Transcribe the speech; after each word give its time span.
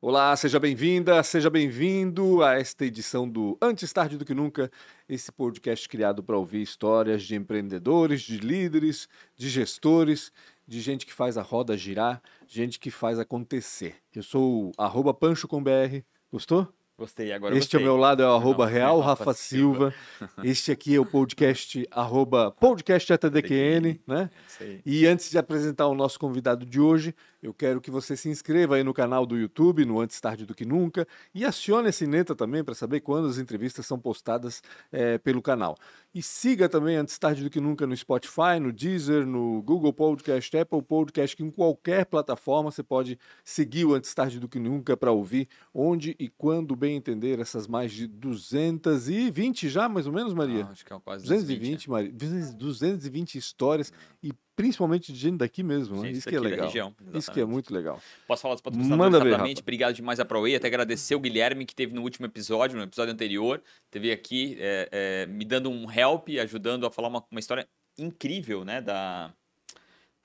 Olá, 0.00 0.36
seja 0.36 0.60
bem-vinda, 0.60 1.22
seja 1.22 1.48
bem-vindo 1.48 2.42
a 2.42 2.54
esta 2.58 2.84
edição 2.84 3.28
do 3.28 3.56
Antes 3.60 3.92
Tarde 3.92 4.18
do 4.18 4.24
Que 4.24 4.34
Nunca, 4.34 4.70
esse 5.08 5.32
podcast 5.32 5.88
criado 5.88 6.22
para 6.22 6.36
ouvir 6.36 6.60
histórias 6.60 7.22
de 7.22 7.34
empreendedores, 7.34 8.20
de 8.22 8.38
líderes, 8.38 9.08
de 9.36 9.48
gestores, 9.48 10.30
de 10.66 10.80
gente 10.80 11.06
que 11.06 11.12
faz 11.12 11.38
a 11.38 11.42
roda 11.42 11.76
girar, 11.76 12.20
gente 12.46 12.78
que 12.78 12.90
faz 12.90 13.18
acontecer. 13.18 13.96
Eu 14.14 14.22
sou 14.22 14.72
o 14.76 15.14
Pancho 15.14 15.48
com 15.48 15.62
BR. 15.62 16.02
Gostou? 16.30 16.68
Gostei, 16.96 17.32
agora 17.32 17.56
Este 17.56 17.72
gostei. 17.76 17.80
ao 17.80 17.84
meu 17.84 17.96
lado 17.96 18.22
é 18.22 18.26
o 18.26 18.34
arroba 18.34 18.66
Não, 18.66 18.72
Real 18.72 19.00
Rafa 19.00 19.24
Rafa 19.24 19.34
Silva. 19.34 19.92
Este 20.44 20.70
aqui 20.70 20.94
é 20.94 21.00
o 21.00 21.04
podcast 21.04 21.84
arroba 21.90 22.52
podcast 22.52 23.12
ATDQN, 23.12 24.00
né? 24.06 24.30
E 24.86 25.04
antes 25.04 25.28
de 25.28 25.36
apresentar 25.36 25.88
o 25.88 25.94
nosso 25.94 26.20
convidado 26.20 26.64
de 26.64 26.78
hoje, 26.78 27.12
eu 27.44 27.52
quero 27.52 27.78
que 27.78 27.90
você 27.90 28.16
se 28.16 28.30
inscreva 28.30 28.76
aí 28.76 28.82
no 28.82 28.94
canal 28.94 29.26
do 29.26 29.36
YouTube, 29.36 29.84
no 29.84 30.00
Antes 30.00 30.18
Tarde 30.18 30.46
do 30.46 30.54
Que 30.54 30.64
Nunca, 30.64 31.06
e 31.34 31.44
acione 31.44 31.88
a 31.88 31.92
sineta 31.92 32.34
também 32.34 32.64
para 32.64 32.74
saber 32.74 33.00
quando 33.00 33.28
as 33.28 33.36
entrevistas 33.36 33.84
são 33.84 34.00
postadas 34.00 34.62
eh, 34.90 35.18
pelo 35.18 35.42
canal. 35.42 35.76
E 36.14 36.22
siga 36.22 36.70
também 36.70 36.96
Antes 36.96 37.18
Tarde 37.18 37.44
do 37.44 37.50
Que 37.50 37.60
Nunca 37.60 37.86
no 37.86 37.94
Spotify, 37.94 38.58
no 38.58 38.72
Deezer, 38.72 39.26
no 39.26 39.60
Google 39.62 39.92
Podcast, 39.92 40.56
Apple 40.56 40.80
Podcast, 40.80 41.36
que 41.36 41.42
em 41.42 41.50
qualquer 41.50 42.06
plataforma 42.06 42.70
você 42.70 42.82
pode 42.82 43.18
seguir 43.44 43.84
o 43.84 43.94
Antes 43.94 44.14
Tarde 44.14 44.40
do 44.40 44.48
Que 44.48 44.58
Nunca 44.58 44.96
para 44.96 45.12
ouvir 45.12 45.46
onde 45.74 46.16
e 46.18 46.30
quando 46.30 46.74
bem 46.74 46.96
entender 46.96 47.38
essas 47.40 47.66
mais 47.66 47.92
de 47.92 48.06
220 48.06 49.68
já, 49.68 49.86
mais 49.86 50.06
ou 50.06 50.14
menos, 50.14 50.32
Maria? 50.32 50.64
Ah, 50.64 50.72
acho 50.72 50.82
que 50.82 50.92
é 50.94 50.98
quase 50.98 51.24
220, 51.24 51.90
Maria, 51.90 52.10
220 52.10 53.36
histórias 53.36 53.92
e 54.22 54.32
principalmente 54.56 55.12
de 55.12 55.18
gente 55.18 55.38
daqui 55.38 55.62
mesmo, 55.62 55.96
né? 55.96 56.08
Gente 56.08 56.18
Isso 56.18 56.28
que 56.28 56.36
é 56.36 56.40
legal. 56.40 56.66
região, 56.66 56.94
Isso 57.12 57.32
que 57.32 57.40
é 57.40 57.44
muito 57.44 57.72
legal. 57.72 58.00
Posso 58.26 58.42
falar 58.42 58.54
dos 58.54 58.62
patrocinadores 58.62 58.98
Manda 58.98 59.18
ver, 59.18 59.30
rapidamente? 59.30 59.56
Rafa. 59.56 59.64
Obrigado 59.64 59.94
demais 59.94 60.20
a 60.20 60.24
ProWay. 60.24 60.56
Até 60.56 60.68
agradecer 60.68 61.14
o 61.14 61.20
Guilherme 61.20 61.64
que 61.66 61.74
teve 61.74 61.94
no 61.94 62.02
último 62.02 62.26
episódio, 62.26 62.76
no 62.76 62.84
episódio 62.84 63.12
anterior. 63.12 63.62
Teve 63.90 64.12
aqui 64.12 64.56
é, 64.60 64.88
é, 64.92 65.26
me 65.26 65.44
dando 65.44 65.70
um 65.70 65.90
help, 65.90 66.28
ajudando 66.40 66.86
a 66.86 66.90
falar 66.90 67.08
uma, 67.08 67.24
uma 67.30 67.40
história 67.40 67.68
incrível, 67.98 68.64
né? 68.64 68.80
Da. 68.80 69.32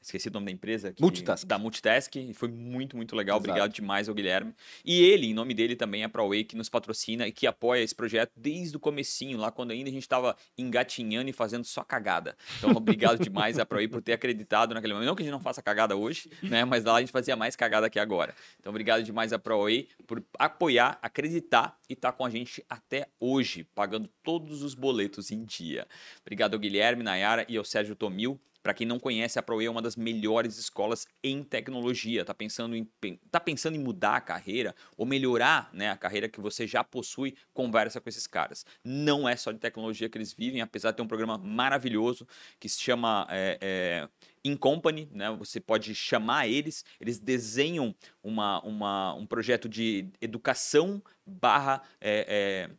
Esqueci 0.01 0.29
o 0.29 0.31
nome 0.31 0.45
da 0.45 0.51
empresa. 0.51 0.93
que- 0.93 1.01
Multitask. 1.01 1.45
Da 1.45 1.57
Multitask. 1.59 2.15
E 2.15 2.33
foi 2.33 2.47
muito, 2.49 2.95
muito 2.95 3.15
legal. 3.15 3.37
Exato. 3.37 3.49
Obrigado 3.49 3.73
demais 3.73 4.07
ao 4.07 4.15
Guilherme. 4.15 4.53
E 4.85 5.01
ele, 5.03 5.27
em 5.27 5.33
nome 5.33 5.53
dele, 5.53 5.75
também 5.75 6.03
a 6.03 6.09
ProWay, 6.09 6.43
que 6.45 6.55
nos 6.55 6.69
patrocina 6.69 7.27
e 7.27 7.31
que 7.31 7.45
apoia 7.45 7.81
esse 7.83 7.93
projeto 7.93 8.31
desde 8.35 8.77
o 8.77 8.79
comecinho, 8.79 9.37
lá 9.37 9.51
quando 9.51 9.71
ainda 9.71 9.89
a 9.89 9.93
gente 9.93 10.03
estava 10.03 10.35
engatinhando 10.57 11.29
e 11.29 11.33
fazendo 11.33 11.65
só 11.65 11.83
cagada. 11.83 12.35
Então, 12.57 12.71
obrigado 12.71 13.19
demais 13.23 13.59
a 13.59 13.65
ProWay 13.65 13.87
por 13.87 14.01
ter 14.01 14.13
acreditado 14.13 14.73
naquele 14.73 14.93
momento. 14.93 15.07
Não 15.07 15.15
que 15.15 15.21
a 15.23 15.25
gente 15.25 15.33
não 15.33 15.39
faça 15.41 15.61
cagada 15.61 15.95
hoje, 15.95 16.29
né? 16.43 16.63
Mas 16.65 16.83
lá 16.85 16.95
a 16.95 16.99
gente 17.01 17.11
fazia 17.11 17.35
mais 17.35 17.55
cagada 17.55 17.89
que 17.89 17.99
agora. 17.99 18.33
Então, 18.59 18.69
obrigado 18.71 19.03
demais 19.03 19.33
a 19.33 19.39
ProWay 19.39 19.87
por 20.07 20.23
apoiar, 20.37 20.97
acreditar 21.01 21.77
e 21.89 21.93
estar 21.93 22.11
com 22.13 22.25
a 22.25 22.29
gente 22.29 22.63
até 22.69 23.07
hoje, 23.19 23.63
pagando 23.75 24.09
todos 24.23 24.63
os 24.63 24.73
boletos 24.73 25.31
em 25.31 25.43
dia. 25.43 25.87
Obrigado 26.21 26.53
ao 26.53 26.59
Guilherme, 26.59 27.03
Nayara 27.03 27.45
e 27.49 27.57
ao 27.57 27.63
Sérgio 27.65 27.95
Tomil. 27.95 28.39
Para 28.69 28.75
quem 28.75 28.85
não 28.85 28.99
conhece, 28.99 29.39
a 29.39 29.41
ProWay 29.41 29.65
é 29.65 29.71
uma 29.71 29.81
das 29.81 29.95
melhores 29.95 30.59
escolas 30.59 31.07
em 31.23 31.43
tecnologia. 31.43 32.23
Tá 32.23 32.35
pensando 32.35 32.75
em, 32.75 32.87
tá 33.31 33.39
pensando 33.39 33.73
em 33.73 33.79
mudar 33.79 34.17
a 34.17 34.21
carreira 34.21 34.75
ou 34.95 35.07
melhorar 35.07 35.71
né, 35.73 35.89
a 35.89 35.97
carreira 35.97 36.29
que 36.29 36.39
você 36.39 36.67
já 36.67 36.83
possui? 36.83 37.35
Conversa 37.51 37.99
com 37.99 38.07
esses 38.07 38.27
caras. 38.27 38.63
Não 38.83 39.27
é 39.27 39.35
só 39.35 39.51
de 39.51 39.57
tecnologia 39.57 40.07
que 40.07 40.19
eles 40.19 40.31
vivem, 40.33 40.61
apesar 40.61 40.91
de 40.91 40.97
ter 40.97 41.01
um 41.01 41.07
programa 41.07 41.35
maravilhoso 41.35 42.27
que 42.59 42.69
se 42.69 42.79
chama 42.79 43.25
é, 43.31 43.57
é, 43.59 44.09
In 44.45 44.55
Company, 44.55 45.09
né? 45.11 45.31
Você 45.39 45.59
pode 45.59 45.95
chamar 45.95 46.47
eles, 46.47 46.85
eles 47.01 47.17
desenham 47.17 47.95
uma, 48.21 48.61
uma, 48.61 49.15
um 49.15 49.25
projeto 49.25 49.67
de 49.67 50.09
educação 50.21 51.01
barra 51.25 51.81
é, 51.99 52.69
é, 52.69 52.75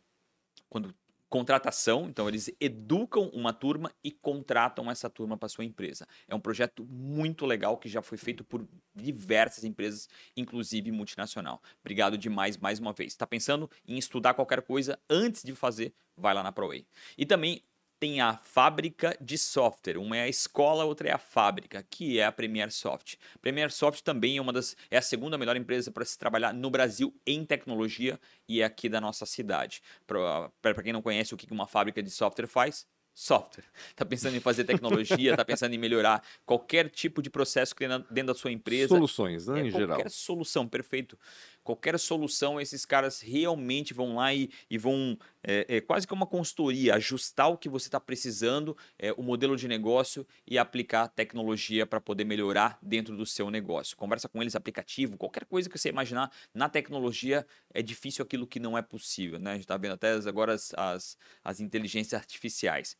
quando 0.69 0.95
contratação, 1.31 2.09
então 2.09 2.27
eles 2.27 2.51
educam 2.59 3.29
uma 3.33 3.53
turma 3.53 3.89
e 4.03 4.11
contratam 4.11 4.91
essa 4.91 5.09
turma 5.09 5.37
para 5.37 5.47
sua 5.47 5.63
empresa. 5.63 6.05
É 6.27 6.35
um 6.35 6.41
projeto 6.41 6.85
muito 6.85 7.45
legal 7.45 7.77
que 7.77 7.87
já 7.87 8.01
foi 8.01 8.17
feito 8.17 8.43
por 8.43 8.67
diversas 8.93 9.63
empresas, 9.63 10.09
inclusive 10.35 10.91
multinacional. 10.91 11.61
Obrigado 11.79 12.17
demais 12.17 12.57
mais 12.57 12.79
uma 12.79 12.91
vez. 12.91 13.13
Está 13.13 13.25
pensando 13.25 13.71
em 13.87 13.97
estudar 13.97 14.33
qualquer 14.33 14.61
coisa 14.61 14.99
antes 15.09 15.41
de 15.41 15.55
fazer? 15.55 15.93
Vai 16.17 16.33
lá 16.33 16.43
na 16.43 16.51
ProWay. 16.51 16.85
E 17.17 17.25
também 17.25 17.63
tem 18.01 18.19
a 18.19 18.35
fábrica 18.35 19.15
de 19.21 19.37
software. 19.37 19.95
Uma 19.99 20.17
é 20.17 20.23
a 20.23 20.27
escola, 20.27 20.83
outra 20.83 21.09
é 21.09 21.11
a 21.13 21.19
fábrica, 21.19 21.85
que 21.87 22.17
é 22.17 22.25
a 22.25 22.31
Premier 22.31 22.71
Soft. 22.71 23.13
Premier 23.39 23.71
Soft 23.71 24.01
também 24.01 24.37
é 24.37 24.41
uma 24.41 24.51
das 24.51 24.75
é 24.89 24.97
a 24.97 25.01
segunda 25.03 25.37
melhor 25.37 25.55
empresa 25.55 25.91
para 25.91 26.03
se 26.03 26.17
trabalhar 26.17 26.51
no 26.51 26.71
Brasil 26.71 27.13
em 27.27 27.45
tecnologia 27.45 28.19
e 28.49 28.59
é 28.59 28.63
aqui 28.65 28.89
da 28.89 28.99
nossa 28.99 29.23
cidade. 29.27 29.83
Para 30.07 30.81
quem 30.81 30.91
não 30.91 31.03
conhece 31.03 31.35
o 31.35 31.37
que 31.37 31.45
uma 31.53 31.67
fábrica 31.67 32.01
de 32.01 32.09
software 32.09 32.47
faz, 32.47 32.87
software. 33.13 33.65
Tá 33.95 34.03
pensando 34.03 34.35
em 34.35 34.39
fazer 34.39 34.63
tecnologia, 34.63 35.35
tá 35.35 35.45
pensando 35.45 35.75
em 35.75 35.77
melhorar 35.77 36.23
qualquer 36.43 36.89
tipo 36.89 37.21
de 37.21 37.29
processo 37.29 37.75
que 37.75 37.87
tem 37.87 37.99
dentro 38.09 38.33
da 38.33 38.35
sua 38.35 38.51
empresa. 38.51 38.87
Soluções, 38.95 39.45
né, 39.47 39.59
É, 39.59 39.67
em 39.67 39.71
qualquer 39.71 39.77
geral. 39.77 40.09
solução, 40.09 40.67
perfeito. 40.67 41.19
Qualquer 41.63 41.97
solução, 41.99 42.59
esses 42.59 42.85
caras 42.85 43.21
realmente 43.21 43.93
vão 43.93 44.15
lá 44.15 44.33
e, 44.33 44.49
e 44.69 44.77
vão, 44.77 45.17
é, 45.43 45.65
é 45.77 45.81
quase 45.81 46.07
que 46.07 46.13
uma 46.13 46.25
consultoria, 46.25 46.95
ajustar 46.95 47.49
o 47.49 47.57
que 47.57 47.69
você 47.69 47.87
está 47.87 47.99
precisando, 47.99 48.75
é, 48.97 49.11
o 49.13 49.21
modelo 49.21 49.55
de 49.55 49.67
negócio 49.67 50.25
e 50.47 50.57
aplicar 50.57 51.07
tecnologia 51.07 51.85
para 51.85 52.01
poder 52.01 52.23
melhorar 52.23 52.79
dentro 52.81 53.15
do 53.15 53.25
seu 53.25 53.51
negócio. 53.51 53.95
Conversa 53.95 54.27
com 54.27 54.41
eles, 54.41 54.55
aplicativo, 54.55 55.17
qualquer 55.17 55.45
coisa 55.45 55.69
que 55.69 55.77
você 55.77 55.89
imaginar 55.89 56.31
na 56.53 56.67
tecnologia, 56.67 57.45
é 57.73 57.81
difícil 57.81 58.23
aquilo 58.23 58.47
que 58.47 58.59
não 58.59 58.77
é 58.77 58.81
possível. 58.81 59.39
Né? 59.39 59.51
A 59.51 59.53
gente 59.53 59.63
está 59.63 59.77
vendo 59.77 59.93
até 59.93 60.13
agora 60.13 60.53
as, 60.53 60.73
as, 60.75 61.17
as 61.43 61.59
inteligências 61.59 62.19
artificiais. 62.19 62.97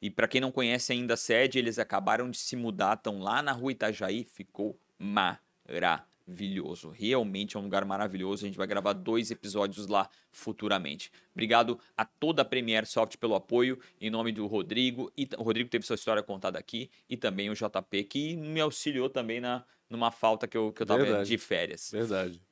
E 0.00 0.10
para 0.10 0.28
quem 0.28 0.40
não 0.40 0.52
conhece 0.52 0.92
ainda 0.92 1.14
a 1.14 1.16
sede, 1.16 1.58
eles 1.58 1.78
acabaram 1.78 2.30
de 2.30 2.38
se 2.38 2.56
mudar, 2.56 2.96
estão 2.96 3.20
lá 3.20 3.42
na 3.42 3.52
rua 3.52 3.72
Itajaí, 3.72 4.24
ficou 4.24 4.78
maravilhoso. 4.98 6.11
Realmente 6.90 7.56
é 7.56 7.60
um 7.60 7.64
lugar 7.64 7.84
maravilhoso. 7.84 8.44
A 8.44 8.48
gente 8.48 8.56
vai 8.56 8.66
gravar 8.66 8.92
dois 8.92 9.30
episódios 9.30 9.86
lá 9.86 10.08
futuramente. 10.30 11.10
Obrigado 11.32 11.78
a 11.96 12.04
toda 12.04 12.42
a 12.42 12.44
Premier 12.44 12.86
Soft 12.86 13.16
pelo 13.16 13.34
apoio, 13.34 13.78
em 14.00 14.10
nome 14.10 14.32
do 14.32 14.46
Rodrigo. 14.46 15.12
E, 15.16 15.28
o 15.36 15.42
Rodrigo 15.42 15.68
teve 15.68 15.86
sua 15.86 15.96
história 15.96 16.22
contada 16.22 16.58
aqui, 16.58 16.90
e 17.08 17.16
também 17.16 17.50
o 17.50 17.54
JP, 17.54 18.04
que 18.04 18.36
me 18.36 18.60
auxiliou 18.60 19.08
também 19.08 19.40
na, 19.40 19.64
numa 19.88 20.10
falta 20.10 20.46
que 20.46 20.56
eu, 20.56 20.72
que 20.72 20.82
eu 20.82 20.86
tava 20.86 21.04
Verdade. 21.04 21.28
de 21.28 21.38
férias. 21.38 21.90
Verdade. 21.92 22.42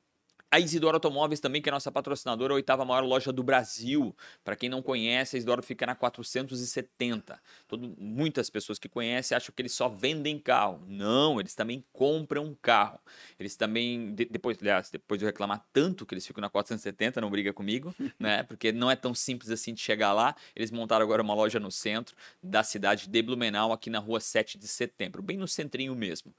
A 0.53 0.59
Isidoro 0.59 0.97
Automóveis 0.97 1.39
também, 1.39 1.61
que 1.61 1.69
é 1.69 1.71
a 1.71 1.75
nossa 1.75 1.89
patrocinadora, 1.89 2.51
a 2.51 2.55
oitava 2.55 2.83
maior 2.83 3.05
loja 3.05 3.31
do 3.31 3.41
Brasil. 3.41 4.13
Para 4.43 4.53
quem 4.53 4.67
não 4.67 4.81
conhece, 4.81 5.37
a 5.37 5.39
Isidoro 5.39 5.63
fica 5.63 5.85
na 5.85 5.95
470. 5.95 7.41
Todo, 7.69 7.95
muitas 7.97 8.49
pessoas 8.49 8.77
que 8.77 8.89
conhecem 8.89 9.33
acham 9.33 9.53
que 9.55 9.61
eles 9.61 9.71
só 9.71 9.87
vendem 9.87 10.37
carro. 10.37 10.83
Não, 10.89 11.39
eles 11.39 11.55
também 11.55 11.85
compram 11.93 12.53
carro. 12.61 12.99
Eles 13.39 13.55
também, 13.55 14.13
de- 14.13 14.25
depois, 14.25 14.57
aliás, 14.59 14.89
depois 14.89 15.19
de 15.19 15.23
eu 15.25 15.27
reclamar 15.27 15.65
tanto 15.71 16.05
que 16.05 16.13
eles 16.13 16.27
ficam 16.27 16.41
na 16.41 16.49
470, 16.49 17.21
não 17.21 17.29
briga 17.29 17.53
comigo, 17.53 17.95
né? 18.19 18.43
Porque 18.43 18.73
não 18.73 18.91
é 18.91 18.95
tão 18.97 19.15
simples 19.15 19.51
assim 19.51 19.73
de 19.73 19.79
chegar 19.79 20.11
lá. 20.11 20.35
Eles 20.53 20.69
montaram 20.69 21.05
agora 21.05 21.21
uma 21.21 21.33
loja 21.33 21.61
no 21.61 21.71
centro 21.71 22.13
da 22.43 22.61
cidade 22.61 23.07
de 23.07 23.21
Blumenau, 23.21 23.71
aqui 23.71 23.89
na 23.89 23.99
rua 23.99 24.19
7 24.19 24.57
de 24.57 24.67
setembro, 24.67 25.21
bem 25.21 25.37
no 25.37 25.47
centrinho 25.47 25.95
mesmo. 25.95 26.35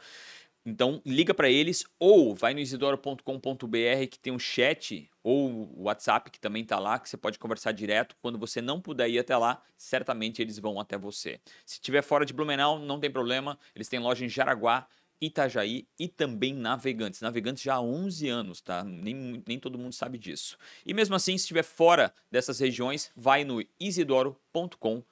Então, 0.65 1.03
liga 1.05 1.35
para 1.35 1.51
eles 1.51 1.85
ou 1.99 2.35
vai 2.35 2.55
no 2.55 2.61
isidoro.com.br 2.61 4.07
que 4.09 4.19
tem 4.19 4.33
um 4.33 4.39
chat 4.39 5.11
ou 5.23 5.51
o 5.77 5.83
WhatsApp 5.83 6.31
que 6.31 6.39
também 6.39 6.65
tá 6.65 6.79
lá, 6.79 6.99
que 6.99 7.09
você 7.09 7.17
pode 7.17 7.39
conversar 7.39 7.73
direto. 7.73 8.17
Quando 8.23 8.39
você 8.39 8.63
não 8.63 8.81
puder 8.81 9.09
ir 9.09 9.19
até 9.19 9.37
lá, 9.37 9.61
certamente 9.77 10.41
eles 10.41 10.59
vão 10.59 10.79
até 10.79 10.97
você. 10.97 11.41
Se 11.67 11.75
estiver 11.75 12.03
fora 12.03 12.25
de 12.25 12.33
Blumenau, 12.33 12.79
não 12.79 13.01
tem 13.01 13.11
problema. 13.11 13.59
Eles 13.75 13.89
têm 13.89 13.99
loja 13.99 14.25
em 14.25 14.29
Jaraguá, 14.29 14.87
Itajaí 15.21 15.87
e 15.99 16.07
também 16.07 16.55
Navegantes. 16.55 17.21
Navegantes 17.21 17.63
já 17.63 17.75
há 17.75 17.81
11 17.81 18.29
anos, 18.29 18.61
tá? 18.61 18.85
Nem, 18.85 19.43
nem 19.47 19.59
todo 19.59 19.79
mundo 19.79 19.93
sabe 19.93 20.17
disso. 20.17 20.57
E 20.87 20.95
mesmo 20.95 21.17
assim, 21.17 21.37
se 21.37 21.43
estiver 21.45 21.65
fora 21.65 22.13
dessas 22.31 22.61
regiões, 22.61 23.11
vai 23.17 23.45
no 23.45 23.65
isidoro.com.br 23.81 25.12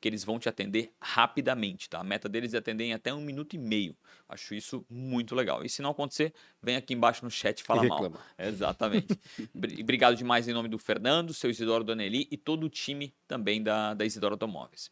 que 0.00 0.08
eles 0.08 0.24
vão 0.24 0.38
te 0.38 0.48
atender 0.48 0.92
rapidamente, 1.00 1.90
tá? 1.90 2.00
A 2.00 2.04
meta 2.04 2.28
deles 2.28 2.54
é 2.54 2.58
atender 2.58 2.84
em 2.84 2.92
até 2.94 3.12
um 3.12 3.20
minuto 3.20 3.54
e 3.54 3.58
meio. 3.58 3.94
Acho 4.28 4.54
isso 4.54 4.84
muito 4.88 5.34
legal. 5.34 5.64
E 5.64 5.68
se 5.68 5.82
não 5.82 5.90
acontecer, 5.90 6.32
vem 6.62 6.76
aqui 6.76 6.94
embaixo 6.94 7.24
no 7.24 7.30
chat 7.30 7.60
e 7.60 7.62
fala 7.64 7.84
E 7.84 7.88
mal. 7.88 7.98
Exatamente. 8.38 9.18
Bri- 9.54 9.82
Obrigado 9.82 10.16
demais 10.16 10.48
em 10.48 10.52
nome 10.52 10.68
do 10.68 10.78
Fernando, 10.78 11.34
seu 11.34 11.50
Isidoro 11.50 11.84
Doneli 11.84 12.26
e 12.30 12.36
todo 12.36 12.64
o 12.64 12.68
time 12.70 13.14
também 13.28 13.62
da, 13.62 13.92
da 13.94 14.04
Isidoro 14.04 14.34
Automóveis. 14.34 14.90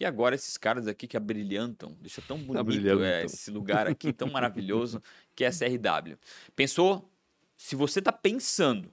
E 0.00 0.04
agora 0.04 0.34
esses 0.34 0.56
caras 0.56 0.86
aqui 0.86 1.06
que 1.08 1.16
abrilhantam, 1.16 1.96
deixa 2.00 2.22
tão 2.22 2.38
bonito 2.38 2.58
é, 3.04 3.24
esse 3.24 3.50
lugar 3.50 3.86
aqui, 3.88 4.12
tão 4.12 4.28
maravilhoso, 4.30 5.02
que 5.34 5.44
é 5.44 5.48
a 5.48 5.52
CRW. 5.52 6.16
Pensou? 6.54 7.10
Se 7.56 7.74
você 7.74 7.98
está 7.98 8.12
pensando 8.12 8.92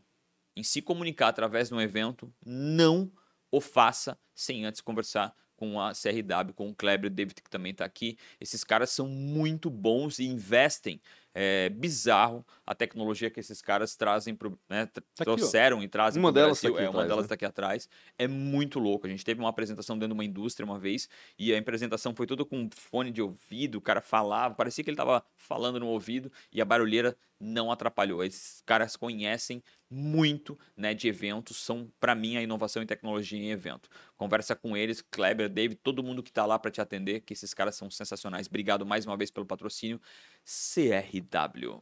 em 0.55 0.63
se 0.63 0.81
comunicar 0.81 1.27
através 1.27 1.67
de 1.69 1.75
um 1.75 1.81
evento, 1.81 2.33
não 2.43 3.11
o 3.55 3.61
faça 3.61 4.17
sem 4.33 4.65
antes 4.65 4.81
conversar 4.81 5.33
com 5.55 5.79
a 5.79 5.93
CRW, 5.93 6.53
com 6.53 6.69
o 6.69 6.75
Kleber, 6.75 7.09
o 7.09 7.13
David 7.13 7.41
que 7.41 7.49
também 7.49 7.71
está 7.71 7.85
aqui. 7.85 8.17
Esses 8.39 8.63
caras 8.63 8.89
são 8.89 9.07
muito 9.07 9.69
bons 9.69 10.19
e 10.19 10.25
investem 10.25 10.99
É 11.33 11.69
bizarro 11.69 12.45
a 12.65 12.73
tecnologia 12.73 13.29
que 13.29 13.39
esses 13.39 13.61
caras 13.61 13.95
trazem 13.95 14.35
pro, 14.35 14.57
né, 14.69 14.85
Tá 14.85 15.01
aqui, 15.01 15.23
trouxeram 15.23 15.83
e 15.83 15.87
trazem 15.87 16.21
Uma 16.21 16.31
delas 16.31 16.61
tá 16.61 16.67
Brasil. 16.69 16.75
aqui 16.75 16.85
é, 16.85 16.89
uma 16.89 17.03
atrás, 17.03 17.07
delas 17.07 17.23
né? 17.25 17.27
tá 17.29 17.35
aqui 17.35 17.45
atrás. 17.45 17.89
É 18.17 18.27
muito 18.27 18.79
louco. 18.79 19.05
A 19.05 19.09
gente 19.09 19.23
teve 19.23 19.39
uma 19.39 19.49
apresentação 19.49 19.97
dentro 19.97 20.09
de 20.09 20.13
uma 20.13 20.25
indústria 20.25 20.65
uma 20.65 20.79
vez 20.79 21.09
e 21.37 21.53
a 21.53 21.59
apresentação 21.59 22.13
foi 22.15 22.25
toda 22.25 22.43
com 22.45 22.69
fone 22.75 23.11
de 23.11 23.21
ouvido, 23.21 23.77
o 23.77 23.81
cara 23.81 24.01
falava, 24.01 24.55
parecia 24.55 24.83
que 24.83 24.89
ele 24.89 24.97
tava 24.97 25.23
falando 25.35 25.79
no 25.79 25.87
ouvido 25.87 26.31
e 26.51 26.61
a 26.61 26.65
barulheira 26.65 27.17
não 27.39 27.71
atrapalhou. 27.71 28.23
Esses 28.23 28.61
caras 28.65 28.95
conhecem 28.95 29.63
muito, 29.89 30.57
né, 30.75 30.93
de 30.93 31.07
eventos, 31.07 31.57
são 31.57 31.91
para 31.99 32.15
mim 32.15 32.37
a 32.37 32.41
inovação 32.41 32.81
em 32.81 32.85
tecnologia 32.85 33.39
em 33.39 33.51
evento. 33.51 33.89
Conversa 34.17 34.55
com 34.55 34.75
eles, 34.75 35.01
Kleber, 35.01 35.49
David, 35.49 35.79
todo 35.81 36.03
mundo 36.03 36.23
que 36.23 36.31
tá 36.31 36.45
lá 36.45 36.57
para 36.57 36.71
te 36.71 36.81
atender, 36.81 37.21
que 37.21 37.33
esses 37.33 37.53
caras 37.53 37.75
são 37.75 37.89
sensacionais. 37.89 38.47
Obrigado 38.47 38.85
mais 38.85 39.05
uma 39.05 39.17
vez 39.17 39.29
pelo 39.29 39.45
patrocínio. 39.45 40.01
CRW. 40.43 41.81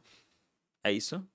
É 0.82 0.92
isso? 0.92 1.26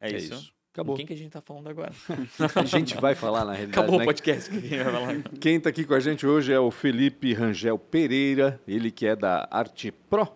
É, 0.00 0.10
isso? 0.10 0.52
Acabou. 0.72 0.96
Quem 0.96 1.04
que 1.04 1.12
a 1.12 1.16
gente 1.16 1.32
tá 1.32 1.40
falando 1.40 1.68
agora? 1.68 1.92
A 2.54 2.64
gente 2.64 2.96
vai 2.96 3.16
falar 3.16 3.44
na 3.44 3.52
realidade. 3.52 3.78
Acabou 3.80 3.98
né? 3.98 4.04
o 4.04 4.06
podcast. 4.06 4.50
Quem 5.40 5.56
está 5.56 5.68
aqui 5.68 5.84
com 5.84 5.94
a 5.94 6.00
gente 6.00 6.24
hoje 6.24 6.52
é 6.52 6.60
o 6.60 6.70
Felipe 6.70 7.34
Rangel 7.34 7.76
Pereira, 7.76 8.60
ele 8.68 8.90
que 8.92 9.04
é 9.04 9.16
da 9.16 9.48
Arte 9.50 9.90
Pro 9.90 10.28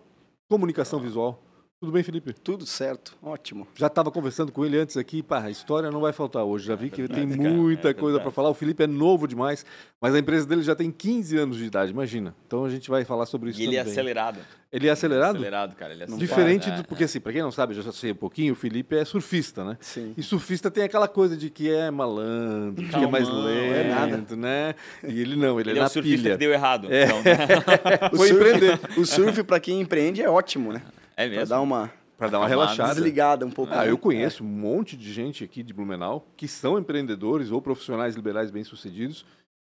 Comunicação 0.49 0.99
Visual. 0.99 1.44
Tudo 1.79 1.91
bem, 1.91 2.01
Felipe? 2.03 2.33
Tudo 2.33 2.65
certo, 2.65 3.15
ótimo. 3.21 3.67
Já 3.75 3.87
estava 3.87 4.09
conversando 4.09 4.49
com 4.51 4.65
ele 4.65 4.77
antes 4.79 4.95
aqui, 4.95 5.21
pá, 5.21 5.43
a 5.43 5.49
história 5.51 5.91
não 5.91 5.99
vai 5.99 6.13
faltar 6.13 6.43
hoje. 6.43 6.65
Já 6.65 6.73
vi 6.73 6.89
que 6.89 7.05
tem 7.07 7.27
verdade, 7.27 7.37
cara, 7.37 7.49
muita 7.53 7.89
é 7.89 7.93
coisa 7.93 8.17
para 8.19 8.31
falar. 8.31 8.49
O 8.49 8.53
Felipe 8.53 8.83
é 8.83 8.87
novo 8.87 9.27
demais, 9.27 9.65
mas 10.01 10.15
a 10.15 10.19
empresa 10.19 10.47
dele 10.47 10.63
já 10.63 10.73
tem 10.73 10.89
15 10.89 11.37
anos 11.37 11.57
de 11.57 11.65
idade, 11.65 11.91
imagina. 11.91 12.33
Então 12.47 12.63
a 12.63 12.69
gente 12.69 12.89
vai 12.89 13.03
falar 13.03 13.25
sobre 13.25 13.49
isso 13.49 13.59
E 13.59 13.63
ele 13.65 13.75
é 13.75 13.79
também. 13.79 13.91
acelerado. 13.91 14.39
Ele 14.71 14.87
é 14.87 14.91
acelerado? 14.91 15.35
Acelerado, 15.35 15.75
cara. 15.75 15.93
Ele 15.93 16.01
é 16.01 16.05
acelerado. 16.05 16.27
Diferente 16.27 16.69
É, 16.69 16.77
do. 16.77 16.83
Porque, 16.85 17.03
assim, 17.03 17.19
para 17.19 17.33
quem 17.33 17.41
não 17.41 17.51
sabe, 17.51 17.73
já 17.73 17.91
sei 17.91 18.13
um 18.13 18.15
pouquinho, 18.15 18.53
o 18.53 18.55
Felipe 18.55 18.95
é 18.95 19.03
surfista, 19.05 19.63
né? 19.65 19.77
Sim. 19.81 20.13
E 20.17 20.23
surfista 20.23 20.71
tem 20.71 20.83
aquela 20.85 21.09
coisa 21.09 21.35
de 21.37 21.49
que 21.49 21.69
é 21.69 21.91
malandro, 21.91 22.87
que 22.87 22.95
é 22.95 23.07
mais 23.07 23.27
lento, 23.27 23.73
é 23.75 23.83
nada. 23.83 24.35
né? 24.35 24.75
E 25.03 25.19
ele 25.21 25.35
não, 25.35 25.59
ele, 25.59 25.71
Ele 25.71 25.79
é 25.79 25.81
é 25.81 25.83
na 25.83 25.89
surfista 25.89 26.17
pilha. 26.23 26.31
que 26.31 26.39
deu 26.39 26.51
errado. 26.53 26.87
É. 26.91 27.03
Então, 27.05 27.21
né? 27.21 27.35
O 28.13 28.17
surf, 28.17 28.99
o 29.01 29.05
surf 29.05 29.43
para 29.43 29.59
quem 29.59 29.81
empreende 29.81 30.21
é 30.21 30.29
ótimo, 30.29 30.71
né? 30.73 30.81
É 31.17 31.27
Pra 31.27 31.35
mesmo. 31.37 31.49
dar 31.49 31.61
uma 31.61 31.91
Para 32.17 32.29
dar 32.29 32.39
uma 32.39 32.47
relaxada. 32.47 32.93
desligada 32.93 33.45
um 33.45 33.51
pouco. 33.51 33.73
Ah, 33.73 33.83
né? 33.85 33.91
eu 33.91 33.97
conheço 33.97 34.43
um 34.43 34.47
monte 34.47 34.95
de 34.97 35.11
gente 35.11 35.43
aqui 35.43 35.63
de 35.63 35.73
Blumenau 35.73 36.27
que 36.37 36.47
são 36.47 36.77
empreendedores 36.79 37.51
ou 37.51 37.61
profissionais 37.61 38.15
liberais 38.15 38.51
bem-sucedidos 38.51 39.25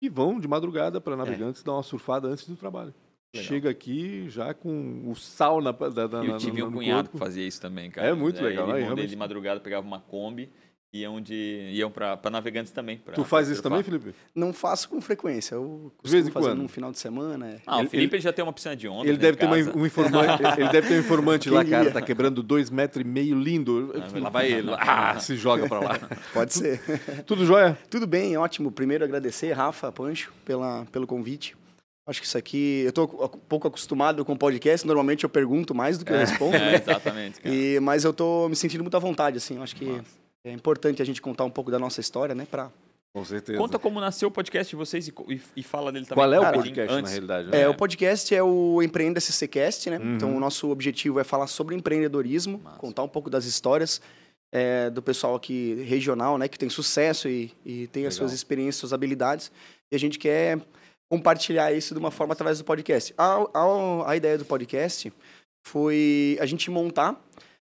e 0.01 0.07
vão 0.09 0.39
de 0.39 0.47
madrugada 0.47 1.01
para 1.01 1.15
navegantes 1.15 1.61
dar 1.63 1.73
uma 1.73 1.83
surfada 1.83 2.27
antes 2.27 2.47
do 2.47 2.55
trabalho. 2.55 2.93
Legal. 3.35 3.47
Chega 3.47 3.69
aqui 3.69 4.27
já 4.29 4.53
com 4.53 5.03
o 5.07 5.15
sal 5.15 5.61
na, 5.61 5.71
da, 5.71 6.07
da, 6.07 6.17
Eu 6.19 6.31
na- 6.31 6.37
tive 6.37 6.61
no, 6.61 6.67
um 6.69 6.71
cunhado 6.71 7.09
corpo. 7.09 7.17
que 7.19 7.23
fazia 7.25 7.45
isso 7.45 7.61
também, 7.61 7.91
cara. 7.91 8.07
É 8.07 8.13
muito 8.13 8.41
legal, 8.43 8.65
Ele, 8.69 8.73
né? 8.79 8.83
Realmente. 8.85 9.09
de 9.09 9.15
madrugada 9.15 9.59
pegava 9.59 9.85
uma 9.85 9.99
Kombi 9.99 10.49
iam, 10.91 11.21
de, 11.21 11.69
iam 11.73 11.91
pra, 11.91 12.17
pra 12.17 12.31
navegantes 12.31 12.71
também. 12.71 12.97
pra- 12.97 13.13
Tu 13.13 13.23
faz 13.23 13.45
pra 13.47 13.53
isso 13.53 13.61
também, 13.63 13.83
Felipe? 13.83 14.13
Não 14.33 14.51
faço 14.51 14.89
com 14.89 14.99
frequência. 14.99 15.55
Eu 15.55 15.91
De 16.03 16.09
vez 16.11 16.27
em 16.27 16.31
fazer 16.31 16.47
quando? 16.47 16.59
num 16.59 16.67
final 16.67 16.91
de 16.91 16.97
semana. 16.99 17.47
é. 17.47 17.55
Ah, 17.67 17.77
Ele- 17.79 17.87
o 17.87 17.89
Felipe 17.89 18.15
ele 18.15 18.23
já 18.23 18.33
tem 18.33 18.43
uma 18.43 18.51
piscina 18.53 18.75
de 18.75 18.87
onda. 18.87 19.07
Ele 19.07 19.17
deve 19.17 19.37
ter 19.37 19.45
uma- 19.45 19.55
um 19.55 19.85
informante, 19.85 20.41
ele 20.59 20.69
deve 20.69 20.87
ter 20.87 20.93
um 20.95 20.99
informante 20.99 21.49
lá, 21.49 21.63
cara, 21.63 21.91
tá 21.91 22.01
quebrando 22.01 22.41
dois 22.41 22.69
metros 22.69 23.05
e 23.05 23.07
meio 23.07 23.37
lindo. 23.39 23.93
Lá 24.19 24.29
vai 24.29 24.51
ele, 24.51 24.71
ah, 24.77 25.19
se 25.19 25.35
joga 25.35 25.67
para 25.67 25.79
lá. 25.79 25.99
Pode 26.33 26.53
ser. 26.53 26.81
Tudo 27.25 27.45
jóia? 27.45 27.77
Tudo 27.89 28.07
bem, 28.07 28.35
ótimo. 28.37 28.71
Primeiro 28.71 29.03
agradecer, 29.03 29.51
Rafa 29.53 29.91
Pancho, 29.91 30.33
pela, 30.43 30.85
pelo 30.91 31.05
convite. 31.05 31.55
Acho 32.07 32.19
que 32.21 32.25
isso 32.25 32.37
aqui. 32.39 32.81
Eu 32.87 32.91
tô 32.91 33.03
um 33.03 33.27
pouco 33.47 33.67
acostumado 33.67 34.25
com 34.25 34.35
podcast. 34.35 34.87
Normalmente 34.87 35.23
eu 35.23 35.29
pergunto 35.29 35.75
mais 35.75 35.99
do 35.99 36.03
que 36.05 36.11
eu 36.11 36.17
respondo, 36.17 36.55
É, 36.57 36.71
né? 36.71 36.75
exatamente, 36.81 37.39
cara. 37.39 37.53
E, 37.53 37.79
mas 37.79 38.03
eu 38.03 38.11
tô 38.11 38.49
me 38.49 38.55
sentindo 38.55 38.83
muito 38.83 38.97
à 38.97 38.99
vontade, 38.99 39.37
assim. 39.37 39.61
Acho 39.61 39.75
que 39.75 40.01
é 40.45 40.51
importante 40.51 41.01
a 41.01 41.05
gente 41.05 41.21
contar 41.21 41.43
um 41.43 41.49
pouco 41.49 41.69
da 41.71 41.79
nossa 41.79 41.99
história, 42.01 42.33
né? 42.35 42.47
Pra... 42.49 42.71
Com 43.11 43.25
certeza. 43.25 43.57
Conta 43.57 43.79
como 43.79 43.99
nasceu 43.99 44.29
o 44.29 44.31
podcast 44.31 44.69
de 44.69 44.75
vocês 44.75 45.07
e, 45.07 45.13
e- 45.27 45.41
e 45.57 45.63
fala 45.63 45.91
dele 45.91 46.05
também. 46.05 46.23
Qual 46.23 46.31
é 46.33 46.39
o 46.39 46.53
podcast, 46.53 46.91
na 46.93 46.99
antes. 46.99 47.11
realidade? 47.11 47.47
É, 47.49 47.51
né? 47.61 47.67
o 47.67 47.73
podcast 47.73 48.35
é 48.35 48.43
o 48.43 48.81
Empreenda 48.83 49.19
SCCast, 49.19 49.89
né? 49.89 49.97
Uhum. 49.97 50.15
Então, 50.15 50.37
o 50.37 50.39
nosso 50.39 50.69
objetivo 50.69 51.19
é 51.19 51.23
falar 51.23 51.47
sobre 51.47 51.75
empreendedorismo, 51.75 52.59
Massa. 52.63 52.77
contar 52.77 53.01
um 53.01 53.07
pouco 53.07 53.27
das 53.29 53.45
histórias 53.45 53.99
é, 54.53 54.91
do 54.91 55.01
pessoal 55.01 55.33
aqui 55.35 55.83
regional, 55.87 56.37
né? 56.37 56.47
Que 56.47 56.57
tem 56.59 56.69
sucesso 56.69 57.27
e, 57.27 57.51
e 57.65 57.87
tem 57.87 58.05
as 58.05 58.13
Legal. 58.13 58.29
suas 58.29 58.33
experiências, 58.33 58.75
suas 58.75 58.93
habilidades. 58.93 59.51
E 59.91 59.95
a 59.95 59.99
gente 59.99 60.19
quer 60.19 60.59
compartilhar 61.11 61.73
isso 61.73 61.95
de 61.95 61.99
uma 61.99 62.11
forma 62.11 62.33
através 62.33 62.59
do 62.59 62.63
podcast. 62.63 63.11
A, 63.17 63.37
a, 63.55 64.11
a 64.11 64.15
ideia 64.15 64.37
do 64.37 64.45
podcast 64.45 65.11
foi 65.65 66.37
a 66.39 66.45
gente 66.45 66.69
montar 66.69 67.19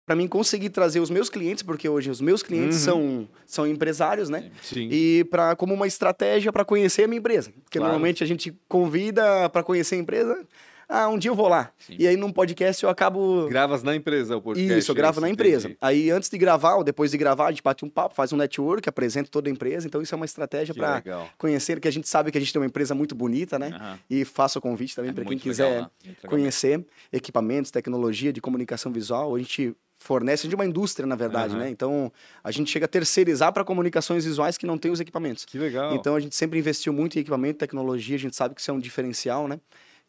para 0.04 0.16
mim 0.16 0.26
conseguir 0.26 0.70
trazer 0.70 1.00
os 1.00 1.10
meus 1.10 1.28
clientes, 1.30 1.62
porque 1.62 1.88
hoje 1.88 2.10
os 2.10 2.20
meus 2.20 2.42
clientes 2.42 2.78
Uhum. 2.78 2.82
são, 2.84 3.28
são 3.46 3.66
empresários, 3.66 4.28
né? 4.28 4.50
Sim. 4.62 4.88
E 4.90 5.24
para 5.30 5.54
como 5.56 5.72
uma 5.74 5.86
estratégia 5.86 6.52
para 6.52 6.64
conhecer 6.64 7.04
a 7.04 7.08
minha 7.08 7.18
empresa. 7.18 7.50
Porque 7.64 7.78
Claro. 7.78 7.92
normalmente 7.92 8.22
a 8.22 8.26
gente 8.26 8.52
convida 8.68 9.48
para 9.50 9.62
conhecer 9.62 9.94
a 9.94 9.98
empresa. 9.98 10.44
Ah, 10.88 11.08
um 11.08 11.16
dia 11.16 11.30
eu 11.30 11.34
vou 11.34 11.48
lá. 11.48 11.72
Sim. 11.78 11.96
E 11.98 12.06
aí 12.06 12.16
num 12.18 12.30
podcast 12.30 12.82
eu 12.84 12.90
acabo. 12.90 13.46
Gravas 13.48 13.82
na 13.82 13.96
empresa 13.96 14.36
o 14.36 14.42
podcast. 14.42 14.78
Isso, 14.78 14.90
eu 14.90 14.94
gravo 14.94 15.14
esse, 15.14 15.20
na 15.22 15.30
empresa. 15.30 15.68
entendi. 15.68 15.78
Aí 15.80 16.10
antes 16.10 16.28
de 16.28 16.36
gravar 16.36 16.74
ou 16.74 16.84
depois 16.84 17.10
de 17.12 17.16
gravar, 17.16 17.46
a 17.46 17.50
gente 17.50 17.62
bate 17.62 17.82
um 17.82 17.88
papo, 17.88 18.14
faz 18.14 18.30
um 18.30 18.36
network, 18.36 18.86
apresenta 18.86 19.30
toda 19.30 19.48
a 19.48 19.52
empresa. 19.52 19.86
Então 19.86 20.02
isso 20.02 20.14
é 20.14 20.16
uma 20.16 20.26
estratégia 20.26 20.74
para 20.74 21.02
conhecer, 21.38 21.80
que 21.80 21.88
a 21.88 21.90
gente 21.90 22.06
sabe 22.08 22.30
que 22.30 22.36
a 22.36 22.40
gente 22.40 22.52
tem 22.52 22.60
uma 22.60 22.66
empresa 22.66 22.94
muito 22.94 23.14
bonita, 23.14 23.58
né? 23.58 23.70
Aham. 23.72 23.98
E 24.10 24.24
faço 24.26 24.58
o 24.58 24.62
convite 24.62 24.94
também 24.94 25.12
É 25.12 25.14
para 25.14 25.24
quem 25.24 25.38
quiser 25.38 25.64
legal 25.64 25.90
legal 26.04 26.28
conhecer 26.28 26.84
equipamentos, 27.10 27.70
tecnologia 27.70 28.30
de 28.32 28.40
comunicação 28.42 28.92
visual. 28.92 29.34
A 29.34 29.38
gente 29.38 29.74
fornece, 30.02 30.42
a 30.42 30.44
gente 30.44 30.54
é 30.54 30.58
uma 30.58 30.66
indústria, 30.66 31.06
na 31.06 31.14
verdade, 31.14 31.54
Aham. 31.54 31.64
né? 31.64 31.70
Então 31.70 32.12
a 32.42 32.50
gente 32.50 32.70
chega 32.70 32.86
a 32.86 32.88
terceirizar 32.88 33.52
para 33.52 33.64
comunicações 33.64 34.24
visuais 34.24 34.58
que 34.58 34.66
não 34.66 34.76
tem 34.76 34.90
os 34.90 35.00
equipamentos. 35.00 35.44
Que 35.44 35.58
legal. 35.58 35.94
Então 35.94 36.14
a 36.16 36.20
gente 36.20 36.34
sempre 36.34 36.58
investiu 36.58 36.92
muito 36.92 37.16
em 37.16 37.20
equipamento, 37.20 37.58
tecnologia, 37.58 38.16
a 38.16 38.18
gente 38.18 38.36
sabe 38.36 38.54
que 38.54 38.60
isso 38.60 38.70
é 38.70 38.74
um 38.74 38.80
diferencial, 38.80 39.48
né? 39.48 39.60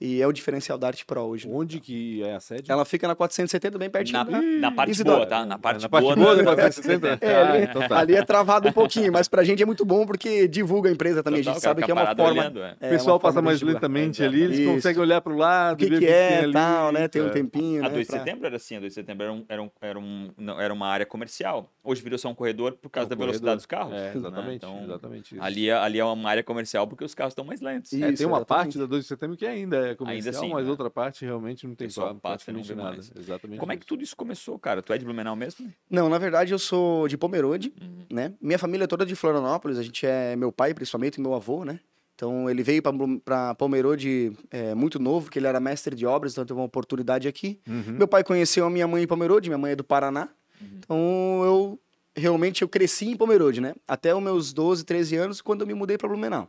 E 0.02 0.22
é 0.22 0.28
o 0.28 0.34
diferencial 0.34 0.78
da 0.78 0.88
Arte 0.88 1.06
Pro 1.06 1.22
hoje. 1.22 1.48
né? 1.48 1.54
Onde 1.56 1.80
que 1.80 2.22
é 2.24 2.34
a 2.36 2.40
sede? 2.40 2.70
Ela 2.70 2.84
fica 2.84 3.08
na 3.08 3.16
470, 3.16 3.78
bem 3.78 3.90
pertinho. 3.90 4.18
Na, 4.18 4.24
da- 4.26 4.42
na 4.42 4.72
parte 4.72 4.92
Isidoro. 4.92 5.18
boa, 5.18 5.28
tá? 5.28 5.46
Na 5.46 5.58
parte, 5.58 5.82
na 5.82 5.88
parte 5.88 6.04
boa. 6.04 6.16
boa 6.16 6.36
da- 6.36 6.44
da 6.44 6.56
470? 6.56 7.20
É, 7.24 7.36
ali, 7.42 7.58
Ah, 7.58 7.64
então 7.64 7.88
tá. 7.88 8.00
ali 8.00 8.16
é 8.16 8.26
travado 8.26 8.68
um 8.68 8.72
pouquinho, 8.74 9.14
mas 9.14 9.28
pra 9.30 9.44
gente 9.44 9.64
é 9.64 9.66
muito 9.66 9.86
bom 9.86 10.06
porque 10.06 10.48
divulga 10.48 10.90
a 10.90 10.92
empresa 10.92 11.24
também. 11.24 11.40
Total, 11.42 11.52
a 11.52 11.56
gente 11.56 11.64
cara, 11.64 11.74
sabe 11.76 11.86
que 11.86 11.92
é 11.92 11.94
uma 11.94 12.06
forma. 12.16 12.24
olhando, 12.42 12.60
é. 12.62 12.72
O 12.72 12.76
é 12.86 12.90
pessoal 12.90 13.16
uma 13.16 13.20
passa 13.22 13.34
forma 13.36 13.42
de 13.42 13.46
mais 13.46 13.60
divulgar. 13.60 13.82
lentamente 13.82 14.24
ali, 14.24 14.42
eles 14.44 14.60
Isso. 14.60 14.74
conseguem 14.74 15.02
olhar 15.02 15.22
para 15.22 15.32
o 15.34 15.38
lado, 15.38 15.74
O 15.76 15.78
que, 15.78 15.90
ver 15.90 16.00
que 16.00 16.06
é, 16.08 16.40
ali. 16.40 16.54
tal, 16.54 16.92
né? 16.92 17.08
Tem 17.08 17.22
um 17.22 17.28
É. 17.28 17.30
tempinho, 17.30 17.80
A 17.80 17.88
né? 17.88 17.90
2 17.94 18.06
de 18.08 18.12
pra- 18.12 18.20
setembro 18.20 18.46
era 18.48 18.56
assim, 18.58 18.76
a 18.76 18.80
2 18.82 18.92
de 18.92 18.96
setembro 18.96 19.24
era, 19.24 19.32
um, 19.34 19.46
era, 19.48 19.62
um, 19.64 19.70
era, 19.80 20.00
um, 20.00 20.32
não, 20.38 20.60
era 20.60 20.74
uma 20.74 20.88
área 20.88 21.06
comercial. 21.06 21.72
Hoje 21.84 22.02
virou 22.02 22.18
só 22.20 22.30
um 22.30 22.36
corredor 22.36 22.74
por 22.74 22.90
causa 22.90 23.06
É 23.06 23.08
um 23.08 23.10
da 23.12 23.16
corredor. 23.16 23.32
velocidade 23.40 23.56
dos 23.58 23.66
carros. 23.66 23.94
É, 23.94 23.96
né? 23.96 24.12
exatamente, 24.16 24.56
Então, 24.58 24.84
exatamente 24.84 25.36
isso. 25.36 25.44
ali, 25.44 25.70
é- 25.70 25.74
ali 25.78 26.00
é 26.00 26.04
uma 26.06 26.30
área 26.30 26.44
comercial 26.44 26.88
porque 26.88 27.06
os 27.06 27.16
carros 27.16 27.32
estão 27.32 27.46
mais 27.46 27.62
lentos. 27.62 27.94
Isso. 27.94 28.04
É, 28.04 28.12
tem 28.12 28.26
uma 28.28 28.44
parte 28.44 28.78
da 28.78 28.86
2 28.86 29.04
de 29.04 29.08
setembro 29.08 29.38
que 29.38 29.46
ainda 29.46 29.83
é 29.92 29.96
comercial, 29.96 30.36
assim, 30.36 30.54
mas 30.54 30.66
né? 30.66 30.72
outra 30.72 30.90
parte 30.90 31.24
realmente 31.26 31.66
não 31.68 31.76
tem 31.76 31.88
não 31.96 32.20
praticamente 32.20 32.68
vê 32.68 32.76
nada. 32.76 32.90
mais. 32.92 33.12
Exatamente. 33.18 33.60
Como 33.60 33.72
é 33.72 33.76
que 33.76 33.82
isso. 33.82 33.88
tudo 33.88 34.04
isso 34.04 34.16
começou, 34.16 34.58
cara? 34.60 34.82
Tu 34.82 34.94
é 34.94 34.98
de 34.98 35.06
Blumenau 35.06 35.36
mesmo? 35.36 35.72
Não, 35.90 36.10
na 36.10 36.18
verdade 36.18 36.54
eu 36.54 36.60
sou 36.60 37.08
de 37.08 37.18
Pomerode, 37.18 37.74
Uhum. 37.82 38.06
né? 38.12 38.34
Minha 38.42 38.58
família 38.60 38.86
é 38.86 38.88
toda 38.88 39.06
de 39.06 39.16
Florianópolis, 39.16 39.78
a 39.78 39.84
gente 39.84 40.06
é 40.06 40.36
meu 40.36 40.52
pai, 40.52 40.74
principalmente, 40.74 41.16
e 41.16 41.22
meu 41.22 41.34
avô, 41.34 41.64
né? 41.66 41.80
Então 42.16 42.50
ele 42.50 42.62
veio 42.62 42.82
para 43.26 43.56
Pomerode 43.56 44.32
é, 44.52 44.76
muito 44.76 45.00
novo, 45.00 45.32
que 45.32 45.40
ele 45.40 45.48
era 45.48 45.60
mestre 45.60 45.96
de 45.96 46.06
obras, 46.06 46.32
então 46.34 46.46
teve 46.46 46.60
uma 46.60 46.66
oportunidade 46.66 47.28
aqui. 47.28 47.60
Uhum. 47.68 47.94
Meu 47.98 48.08
pai 48.08 48.24
conheceu 48.24 48.66
a 48.66 48.70
minha 48.70 48.88
mãe 48.88 49.04
em 49.04 49.08
Pomerode, 49.08 49.50
minha 49.50 49.58
mãe 49.58 49.72
é 49.72 49.76
do 49.76 49.84
Paraná. 49.84 50.30
Uhum. 50.62 50.68
Então 50.78 51.42
eu 51.44 51.80
realmente 52.16 52.62
eu 52.62 52.68
cresci 52.68 53.08
em 53.08 53.18
Pomerode, 53.18 53.60
né? 53.60 53.74
Até 53.88 54.14
os 54.16 54.22
meus 54.22 54.54
12, 54.54 54.84
13 54.86 55.16
anos, 55.16 55.42
quando 55.42 55.62
eu 55.62 55.68
me 55.68 55.74
mudei 55.74 55.98
para 55.98 56.08
Blumenau. 56.08 56.48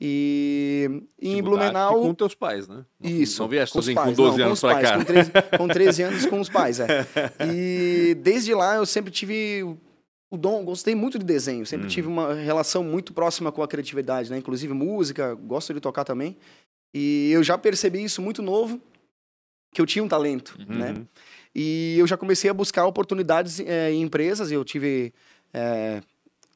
E, 0.00 1.02
e 1.20 1.34
em 1.36 1.42
Blumenau. 1.42 2.02
Com 2.02 2.14
teus 2.14 2.34
pais, 2.34 2.66
né? 2.68 2.84
Não- 3.00 3.10
Isso. 3.10 3.40
Não 3.42 3.48
vieste 3.48 3.72
sozinho 3.72 3.96
com 3.96 4.04
pais, 4.04 4.16
12 4.16 4.38
não, 4.38 4.46
anos 4.46 4.60
com 4.60 4.66
os 4.66 4.72
pra 4.72 4.82
pais, 4.82 4.88
cá. 4.90 4.98
Com 4.98 5.04
13, 5.04 5.30
com 5.58 5.68
13 5.68 6.02
anos 6.04 6.26
com 6.26 6.40
os 6.40 6.48
pais, 6.48 6.80
é. 6.80 7.06
E 7.52 8.14
desde 8.16 8.52
lá 8.54 8.76
eu 8.76 8.84
sempre 8.86 9.10
tive 9.12 9.62
o- 10.30 10.36
dom, 10.36 10.64
gostei 10.64 10.94
muito 10.96 11.18
de 11.18 11.24
desenho, 11.24 11.64
sempre 11.64 11.84
Uhum. 11.86 11.90
tive 11.90 12.08
uma 12.08 12.34
relação 12.34 12.82
muito 12.82 13.12
próxima 13.12 13.52
com 13.52 13.62
a 13.62 13.68
criatividade, 13.68 14.30
né? 14.30 14.38
Inclusive 14.38 14.72
música, 14.74 15.34
gosto 15.34 15.72
de 15.72 15.80
tocar 15.80 16.04
também. 16.04 16.36
E 16.92 17.30
eu 17.32 17.42
já 17.42 17.56
percebi 17.56 18.02
isso 18.02 18.20
muito 18.20 18.42
novo, 18.42 18.80
que 19.72 19.80
eu 19.80 19.86
tinha 19.86 20.02
um 20.04 20.08
talento, 20.08 20.56
né? 20.68 20.90
Uhum. 20.92 21.06
E 21.54 21.94
eu 21.98 22.06
já 22.06 22.16
comecei 22.16 22.50
a 22.50 22.54
buscar 22.54 22.84
oportunidades 22.86 23.60
eh, 23.60 23.92
em 23.92 24.02
empresas. 24.02 24.50
Eu 24.50 24.64
tive 24.64 25.12
eh, 25.52 26.00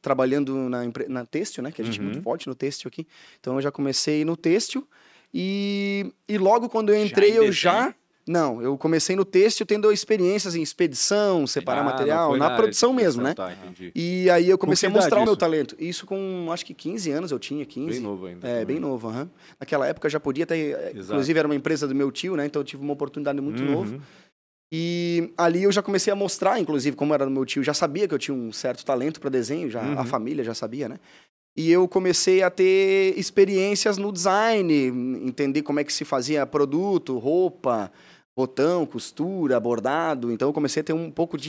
trabalhando 0.01 0.55
na, 0.69 0.81
na 1.09 1.25
têxtil, 1.27 1.63
né? 1.63 1.71
Que 1.73 1.83
a 1.83 1.85
gente 1.85 1.99
é 1.99 2.03
Uhum. 2.03 2.11
muito 2.11 2.23
forte 2.23 2.47
no 2.49 2.55
têxtil 2.55 2.89
aqui. 2.89 3.07
Então 3.41 3.55
eu 3.57 3.61
já 3.63 3.71
comecei 3.71 4.25
no 4.25 4.37
têxtil. 4.37 4.87
E, 5.33 6.13
e 6.29 6.39
logo 6.39 6.69
quando 6.69 6.91
eu 6.93 7.05
entrei, 7.05 7.33
em 7.33 7.35
eu 7.35 7.53
já. 7.53 7.95
Não, 8.27 8.61
eu 8.61 8.77
comecei 8.77 9.17
no 9.17 9.25
têxtil 9.25 9.65
tendo 9.65 9.91
experiências 9.91 10.55
em 10.55 10.61
expedição, 10.61 11.47
separar 11.47 11.81
Ah, 11.81 11.85
material, 11.85 12.37
na, 12.37 12.51
de 12.51 12.57
produção 12.57 12.93
mesmo, 12.93 13.23
né? 13.23 13.33
Tá. 13.33 13.51
E 13.95 14.29
aí 14.29 14.51
eu 14.51 14.59
comecei 14.59 14.87
a 14.87 14.93
mostrar 14.93 15.19
o 15.21 15.25
meu 15.25 15.35
talento. 15.35 15.75
Isso 15.79 16.05
com 16.05 16.49
acho 16.53 16.67
que 16.67 16.75
15 16.75 17.11
anos 17.11 17.31
eu 17.31 17.39
tinha, 17.39 17.65
15. 17.65 17.89
Bem 17.89 18.01
novo 18.01 18.27
ainda. 18.27 18.47
É, 18.47 18.53
também. 18.61 18.67
bem 18.67 18.81
novo, 18.81 19.09
aham. 19.09 19.31
Naquela 19.59 19.87
época 19.87 20.09
eu 20.09 20.11
já 20.11 20.21
podia 20.21 20.45
ter. 20.45 20.77
Exato. 20.95 21.13
Inclusive 21.15 21.39
era 21.39 21.49
uma 21.49 21.55
empresa 21.55 21.89
do 21.89 21.95
meu 21.95 22.13
tio, 22.13 22.37
né? 22.37 22.45
Então 22.45 22.61
eu 22.61 22.65
tive 22.67 22.83
uma 22.83 22.93
oportunidade 22.93 23.41
muito 23.41 23.63
Uhum. 23.63 23.71
novo. 23.71 24.03
E 24.73 25.33
ali 25.37 25.63
eu 25.63 25.73
já 25.73 25.83
comecei 25.83 26.13
a 26.13 26.17
mostrar, 26.17 26.61
inclusive, 26.61 26.95
como 26.97 27.15
era 27.15 27.25
do 27.25 27.31
meu 27.31 27.45
tio, 27.47 27.63
já 27.63 27.73
sabia 27.73 28.07
que 28.07 28.15
eu 28.15 28.19
tinha 28.19 28.35
um 28.37 28.53
certo 28.53 28.85
talento 28.85 29.19
para 29.21 29.31
desenho, 29.31 29.71
já 29.71 29.83
Uhum. 29.83 29.99
a 29.99 30.05
família 30.05 30.45
já 30.45 30.53
sabia, 30.55 30.89
né? 30.89 30.99
E 31.57 31.73
eu 31.73 31.89
comecei 31.89 32.43
a 32.43 32.51
ter 32.51 33.19
experiências 33.19 33.99
no 33.99 34.13
design, 34.13 34.73
entender 35.27 35.63
como 35.63 35.81
é 35.81 35.85
que 35.85 35.93
se 35.93 36.05
fazia 36.05 36.47
produto, 36.47 37.19
roupa, 37.19 37.91
botão, 38.37 38.87
costura, 38.87 39.59
bordado. 39.59 40.31
Então 40.31 40.49
eu 40.49 40.53
comecei 40.53 40.83
a 40.83 40.85
ter 40.85 40.93
um 40.93 41.11
pouco 41.11 41.37
de 41.37 41.49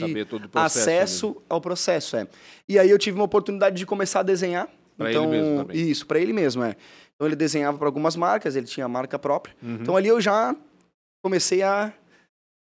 processo. 0.50 0.78
acesso 0.80 1.36
ao 1.48 1.60
processo, 1.60 2.16
é. 2.16 2.26
E 2.68 2.76
aí 2.78 2.90
eu 2.90 2.98
tive 2.98 3.16
uma 3.16 3.24
oportunidade 3.24 3.76
de 3.76 3.86
começar 3.86 4.20
a 4.20 4.24
desenhar. 4.24 4.68
Pra 4.96 5.10
ele 5.10 5.18
então, 5.18 5.30
mesmo 5.30 5.56
também. 5.58 5.88
Isso, 5.90 6.04
para 6.06 6.18
ele 6.18 6.32
mesmo, 6.32 6.64
é. 6.64 6.74
Então 7.14 7.28
ele 7.28 7.36
desenhava 7.36 7.78
para 7.78 7.86
algumas 7.86 8.16
marcas, 8.16 8.56
ele 8.56 8.66
tinha 8.66 8.88
marca 8.88 9.16
própria. 9.18 9.54
Uhum. 9.62 9.78
Então 9.80 9.96
ali 9.96 10.08
eu 10.08 10.20
já 10.20 10.56
comecei 11.22 11.62
a, 11.62 11.92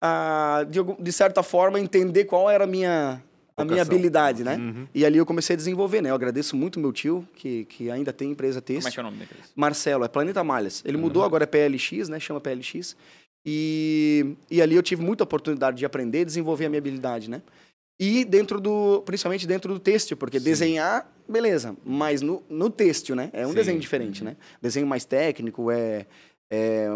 a 0.01 0.65
de, 0.69 0.79
de 0.99 1.11
certa 1.11 1.43
forma, 1.43 1.79
entender 1.79 2.25
qual 2.25 2.49
era 2.49 2.63
a 2.63 2.67
minha, 2.67 3.21
a 3.55 3.63
minha 3.63 3.81
habilidade, 3.81 4.43
né? 4.43 4.55
Uhum. 4.55 4.87
E 4.93 5.05
ali 5.05 5.17
eu 5.17 5.25
comecei 5.25 5.53
a 5.53 5.57
desenvolver, 5.57 6.01
né? 6.01 6.09
Eu 6.09 6.15
agradeço 6.15 6.55
muito 6.55 6.79
meu 6.79 6.91
tio, 6.91 7.27
que, 7.35 7.65
que 7.65 7.91
ainda 7.91 8.11
tem 8.11 8.31
empresa 8.31 8.61
Como 8.61 8.87
é 8.87 8.91
que 8.91 8.99
é 8.99 9.01
o 9.01 9.03
nome 9.03 9.17
daqueles? 9.17 9.51
Marcelo, 9.55 10.03
é 10.03 10.07
Planeta 10.07 10.43
Malhas. 10.43 10.81
Ele 10.85 10.97
Uhum. 10.97 11.03
mudou, 11.03 11.23
agora 11.23 11.43
é 11.43 11.47
PLX, 11.47 12.09
né? 12.09 12.19
Chama 12.19 12.41
PLX. 12.41 12.95
E, 13.45 14.35
e 14.49 14.61
ali 14.61 14.75
eu 14.75 14.83
tive 14.83 15.03
muita 15.03 15.23
oportunidade 15.23 15.77
de 15.77 15.85
aprender 15.85 16.21
e 16.21 16.25
desenvolver 16.25 16.65
a 16.65 16.69
minha 16.69 16.79
habilidade, 16.79 17.29
né? 17.29 17.41
E 17.99 18.25
dentro 18.25 18.59
do, 18.59 19.03
principalmente 19.05 19.45
dentro 19.45 19.71
do 19.71 19.79
têxtil, 19.79 20.17
porque 20.17 20.39
Sim. 20.39 20.45
desenhar, 20.45 21.11
beleza, 21.29 21.75
mas 21.85 22.21
no, 22.21 22.41
no 22.49 22.69
têxtil, 22.69 23.15
né? 23.15 23.29
É 23.31 23.45
um 23.45 23.49
Sim. 23.49 23.55
desenho 23.55 23.79
diferente, 23.79 24.23
né? 24.23 24.35
Desenho 24.59 24.87
mais 24.87 25.05
técnico, 25.05 25.69
é, 25.69 26.07
é 26.51 26.87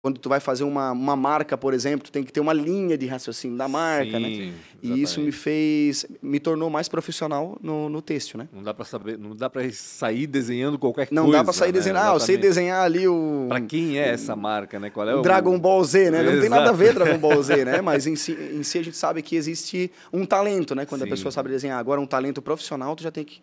quando 0.00 0.18
tu 0.20 0.28
vai 0.28 0.38
fazer 0.38 0.62
uma, 0.62 0.92
uma 0.92 1.16
marca, 1.16 1.56
por 1.58 1.74
exemplo, 1.74 2.04
tu 2.04 2.12
tem 2.12 2.22
que 2.22 2.32
ter 2.32 2.38
uma 2.38 2.52
linha 2.52 2.96
de 2.96 3.06
raciocínio 3.06 3.56
da 3.58 3.66
marca, 3.66 4.20
né? 4.20 4.28
Sim, 4.28 4.54
E 4.80 5.02
isso 5.02 5.20
me 5.20 5.32
fez, 5.32 6.06
me 6.22 6.38
tornou 6.38 6.70
mais 6.70 6.88
profissional 6.88 7.58
no, 7.60 7.88
no 7.88 8.00
têxtil, 8.00 8.38
né? 8.38 8.48
Não 8.52 8.62
dá 8.62 8.72
pra 8.72 8.84
saber, 8.84 9.18
não 9.18 9.34
dá 9.34 9.50
para 9.50 9.68
sair 9.72 10.28
desenhando 10.28 10.78
qualquer 10.78 11.08
Não 11.10 11.24
coisa. 11.24 11.38
dá 11.38 11.44
pra 11.44 11.52
sair 11.52 11.68
né? 11.68 11.72
desenhando, 11.72 11.98
ah, 11.98 12.14
eu 12.14 12.20
sei 12.20 12.36
desenhar 12.36 12.84
ali 12.84 13.08
o... 13.08 13.46
Pra 13.48 13.60
quem 13.60 13.98
é 13.98 14.10
essa 14.10 14.36
marca, 14.36 14.78
né? 14.78 14.88
Qual 14.88 15.08
é 15.08 15.16
o 15.16 15.20
Dragon 15.22 15.58
Ball 15.58 15.82
Z, 15.82 16.12
né? 16.12 16.22
Não 16.22 16.30
tem 16.30 16.38
Exato. 16.38 16.50
nada 16.54 16.70
a 16.70 16.72
ver 16.72 16.94
Dragon 16.94 17.18
Ball 17.18 17.42
Z, 17.42 17.64
né? 17.64 17.80
Mas 17.82 18.06
em 18.06 18.14
si, 18.14 18.32
em 18.32 18.62
si 18.62 18.78
a 18.78 18.84
gente 18.84 18.96
sabe 18.96 19.20
que 19.20 19.34
existe 19.34 19.90
um 20.12 20.24
talento, 20.24 20.76
né? 20.76 20.86
Quando 20.86 21.00
Sim. 21.02 21.08
a 21.08 21.10
pessoa 21.10 21.32
sabe 21.32 21.48
desenhar. 21.50 21.78
Agora, 21.78 22.00
um 22.00 22.06
talento 22.06 22.40
profissional, 22.40 22.94
tu 22.94 23.02
já 23.02 23.10
tem 23.10 23.24
que 23.24 23.42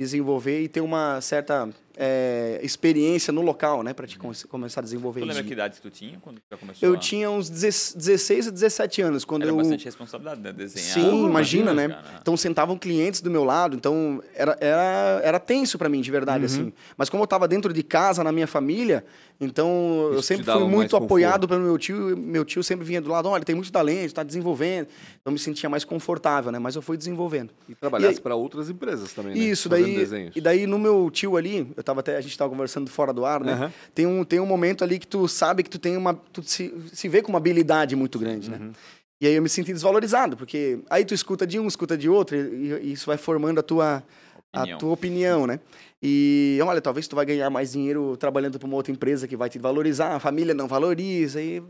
desenvolver 0.00 0.62
e 0.62 0.66
ter 0.68 0.80
uma 0.80 1.20
certa 1.20 1.68
é, 2.02 2.58
experiência 2.62 3.30
no 3.30 3.42
local, 3.42 3.82
né? 3.82 3.92
Pra 3.92 4.06
te 4.06 4.18
come- 4.18 4.34
começar 4.48 4.80
a 4.80 4.82
desenvolver 4.84 5.20
Tu 5.20 5.26
lembra 5.26 5.40
isso. 5.40 5.46
que 5.48 5.52
idade 5.52 5.80
tu 5.82 5.90
tinha 5.90 6.18
quando 6.22 6.40
já 6.50 6.56
começou 6.56 6.88
Eu 6.88 6.94
a... 6.94 6.98
tinha 6.98 7.30
uns 7.30 7.50
16 7.50 8.48
a 8.48 8.50
17 8.50 9.02
anos, 9.02 9.22
quando 9.24 9.42
Era 9.42 9.50
eu... 9.50 9.56
bastante 9.56 9.84
responsabilidade, 9.84 10.40
né? 10.40 10.50
Desenhar. 10.50 10.88
Sim, 10.94 11.26
imagina, 11.26 11.74
né? 11.74 11.88
cara. 11.88 12.02
Então 12.22 12.34
sentavam 12.38 12.78
clientes 12.78 13.20
do 13.20 13.30
meu 13.30 13.44
lado, 13.44 13.76
então 13.76 14.22
era, 14.34 14.56
era, 14.60 15.20
era 15.22 15.38
tenso 15.38 15.76
pra 15.76 15.88
mim, 15.90 16.00
de 16.00 16.10
verdade, 16.10 16.40
Uhum. 16.40 16.46
assim. 16.46 16.72
Mas 16.96 17.10
como 17.10 17.22
eu 17.22 17.26
tava 17.26 17.46
dentro 17.46 17.70
de 17.72 17.82
casa, 17.82 18.24
na 18.24 18.32
minha 18.32 18.46
família, 18.46 19.04
então 19.38 19.68
eu 20.12 20.12
Isso 20.12 20.22
te 20.22 20.26
sempre 20.38 20.44
fui 20.52 20.60
muito 20.64 20.90
conforto. 20.90 21.04
apoiado 21.04 21.46
pelo 21.48 21.60
meu 21.60 21.76
tio. 21.78 22.10
e 22.10 22.16
Meu 22.16 22.44
tio 22.44 22.62
sempre 22.62 22.84
vinha 22.84 23.00
do 23.00 23.10
lado, 23.10 23.28
olha, 23.28 23.44
tem 23.44 23.54
muito 23.54 23.70
talento, 23.72 24.12
tá 24.14 24.22
desenvolvendo. 24.22 24.86
Então 25.20 25.26
eu 25.26 25.32
me 25.32 25.38
sentia 25.38 25.68
mais 25.68 25.84
confortável, 25.84 26.50
né? 26.52 26.58
Mas 26.58 26.76
eu 26.76 26.82
fui 26.82 26.96
desenvolvendo. 26.96 27.50
E 27.68 27.74
trabalhasse 27.74 28.20
para 28.20 28.34
outras 28.34 28.68
empresas 28.70 29.12
também, 29.12 29.34
né? 29.34 29.40
Isso, 29.40 29.68
Fazendo 29.68 29.84
daí. 29.86 29.96
desenhos. 29.96 30.36
E 30.36 30.40
daí 30.40 30.66
no 30.66 30.78
meu 30.78 31.10
tio 31.10 31.36
ali, 31.36 31.70
eu 31.76 31.80
tava 31.90 32.00
até, 32.00 32.16
a 32.16 32.20
gente 32.20 32.36
tava 32.36 32.50
conversando 32.50 32.88
fora 32.88 33.12
do 33.12 33.24
ar, 33.24 33.40
né? 33.42 33.52
Aham. 33.52 33.72
Tem, 33.94 34.06
um, 34.06 34.24
tem 34.24 34.40
um 34.40 34.46
momento 34.46 34.84
ali 34.84 34.98
que 34.98 35.06
tu 35.06 35.26
sabe 35.28 35.62
que 35.62 35.70
tu 35.70 35.78
tem 35.78 35.96
uma. 35.96 36.14
Tu 36.14 36.42
se, 36.42 36.72
se 36.92 37.08
vê 37.08 37.20
com 37.22 37.30
uma 37.30 37.38
habilidade 37.38 37.94
muito 37.96 38.18
grande, 38.18 38.50
né? 38.50 38.58
Uhum. 38.60 38.72
E 39.20 39.26
aí 39.26 39.34
eu 39.34 39.42
me 39.42 39.48
senti 39.48 39.72
desvalorizado, 39.72 40.36
porque 40.36 40.78
aí 40.88 41.04
tu 41.04 41.12
escuta 41.12 41.46
de 41.46 41.58
um, 41.58 41.66
escuta 41.66 41.96
de 41.96 42.08
outro, 42.08 42.36
e, 42.36 42.88
e 42.88 42.92
isso 42.92 43.06
vai 43.06 43.18
formando 43.18 43.60
a 43.60 43.62
tua, 43.62 44.02
Opinião. 44.50 44.76
a 44.76 44.78
tua 44.78 44.92
opinião, 44.92 45.46
né? 45.46 45.60
E 46.02 46.58
olha, 46.64 46.80
talvez 46.80 47.06
tu 47.06 47.14
vai 47.14 47.26
ganhar 47.26 47.50
mais 47.50 47.72
dinheiro 47.72 48.16
trabalhando 48.16 48.58
para 48.58 48.66
uma 48.66 48.76
outra 48.76 48.90
empresa 48.90 49.28
que 49.28 49.36
vai 49.36 49.50
te 49.50 49.58
valorizar, 49.58 50.14
a 50.14 50.20
família 50.20 50.54
não 50.54 50.66
valoriza, 50.66 51.42
e, 51.42 51.62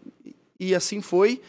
e 0.61 0.75
assim 0.75 1.01
foi. 1.01 1.41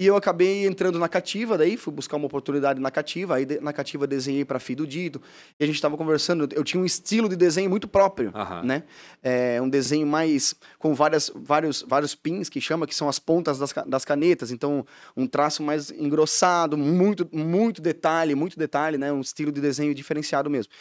E 0.00 0.06
eu 0.06 0.16
acabei 0.16 0.66
entrando 0.66 0.98
na 0.98 1.10
Cativa, 1.10 1.58
daí 1.58 1.76
fui 1.76 1.92
buscar 1.92 2.16
uma 2.16 2.24
oportunidade 2.24 2.80
na 2.80 2.90
Cativa, 2.90 3.34
aí 3.34 3.44
de- 3.44 3.60
na 3.60 3.70
Cativa 3.70 4.06
desenhei 4.06 4.46
para 4.46 4.58
Fido 4.58 4.86
Dito, 4.86 5.20
e 5.58 5.62
a 5.62 5.66
gente 5.66 5.76
estava 5.76 5.94
conversando, 5.94 6.48
eu 6.54 6.64
tinha 6.64 6.82
um 6.82 6.86
estilo 6.86 7.28
de 7.28 7.36
desenho 7.36 7.68
muito 7.68 7.86
próprio, 7.86 8.32
Aham. 8.34 8.62
né? 8.62 8.84
É 9.22 9.60
um 9.60 9.68
desenho 9.68 10.06
mais 10.06 10.54
com 10.78 10.94
várias, 10.94 11.30
vários, 11.34 11.84
vários 11.86 12.14
pins 12.14 12.48
que 12.48 12.62
chama, 12.62 12.86
que 12.86 12.94
são 12.94 13.10
as 13.10 13.18
pontas 13.18 13.58
das, 13.58 13.74
das 13.86 14.02
canetas, 14.02 14.50
então 14.50 14.86
um 15.14 15.26
traço 15.26 15.62
mais 15.62 15.90
engrossado, 15.90 16.78
muito, 16.78 17.28
muito 17.30 17.82
detalhe, 17.82 18.34
muito 18.34 18.58
detalhe, 18.58 18.96
né? 18.96 19.12
Um 19.12 19.20
estilo 19.20 19.52
de 19.52 19.60
desenho 19.60 19.94
diferenciado 19.94 20.48
mesmo. 20.48 20.72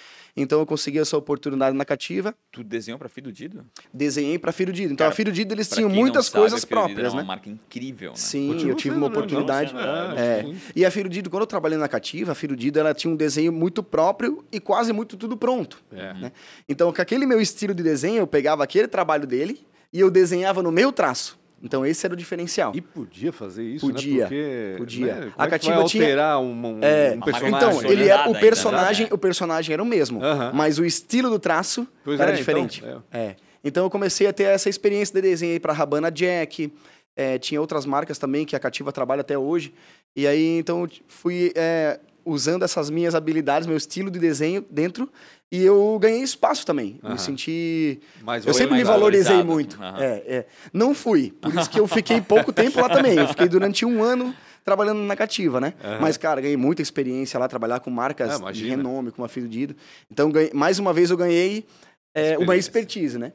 Então 0.41 0.59
eu 0.59 0.65
consegui 0.65 0.99
essa 0.99 1.17
oportunidade 1.17 1.75
na 1.75 1.83
Cativa, 1.85 2.33
Tu 2.51 2.63
desenhou 2.63 2.97
pra 2.97 3.09
Fido 3.09 3.31
Dido? 3.31 3.65
desenhei 3.93 4.39
para 4.39 4.51
Fido 4.51 4.71
Dito. 4.71 4.93
Então 4.93 5.05
Cara, 5.05 5.11
a 5.11 5.15
Fido 5.15 5.31
Dito 5.31 5.53
eles 5.53 5.69
tinham 5.69 5.89
muitas 5.89 6.27
sabe, 6.27 6.39
coisas 6.39 6.61
Dido 6.61 6.69
próprias, 6.69 6.99
era 6.99 7.09
uma 7.09 7.21
né? 7.21 7.27
marca 7.27 7.49
incrível, 7.49 8.11
né? 8.11 8.15
Sim, 8.17 8.47
Continua 8.49 8.71
eu 8.71 8.75
tive 8.75 8.95
sendo, 8.95 9.03
uma 9.03 9.09
né? 9.09 9.15
oportunidade. 9.17 9.73
Não, 9.73 9.81
não, 9.81 10.17
É. 10.17 10.45
E 10.75 10.85
a 10.85 10.91
Firudido, 10.91 11.29
quando 11.29 11.41
eu 11.41 11.47
trabalhei 11.47 11.77
na 11.77 11.87
Cativa, 11.87 12.31
a 12.31 12.35
Firudido, 12.35 12.79
ela 12.79 12.93
tinha 12.93 13.11
um 13.11 13.15
desenho 13.15 13.51
muito 13.51 13.81
próprio 13.81 14.43
e 14.51 14.59
quase 14.59 14.93
muito 14.93 15.17
tudo 15.17 15.35
pronto. 15.37 15.81
É. 15.91 16.13
né? 16.13 16.31
Então, 16.67 16.91
com 16.93 17.01
aquele 17.01 17.25
meu 17.25 17.39
estilo 17.41 17.73
de 17.73 17.83
desenho, 17.83 18.17
eu 18.17 18.27
pegava 18.27 18.63
aquele 18.63 18.87
trabalho 18.87 19.25
dele 19.25 19.65
e 19.91 19.99
eu 19.99 20.11
desenhava 20.11 20.61
no 20.61 20.71
meu 20.71 20.91
traço. 20.91 21.38
Então, 21.61 21.85
esse 21.85 22.05
era 22.05 22.13
o 22.13 22.17
diferencial. 22.17 22.71
E 22.75 22.81
podia 22.81 23.31
fazer 23.33 23.63
isso, 23.63 23.85
Podia, 23.85 24.13
né? 24.15 24.21
Porque, 24.29 24.75
podia. 24.77 25.05
né? 25.05 25.11
A 25.13 25.15
é 25.17 25.29
que 25.29 25.37
vai 25.37 25.49
Cativa 25.49 25.83
tinha- 25.85 26.03
alterar 26.05 26.39
um, 26.39 26.51
um, 26.51 26.79
É, 26.81 27.13
um 27.15 27.19
personagem? 27.21 27.57
então, 27.69 27.81
né? 27.81 27.89
ele 27.91 28.07
era, 28.07 28.17
Nada 28.19 28.29
o 28.29 28.39
personagem, 28.39 29.05
né? 29.07 29.11
o 29.13 29.17
personagem 29.17 29.73
era 29.73 29.83
o 29.83 29.85
mesmo, 29.85 30.23
Aham. 30.23 30.51
mas 30.53 30.79
o 30.79 30.85
estilo 30.85 31.29
do 31.29 31.37
traço 31.39 31.87
Pois 32.03 32.19
era 32.19 32.31
é, 32.31 32.35
diferente. 32.35 32.79
então, 32.85 33.03
é. 33.11 33.35
Então 33.63 33.83
eu 33.83 33.89
comecei 33.89 34.25
a 34.25 34.31
ter 34.31 34.43
essa 34.43 34.69
experiência 34.69 35.13
de 35.13 35.21
desenho 35.21 35.51
aí 35.53 35.59
para 35.59 35.73
Rabana 35.73 36.09
Jack, 36.09 36.71
é, 37.15 37.37
tinha 37.37 37.59
outras 37.59 37.85
marcas 37.85 38.17
também 38.17 38.45
que 38.45 38.55
a 38.55 38.59
Cativa 38.59 38.91
trabalha 38.93 39.19
até 39.21 39.37
hoje. 39.37 39.73
E 40.15 40.25
aí 40.25 40.57
então 40.59 40.83
eu 40.83 40.89
fui 41.09 41.51
é, 41.55 41.99
usando 42.25 42.63
essas 42.63 42.89
minhas 42.89 43.15
habilidades, 43.15 43.67
meu 43.67 43.77
estilo 43.77 44.09
de 44.11 44.19
desenho 44.19 44.65
dentro 44.69 45.09
e 45.51 45.63
eu 45.63 45.97
ganhei 45.99 46.21
espaço 46.21 46.65
também. 46.65 46.99
Aham. 47.03 47.13
Me 47.13 47.19
senti 47.19 47.99
Mais 48.21 48.45
eu 48.45 48.53
sempre 48.53 48.75
me 48.77 48.83
valorizei 48.83 49.37
valorizado. 49.37 49.45
muito. 49.45 49.81
Aham. 49.81 49.97
É, 50.01 50.23
é. 50.27 50.45
Não 50.73 50.93
fui. 50.93 51.31
Por 51.41 51.53
isso 51.55 51.69
que 51.69 51.79
eu 51.79 51.87
fiquei 51.87 52.21
pouco 52.21 52.51
tempo 52.53 52.79
lá 52.79 52.89
também. 52.89 53.17
Eu 53.17 53.27
fiquei 53.27 53.47
durante 53.47 53.85
um 53.85 54.03
ano 54.03 54.33
trabalhando 54.63 54.99
na 55.01 55.15
Cativa, 55.15 55.59
né? 55.59 55.73
Aham. 55.83 55.97
Mas, 56.01 56.17
cara, 56.17 56.39
ganhei 56.41 56.57
muita 56.57 56.81
experiência 56.81 57.39
lá, 57.39 57.47
trabalhar 57.47 57.79
com 57.79 57.89
marcas 57.89 58.39
Ah, 58.41 58.51
de 58.51 58.67
renome, 58.67 59.11
como 59.11 59.25
a 59.25 59.29
Filho 59.29 59.47
Dido. 59.47 59.75
Então, 60.11 60.29
ganhei- 60.31 60.51
mais 60.53 60.77
uma 60.79 60.93
vez, 60.93 61.09
eu 61.09 61.17
ganhei 61.17 61.65
é, 62.13 62.37
uma 62.37 62.55
expertise, 62.55 63.17
né? 63.17 63.31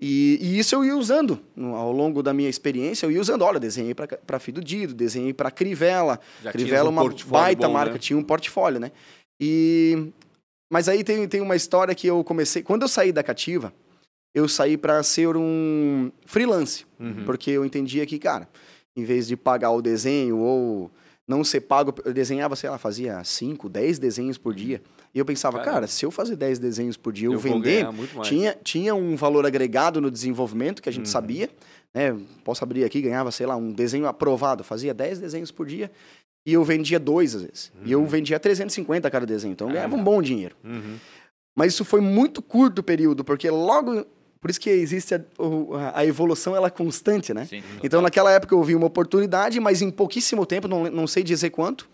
E, 0.00 0.38
e 0.40 0.58
isso 0.58 0.74
eu 0.76 0.84
ia 0.84 0.96
usando 0.96 1.40
ao 1.56 1.90
longo 1.90 2.22
da 2.22 2.32
minha 2.32 2.48
experiência. 2.48 3.04
Eu 3.06 3.10
ia 3.10 3.20
usando, 3.20 3.42
olha, 3.42 3.58
desenhei 3.58 3.94
para 3.94 4.38
Fido 4.38 4.62
Dido, 4.62 4.94
desenhei 4.94 5.32
para 5.34 5.50
Crivella. 5.50 6.20
Já 6.42 6.52
Crivella 6.52 6.88
é 6.88 6.90
um 6.90 6.94
uma 6.94 7.14
baita 7.26 7.66
bom, 7.66 7.72
marca, 7.72 7.94
né? 7.94 7.98
tinha 7.98 8.16
um 8.18 8.22
portfólio, 8.22 8.78
né? 8.78 8.92
E 9.40 10.12
mas 10.70 10.88
aí 10.88 11.02
tem, 11.02 11.26
tem 11.26 11.40
uma 11.40 11.56
história 11.56 11.94
que 11.94 12.06
eu 12.06 12.22
comecei, 12.22 12.62
quando 12.62 12.82
eu 12.82 12.88
saí 12.88 13.10
da 13.10 13.22
Cativa, 13.22 13.72
eu 14.34 14.46
saí 14.46 14.76
para 14.76 15.02
ser 15.02 15.36
um 15.36 16.12
freelance, 16.26 16.84
Uhum. 17.00 17.24
porque 17.24 17.50
eu 17.50 17.64
entendia 17.64 18.04
que, 18.04 18.18
cara, 18.18 18.46
em 18.96 19.04
vez 19.04 19.26
de 19.26 19.36
pagar 19.36 19.70
o 19.70 19.80
desenho 19.80 20.38
ou 20.38 20.90
não 21.26 21.42
ser 21.42 21.62
pago, 21.62 21.94
eu 22.04 22.12
desenhava, 22.12 22.54
sei 22.56 22.68
lá, 22.68 22.76
fazia 22.76 23.22
5, 23.24 23.68
10 23.68 23.98
desenhos 23.98 24.36
por 24.36 24.54
dia. 24.54 24.82
E 25.14 25.18
eu 25.18 25.24
pensava, 25.24 25.58
Caramba. 25.58 25.72
cara, 25.74 25.86
se 25.86 26.04
eu 26.04 26.10
fazer 26.10 26.36
10 26.36 26.58
desenhos 26.58 26.96
por 26.96 27.12
dia, 27.12 27.26
eu, 27.28 27.32
Eu 27.32 27.38
vender, 27.38 27.86
tinha, 28.22 28.56
tinha 28.62 28.94
um 28.94 29.16
valor 29.16 29.44
agregado 29.46 30.00
no 30.00 30.10
desenvolvimento 30.10 30.82
que 30.82 30.88
a 30.88 30.92
gente 30.92 31.06
Uhum. 31.06 31.12
sabia. 31.12 31.48
Né? 31.94 32.16
Posso 32.44 32.62
abrir 32.62 32.84
aqui, 32.84 33.00
ganhava, 33.00 33.30
sei 33.30 33.46
lá, 33.46 33.56
um 33.56 33.72
desenho 33.72 34.06
aprovado, 34.06 34.62
fazia 34.62 34.92
10 34.92 35.18
desenhos 35.18 35.50
por 35.50 35.66
dia 35.66 35.90
e 36.46 36.52
eu 36.52 36.62
vendia 36.62 36.98
dois 37.00 37.34
às 37.34 37.42
vezes. 37.42 37.72
E 37.84 37.90
eu 37.92 38.04
vendia 38.06 38.38
350 38.38 39.10
cada 39.10 39.24
desenho, 39.26 39.52
então 39.52 39.68
eu 39.68 39.72
ganhava 39.74 39.96
um 39.96 40.02
bom 40.04 40.20
dinheiro. 40.22 40.54
Uhum. 40.62 40.96
Mas 41.56 41.72
isso 41.72 41.84
foi 41.84 42.00
muito 42.00 42.40
curto 42.40 42.80
o 42.80 42.82
período, 42.82 43.24
porque 43.24 43.50
logo. 43.50 44.04
Por 44.40 44.50
isso 44.50 44.60
que 44.60 44.70
existe 44.70 45.14
a, 45.16 45.20
a 45.94 46.06
evolução, 46.06 46.54
ela 46.54 46.68
é 46.68 46.70
constante, 46.70 47.34
né? 47.34 47.44
Sim, 47.46 47.60
Então, 47.82 48.00
naquela 48.00 48.30
época 48.30 48.54
eu 48.54 48.62
vi 48.62 48.76
uma 48.76 48.86
oportunidade, 48.86 49.58
mas 49.58 49.82
em 49.82 49.90
pouquíssimo 49.90 50.46
tempo, 50.46 50.68
não, 50.68 50.88
não 50.88 51.08
sei 51.08 51.24
dizer 51.24 51.50
quanto, 51.50 51.88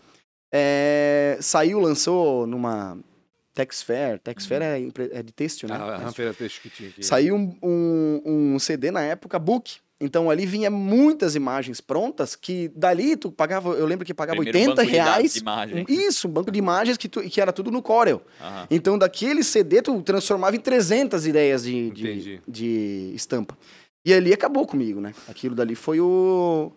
é, 0.57 1.37
saiu, 1.41 1.79
lançou 1.79 2.47
numa 2.47 2.97
Tex 3.53 3.81
Fair. 3.83 4.19
Tex 4.19 4.45
Fair 4.45 4.61
é, 4.61 4.81
é 5.11 5.21
de 5.23 5.33
têxtil, 5.33 5.67
né? 5.67 5.75
Ah, 5.77 6.07
a 6.07 6.11
feira 6.13 6.33
peixe 6.33 6.61
que 6.61 6.69
tinha 6.69 6.89
aqui. 6.89 7.03
Saiu 7.05 7.35
um, 7.35 7.57
um, 7.61 8.21
um 8.55 8.59
CD 8.59 8.89
na 8.89 9.01
época, 9.01 9.37
book. 9.37 9.77
Então 9.99 10.29
ali 10.29 10.45
vinha 10.45 10.69
muitas 10.69 11.35
imagens 11.35 11.79
prontas 11.79 12.35
que 12.35 12.69
dali 12.75 13.15
tu 13.15 13.31
pagava, 13.31 13.69
eu 13.71 13.85
lembro 13.85 14.05
que 14.05 14.13
pagava 14.13 14.41
Primeiro 14.41 14.71
80 14.71 14.75
banco 14.81 14.91
reais. 14.91 15.33
de 15.33 15.39
imagem. 15.39 15.85
Isso, 15.87 16.27
um 16.27 16.31
banco 16.31 16.51
de 16.51 16.59
imagens 16.59 16.97
que, 16.97 17.07
tu- 17.07 17.21
que 17.21 17.39
era 17.39 17.53
tudo 17.53 17.71
no 17.71 17.81
Corel. 17.81 18.21
Aham. 18.41 18.67
Então 18.69 18.97
daquele 18.97 19.41
CD 19.43 19.81
tu 19.81 20.01
transformava 20.01 20.55
em 20.55 20.59
300 20.59 21.25
ideias 21.25 21.63
de, 21.63 21.91
de, 21.91 22.41
de 22.45 23.11
estampa. 23.15 23.57
E 24.05 24.13
ali 24.13 24.33
acabou 24.33 24.67
comigo, 24.67 24.99
né? 24.99 25.13
Aquilo 25.29 25.55
dali 25.55 25.75
foi 25.75 25.99
o 26.01 26.73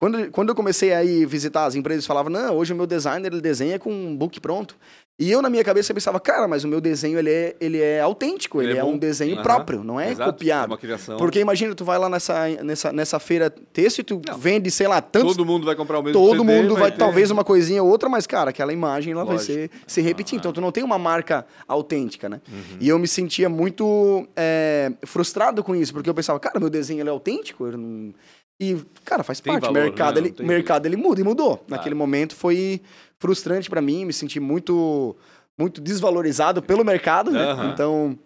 Quando, 0.00 0.30
quando 0.30 0.48
eu 0.48 0.54
comecei 0.54 0.94
a 0.94 1.04
ir 1.04 1.26
visitar 1.26 1.66
as 1.66 1.74
empresas, 1.74 2.06
falavam, 2.06 2.32
não, 2.32 2.56
hoje 2.56 2.72
o 2.72 2.76
meu 2.76 2.86
designer 2.86 3.30
ele 3.30 3.42
desenha 3.42 3.78
com 3.78 3.92
um 3.92 4.16
book 4.16 4.40
pronto. 4.40 4.74
E 5.18 5.30
eu, 5.30 5.42
na 5.42 5.50
minha 5.50 5.62
cabeça, 5.62 5.92
pensava, 5.92 6.18
cara, 6.18 6.48
mas 6.48 6.64
o 6.64 6.68
meu 6.68 6.80
desenho 6.80 7.18
ele 7.18 7.28
é, 7.30 7.54
ele 7.60 7.78
é 7.78 8.00
autêntico, 8.00 8.62
ele, 8.62 8.70
Ele 8.70 8.78
é 8.78 8.80
é, 8.80 8.84
um 8.84 8.96
desenho 8.96 9.34
Aham. 9.34 9.42
próprio, 9.42 9.84
não 9.84 10.00
é 10.00 10.10
Exato, 10.10 10.32
copiado. 10.32 10.64
é 10.64 10.66
uma 10.68 10.78
criação. 10.78 11.18
Porque 11.18 11.38
imagina, 11.38 11.74
tu 11.74 11.84
vai 11.84 11.98
lá 11.98 12.08
nessa, 12.08 12.48
nessa, 12.64 12.90
nessa 12.90 13.18
feira 13.20 13.50
texto 13.50 13.98
e 13.98 14.02
tu 14.02 14.22
Não. 14.26 14.38
vende, 14.38 14.70
sei 14.70 14.88
lá, 14.88 15.02
tantos 15.02 15.36
Todo 15.36 15.44
mundo 15.44 15.66
vai 15.66 15.76
comprar 15.76 15.98
o 15.98 16.02
mesmo 16.02 16.18
todo 16.18 16.40
CD, 16.40 16.62
mundo 16.62 16.74
vai, 16.74 16.90
ter- 16.90 16.96
talvez 16.96 17.30
uma 17.30 17.44
coisinha 17.44 17.82
ou 17.82 17.90
outra, 17.90 18.08
mas, 18.08 18.26
cara, 18.26 18.48
aquela 18.48 18.72
imagem 18.72 19.12
ela 19.12 19.26
vai 19.26 19.36
ser, 19.36 19.70
se 19.86 20.00
repetir. 20.00 20.38
Então, 20.38 20.50
tu 20.54 20.62
não 20.62 20.72
tem 20.72 20.82
uma 20.82 20.98
marca 20.98 21.44
autêntica, 21.68 22.26
né? 22.26 22.40
Uhum. 22.50 22.78
E 22.80 22.88
eu 22.88 22.98
me 22.98 23.06
sentia 23.06 23.50
muito 23.50 24.26
é, 24.34 24.90
frustrado 25.02 25.62
com 25.62 25.76
isso, 25.76 25.92
porque 25.92 26.08
eu 26.08 26.14
pensava, 26.14 26.40
cara, 26.40 26.58
meu 26.58 26.70
desenho 26.70 27.00
ele 27.02 27.10
é 27.10 27.12
autêntico? 27.12 27.66
Eu 27.66 27.76
não... 27.76 28.14
E, 28.60 28.76
cara, 29.04 29.22
faz 29.24 29.40
Tem 29.40 29.54
parte. 29.54 29.62
valor, 29.62 29.80
mercado, 29.80 30.20
né? 30.20 30.26
ele, 30.26 30.32
tem 30.32 30.46
mercado 30.46 30.84
ele 30.86 30.96
muda 30.96 31.20
e 31.20 31.24
mudou. 31.24 31.64
Naquele 31.66 31.94
momento 31.94 32.34
foi 32.36 32.80
frustrante 33.18 33.70
pra 33.70 33.80
mim, 33.80 34.04
me 34.04 34.12
senti 34.12 34.38
muito, 34.38 35.16
muito 35.58 35.80
desvalorizado 35.80 36.60
pelo 36.62 36.84
mercado, 36.84 37.30
né? 37.30 37.70
Então, 37.72 38.18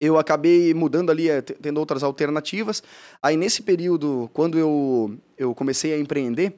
eu 0.00 0.18
acabei 0.18 0.72
mudando 0.72 1.10
ali, 1.10 1.28
eh, 1.28 1.42
te- 1.42 1.52
tendo 1.54 1.76
outras 1.78 2.02
alternativas. 2.02 2.82
Aí, 3.22 3.36
nesse 3.36 3.60
período, 3.62 4.30
quando 4.32 4.58
eu, 4.58 5.14
eu 5.36 5.54
comecei 5.54 5.92
a 5.92 5.98
empreender, 5.98 6.54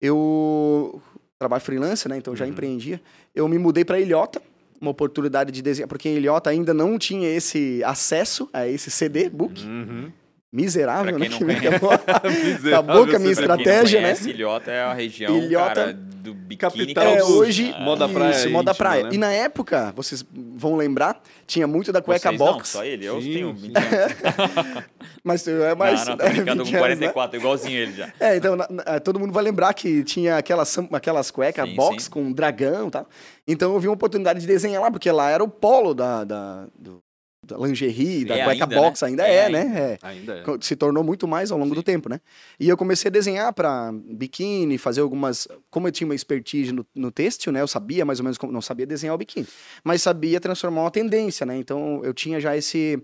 eu 0.00 1.00
trabalho 1.38 1.62
freelance, 1.62 2.08
né? 2.08 2.16
Então, 2.16 2.32
eu 2.32 2.36
já 2.36 2.44
Uhum. 2.44 2.50
empreendia. 2.50 3.00
Eu 3.34 3.46
me 3.48 3.58
mudei 3.58 3.84
para 3.84 4.00
Ilhota, 4.00 4.42
uma 4.80 4.90
oportunidade 4.90 5.52
de 5.52 5.62
desenhar, 5.62 5.88
porque 5.88 6.08
em 6.08 6.16
Ilhota 6.16 6.50
ainda 6.50 6.74
não 6.74 6.98
tinha 6.98 7.28
esse 7.28 7.82
acesso 7.84 8.48
a 8.52 8.66
esse 8.66 8.90
CD 8.90 9.28
book. 9.30 9.64
Uhum. 9.64 10.10
Miserável, 10.52 11.10
Pra 11.16 11.18
né? 11.18 11.28
quem 11.28 11.38
Que 11.38 11.44
não 11.44 11.52
me 11.52 11.60
conhece. 11.60 11.76
acabou, 11.76 12.30
Miserável 12.30 12.74
acabou 12.78 13.06
com 13.06 13.16
a 13.16 13.18
minha 13.18 13.20
não 13.20 13.30
estratégia, 13.40 14.00
né? 14.00 14.06
conhece, 14.08 14.30
Ilhota 14.30 14.70
é 14.70 14.80
a 14.82 14.92
região, 14.94 15.36
Ilhota- 15.36 15.74
cara, 15.74 15.92
do 15.92 16.34
biquíni 16.34 16.56
Capital 16.94 17.04
É, 17.04 17.16
dos- 17.18 17.30
hoje. 17.30 17.74
moda 17.80 18.08
praia 18.08 18.30
Isso, 18.30 18.50
moda 18.50 18.70
íntima, 18.70 18.74
praia. 18.74 19.02
né? 19.04 19.10
E 19.12 19.18
na 19.18 19.32
época, 19.32 19.92
vocês 19.94 20.24
vão 20.32 20.74
lembrar, 20.76 21.20
tinha 21.46 21.66
muito 21.66 21.92
da 21.92 22.00
cueca 22.00 22.30
Vocês 22.30 22.40
não, 22.40 22.46
box. 22.54 22.68
só 22.70 22.84
ele, 22.84 23.04
eu 23.04 23.20
Sim, 23.20 23.32
tenho 23.32 23.56
sim. 23.56 23.62
20 23.68 23.76
anos. 23.76 24.84
Mas 25.22 25.42
tu 25.42 25.50
é 25.50 25.74
mais. 25.74 26.00
não, 26.06 26.16
não, 26.16 26.16
tô 26.16 26.28
brincando 26.30 26.64
20 26.64 26.72
com 26.78 26.84
anos, 26.84 26.98
né? 26.98 27.08
44, 27.08 27.36
igualzinho 27.38 27.78
ele 27.78 27.92
já. 27.92 28.12
É, 28.18 28.36
então 28.36 28.56
na- 28.56 28.68
na- 28.70 29.00
todo 29.00 29.18
mundo 29.20 29.32
vai 29.32 29.42
lembrar 29.44 29.72
que 29.74 30.02
tinha 30.04 30.36
aquelas, 30.36 30.76
aquelas 30.92 31.30
cuecas 31.30 31.68
Sim, 31.68 31.74
box 31.76 32.04
sim. 32.04 32.10
com 32.10 32.22
um 32.22 32.32
dragão 32.32 32.88
e 32.88 32.90
tal. 32.90 33.08
Então 33.46 33.72
eu 33.74 33.80
vi 33.80 33.88
uma 33.88 33.94
oportunidade 33.94 34.40
de 34.40 34.46
desenhar 34.46 34.80
lá, 34.82 34.90
porque 34.90 35.10
lá 35.10 35.28
era 35.30 35.42
o 35.44 35.48
polo 35.48 35.92
da, 35.94 36.24
da, 36.24 36.66
do- 36.78 37.02
da 37.46 37.56
lingerie, 37.56 38.24
da 38.24 38.36
É 38.36 38.44
cueca 38.44 38.64
ainda, 38.64 38.76
box, 38.76 39.02
né? 39.02 39.08
ainda 39.08 39.26
É 39.28 39.34
é, 39.36 39.48
né? 39.48 39.72
É. 39.78 39.98
Ainda 40.06 40.34
é. 40.38 40.42
Se 40.60 40.74
tornou 40.76 41.02
muito 41.04 41.26
mais 41.28 41.50
ao 41.50 41.58
longo 41.58 41.74
do 41.74 41.82
tempo, 41.82 42.08
né? 42.08 42.20
E 42.60 42.68
eu 42.68 42.76
comecei 42.76 43.08
a 43.08 43.12
desenhar 43.12 43.52
para 43.52 43.92
biquíni, 43.92 44.76
fazer 44.78 45.00
algumas. 45.00 45.46
Como 45.70 45.86
eu 45.88 45.92
tinha 45.92 46.06
uma 46.06 46.14
expertise 46.14 46.72
no, 46.72 46.84
no 46.94 47.10
têxtil, 47.10 47.52
né? 47.52 47.60
Eu 47.62 47.68
sabia 47.68 48.04
mais 48.04 48.18
ou 48.20 48.24
menos 48.24 48.36
como. 48.36 48.52
Não 48.52 48.60
sabia 48.60 48.84
desenhar 48.86 49.14
o 49.14 49.18
biquíni, 49.18 49.46
mas 49.84 50.02
sabia 50.02 50.40
transformar 50.40 50.82
uma 50.82 50.90
tendência, 50.90 51.46
né? 51.46 51.56
Então 51.56 52.00
eu 52.04 52.12
tinha 52.12 52.40
já 52.40 52.56
esse, 52.56 53.00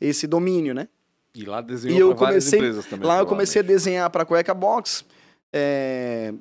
esse 0.00 0.26
domínio, 0.26 0.74
né? 0.74 0.88
E 1.34 1.44
lá 1.44 1.60
desenhou 1.60 1.96
E 1.96 2.00
eu 2.00 2.08
pra 2.14 2.26
várias 2.26 2.44
comecei- 2.44 2.58
empresas 2.58 2.86
também. 2.86 3.06
Lá 3.08 3.18
eu 3.18 3.26
comecei 3.26 3.60
a 3.60 3.64
desenhar 3.64 4.10
para 4.10 4.24
cueca 4.24 4.52
box. 4.54 5.04
É, 5.52 6.32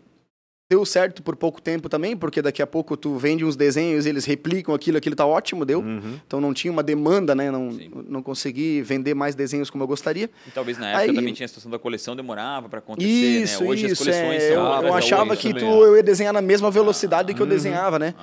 Deu 0.69 0.83
certo 0.85 1.23
por 1.23 1.37
pouco 1.37 1.61
tempo 1.61 1.87
também, 1.87 2.15
porque 2.17 2.41
daqui 2.41 2.61
a 2.61 2.67
pouco 2.67 2.97
tu 2.97 3.15
vende 3.15 3.45
uns 3.45 3.55
desenhos, 3.55 4.05
eles 4.05 4.25
replicam 4.25 4.75
aquilo, 4.75 4.97
aquilo 4.97 5.15
tá 5.15 5.25
ótimo, 5.25 5.63
deu. 5.63 5.79
Uhum. 5.79 6.19
Então 6.27 6.41
não 6.41 6.53
tinha 6.53 6.69
uma 6.73 6.83
demanda, 6.83 7.33
né? 7.33 7.49
Não, 7.49 7.71
Sim. 7.71 7.89
não 8.09 8.21
consegui 8.21 8.81
vender 8.81 9.13
mais 9.13 9.33
desenhos 9.33 9.69
como 9.69 9.81
eu 9.85 9.87
gostaria. 9.87 10.29
E 10.45 10.51
talvez 10.51 10.77
na 10.77 10.89
época 10.89 11.03
Aí- 11.03 11.15
também 11.15 11.33
tinha 11.33 11.45
a 11.45 11.47
situação 11.47 11.71
da 11.71 11.79
coleção, 11.79 12.17
demorava 12.17 12.67
pra 12.67 12.79
acontecer, 12.79 13.07
Isso, 13.09 13.63
né? 13.63 13.69
Hoje 13.69 13.85
as 13.85 13.91
isso. 13.93 14.03
coleções 14.03 14.43
é, 14.43 14.53
são 14.53 14.55
eu, 14.65 14.73
Ah, 14.73 14.81
eu 14.81 14.87
é 14.93 14.97
achava 14.97 15.31
hoje 15.31 15.41
que 15.41 15.53
tu, 15.53 15.59
também, 15.61 15.69
é. 15.73 15.83
eu 15.83 15.95
ia 15.95 16.03
desenhar 16.03 16.33
na 16.33 16.41
mesma 16.41 16.69
velocidade 16.69 17.33
que 17.33 17.41
eu 17.41 17.45
Uhum. 17.45 17.49
desenhava, 17.49 17.97
né? 17.97 18.13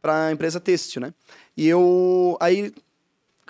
Para 0.00 0.28
a 0.28 0.32
empresa 0.32 0.58
têxtil, 0.58 1.02
né? 1.02 1.12
E 1.54 1.68
eu 1.68 2.34
aí 2.40 2.72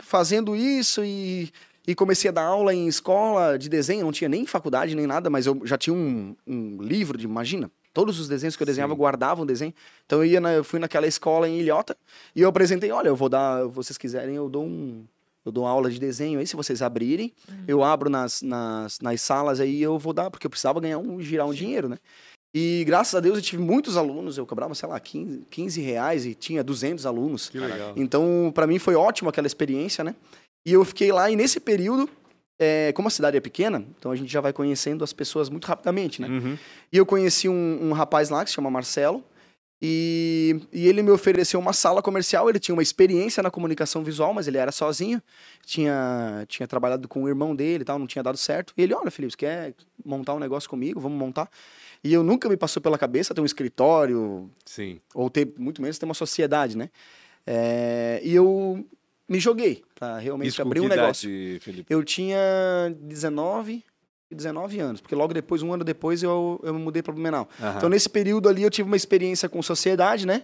fazendo 0.03 0.57
isso 0.57 1.05
e, 1.05 1.53
e 1.87 1.95
comecei 1.95 2.29
a 2.29 2.33
dar 2.33 2.47
aula 2.47 2.75
em 2.75 2.89
escola 2.89 3.57
de 3.57 3.69
desenho, 3.69 4.03
não 4.05 4.11
tinha 4.11 4.29
nem 4.29 4.45
faculdade 4.45 4.97
nem 4.97 5.07
nada, 5.07 5.31
mas 5.31 5.47
eu 5.47 5.61
já 5.65 5.79
tinha 5.79 5.95
um, 5.95 6.35
um 6.45 6.79
livro 6.83 7.17
de, 7.17 7.27
imagina, 7.27 7.71
todos 7.93 8.19
os 8.21 8.29
desenhos 8.29 8.57
que 8.57 8.63
eu 8.63 8.67
desenhava 8.67 8.93
eu 8.93 8.97
guardava 8.97 9.43
um 9.43 9.47
desenho. 9.47 9.75
Então 10.07 10.19
eu 10.21 10.25
ia 10.27 10.41
na- 10.41 10.53
eu 10.53 10.65
fui 10.65 10.79
naquela 10.79 11.07
escola 11.07 11.49
em 11.49 11.59
Ilhota 11.61 11.97
e 12.35 12.41
eu 12.43 12.49
apresentei, 12.49 12.91
olha, 12.91 13.09
eu 13.09 13.17
vou 13.17 13.29
dar, 13.29 13.65
vocês 13.67 13.97
quiserem, 13.99 14.35
eu 14.37 14.49
dou 14.49 14.65
um 14.65 15.05
eu 15.45 15.51
dou 15.51 15.67
aula 15.67 15.91
de 15.91 15.99
desenho 15.99 16.39
aí, 16.39 16.47
se 16.47 16.55
vocês 16.55 16.83
abrirem, 16.83 17.33
eu 17.67 17.83
abro 17.83 18.11
nas, 18.11 18.43
nas, 18.43 19.01
nas 19.01 19.23
salas 19.23 19.59
aí, 19.59 19.81
eu 19.83 19.99
vou 19.99 20.13
dar, 20.13 20.31
porque 20.31 20.47
eu 20.47 20.51
precisava 20.51 20.79
ganhar 20.81 20.99
um, 20.99 21.19
girar 21.19 21.47
um 21.47 21.53
dinheiro, 21.55 21.89
né? 21.89 21.97
E 22.55 22.85
graças 22.87 23.15
a 23.15 23.21
Deus 23.21 23.37
eu 23.39 23.43
tive 23.43 23.63
muitos 23.63 23.97
alunos, 23.97 24.37
eu 24.37 24.45
cobrava, 24.45 24.75
sei 24.75 24.87
lá, 24.87 25.01
15, 25.01 25.47
15 25.51 25.81
reais 25.81 26.27
e 26.27 26.35
tinha 26.35 26.63
200 26.63 27.07
alunos. 27.07 27.49
Que 27.49 27.59
legal. 27.59 27.95
Então, 27.97 28.53
para 28.55 28.67
mim 28.67 28.79
foi 28.79 28.95
ótimo 28.95 29.31
aquela 29.31 29.47
experiência, 29.47 30.05
né? 30.05 30.15
E 30.67 30.75
eu 30.75 30.85
fiquei 30.85 31.11
lá 31.11 31.31
e 31.31 31.37
nesse 31.37 31.59
período, 31.59 32.07
é, 32.63 32.93
como 32.93 33.09
a 33.09 33.11
cidade 33.11 33.39
é 33.39 33.41
pequena, 33.41 33.83
então 33.99 34.13
a 34.13 34.17
gente 34.17 34.31
já 34.31 34.43
vai 34.43 34.53
conhecendo 34.53 35.03
as 35.03 35.15
pessoas 35.15 35.49
muito 35.49 35.65
rapidamente, 35.65 36.21
né? 36.21 36.29
Uhum. 36.29 36.59
E 36.93 36.97
eu 36.99 37.07
conheci 37.07 37.49
um, 37.49 37.89
um 37.89 37.93
rapaz 37.93 38.29
lá 38.29 38.45
que 38.45 38.51
se 38.51 38.57
chama 38.57 38.71
Marcelo. 38.71 39.25
E, 39.83 40.61
e 40.71 40.87
ele 40.87 41.03
me 41.03 41.11
ofereceu 41.11 41.59
uma 41.59 41.73
sala 41.73 42.03
comercial. 42.03 42.51
Ele 42.51 42.59
tinha 42.59 42.75
uma 42.75 42.83
experiência 42.83 43.43
na 43.43 43.51
comunicação 43.51 44.05
visual, 44.05 44.35
mas 44.35 44.47
ele 44.47 44.59
era 44.59 44.71
sozinho. 44.71 45.23
Tinha, 45.65 46.45
tinha 46.49 46.69
trabalhado 46.69 47.09
com 47.09 47.23
o 47.23 47.29
irmão 47.29 47.57
dele 47.57 47.81
e 47.81 47.85
tal, 47.87 47.99
não 47.99 48.07
tinha 48.07 48.23
dado 48.23 48.37
certo. 48.37 48.75
E 48.77 48.83
ele, 48.83 48.93
olha, 48.93 49.11
Felipe, 49.11 49.33
você 49.33 49.39
quer 49.39 49.75
montar 50.05 50.35
um 50.35 50.39
negócio 50.39 50.69
comigo? 50.69 51.01
Vamos 51.01 51.19
montar. 51.19 51.49
E 52.05 52.13
eu 52.13 52.23
nunca 52.23 52.47
me 52.47 52.59
passou 52.59 52.83
pela 52.83 52.99
cabeça 52.99 53.35
ter 53.35 53.41
um 53.41 53.47
escritório, 53.47 54.51
Sim. 54.67 55.01
ou 55.15 55.31
ter, 55.31 55.51
muito 55.57 55.81
menos 55.81 55.99
ter 55.99 56.05
uma 56.05 56.13
sociedade, 56.13 56.77
né? 56.77 56.91
É, 57.47 58.21
e 58.23 58.35
eu 58.35 58.85
me 59.31 59.39
joguei 59.41 59.83
para 59.95 60.19
realmente 60.19 60.49
Isso 60.49 60.61
abrir 60.63 60.81
um 60.81 60.89
negócio. 60.89 61.31
idade, 61.31 61.61
Felipe? 61.61 61.87
Eu 61.95 62.03
tinha 62.05 62.39
19, 63.01 63.85
19 64.31 64.79
anos, 64.81 65.01
porque 65.01 65.15
logo 65.15 65.33
depois, 65.33 65.63
um 65.63 65.73
ano 65.73 65.85
depois, 65.85 66.23
eu, 66.23 66.61
eu 66.63 66.75
me 66.75 66.81
mudei 66.81 67.03
para 67.03 67.13
Blumenau. 67.13 67.49
Aham. 67.61 67.75
Então, 67.77 67.89
nesse 67.89 68.09
período 68.09 68.49
ali, 68.49 68.63
eu 68.63 68.71
tive 68.71 68.89
uma 68.89 68.97
experiência 68.97 69.49
com 69.49 69.63
sociedade, 69.63 70.27
né? 70.27 70.43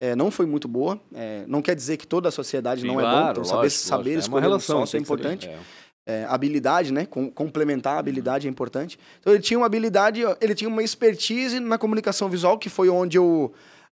É, 0.00 0.14
não 0.14 0.30
foi 0.30 0.44
muito 0.46 0.66
boa. 0.68 1.00
É, 1.14 1.44
não 1.46 1.62
quer 1.62 1.74
dizer 1.74 1.96
que 1.96 2.06
toda 2.06 2.28
a 2.28 2.32
sociedade 2.32 2.80
Sim, 2.82 2.88
não 2.88 3.00
é 3.00 3.02
claro, 3.04 3.24
bom. 3.26 3.30
Então, 3.30 3.44
saber, 3.44 3.62
lógico, 3.62 3.80
saber 3.82 4.02
lógico. 4.02 4.20
escolher 4.20 4.44
é 4.44 4.46
uma 4.46 4.46
um 4.46 4.50
relação, 4.50 4.80
sócio 4.80 4.96
é 4.96 5.00
saber. 5.00 5.02
importante. 5.02 5.48
É. 5.48 5.58
É, 6.06 6.24
habilidade, 6.28 6.92
né? 6.92 7.06
Com- 7.06 7.30
complementar 7.30 7.96
a 7.96 7.98
habilidade 7.98 8.46
é 8.46 8.50
importante. 8.50 8.98
Então, 9.20 9.32
ele 9.32 9.40
tinha 9.42 9.58
uma 9.58 9.64
habilidade, 9.64 10.20
ele 10.40 10.54
tinha 10.54 10.68
uma 10.68 10.82
expertise 10.82 11.58
na 11.60 11.78
comunicação 11.78 12.28
visual, 12.28 12.58
que 12.58 12.68
foi 12.68 12.90
onde 12.90 13.16
eu, 13.16 13.54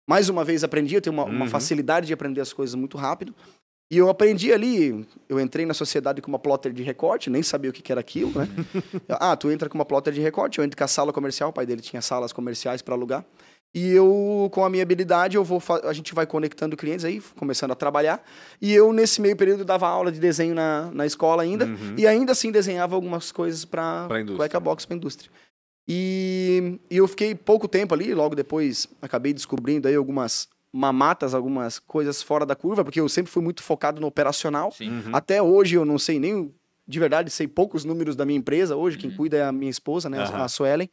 mais 0.08 0.28
uma 0.28 0.44
vez, 0.44 0.62
aprendi. 0.62 0.94
Eu 0.94 1.00
tenho 1.00 1.12
uma, 1.14 1.24
uma 1.24 1.44
Uhum. 1.46 1.50
facilidade 1.50 2.06
de 2.06 2.12
aprender 2.12 2.40
as 2.40 2.52
coisas 2.52 2.76
muito 2.76 2.96
rápido. 2.96 3.34
E 3.90 3.98
eu 3.98 4.08
aprendi 4.08 4.52
ali, 4.52 5.06
eu 5.28 5.38
entrei 5.38 5.64
na 5.64 5.72
sociedade 5.72 6.20
com 6.20 6.28
uma 6.28 6.40
plotter 6.40 6.72
de 6.72 6.82
recorte, 6.82 7.30
nem 7.30 7.42
sabia 7.42 7.70
o 7.70 7.72
que 7.72 7.92
era 7.92 8.00
aquilo, 8.00 8.36
né? 8.36 8.48
ah, 9.08 9.36
tu 9.36 9.48
entra 9.48 9.68
com 9.68 9.78
uma 9.78 9.84
plotter 9.84 10.12
de 10.12 10.20
recorte, 10.20 10.58
eu 10.58 10.64
entro 10.64 10.76
com 10.76 10.82
a 10.82 10.88
sala 10.88 11.12
comercial, 11.12 11.50
o 11.50 11.52
pai 11.52 11.64
dele 11.64 11.80
tinha 11.80 12.02
salas 12.02 12.32
comerciais 12.32 12.82
para 12.82 12.94
alugar. 12.94 13.24
E 13.72 13.92
eu, 13.92 14.48
com 14.52 14.64
a 14.64 14.70
minha 14.70 14.82
habilidade, 14.82 15.36
eu 15.36 15.44
vou 15.44 15.62
a 15.84 15.92
gente 15.92 16.14
vai 16.14 16.26
conectando 16.26 16.76
clientes 16.76 17.04
aí, 17.04 17.20
começando 17.36 17.72
a 17.72 17.74
trabalhar. 17.74 18.24
E 18.60 18.72
eu, 18.72 18.92
nesse 18.92 19.20
meio 19.20 19.36
período, 19.36 19.66
dava 19.66 19.86
aula 19.86 20.10
de 20.10 20.18
desenho 20.18 20.54
na, 20.54 20.90
na 20.92 21.04
escola 21.04 21.42
ainda. 21.42 21.66
Uhum. 21.66 21.94
E 21.96 22.06
ainda 22.06 22.32
assim 22.32 22.50
desenhava 22.50 22.94
algumas 22.94 23.30
coisas 23.30 23.66
para 23.66 24.08
cueca 24.34 24.58
box 24.58 24.86
para 24.86 24.96
indústria. 24.96 25.30
E, 25.86 26.80
e 26.90 26.96
eu 26.96 27.06
fiquei 27.06 27.34
pouco 27.34 27.68
tempo 27.68 27.94
ali, 27.94 28.14
logo 28.14 28.34
depois 28.34 28.88
acabei 29.00 29.32
descobrindo 29.32 29.86
aí 29.86 29.94
algumas 29.94 30.48
mamatas, 30.72 31.34
algumas 31.34 31.78
coisas 31.78 32.22
fora 32.22 32.44
da 32.44 32.54
curva, 32.54 32.84
porque 32.84 33.00
eu 33.00 33.08
sempre 33.08 33.30
fui 33.30 33.42
muito 33.42 33.62
focado 33.62 34.00
no 34.00 34.06
operacional. 34.06 34.72
Uhum. 34.80 35.10
Até 35.12 35.42
hoje 35.42 35.76
eu 35.76 35.84
não 35.84 35.98
sei 35.98 36.18
nem, 36.18 36.54
de 36.86 36.98
verdade, 37.00 37.30
sei 37.30 37.46
poucos 37.46 37.84
números 37.84 38.14
da 38.16 38.24
minha 38.24 38.38
empresa. 38.38 38.76
Hoje 38.76 38.98
quem 38.98 39.10
cuida 39.10 39.36
é 39.36 39.44
a 39.44 39.52
minha 39.52 39.70
esposa, 39.70 40.08
né, 40.08 40.18
Aham. 40.18 40.42
a 40.42 40.48
Suelen. 40.48 40.90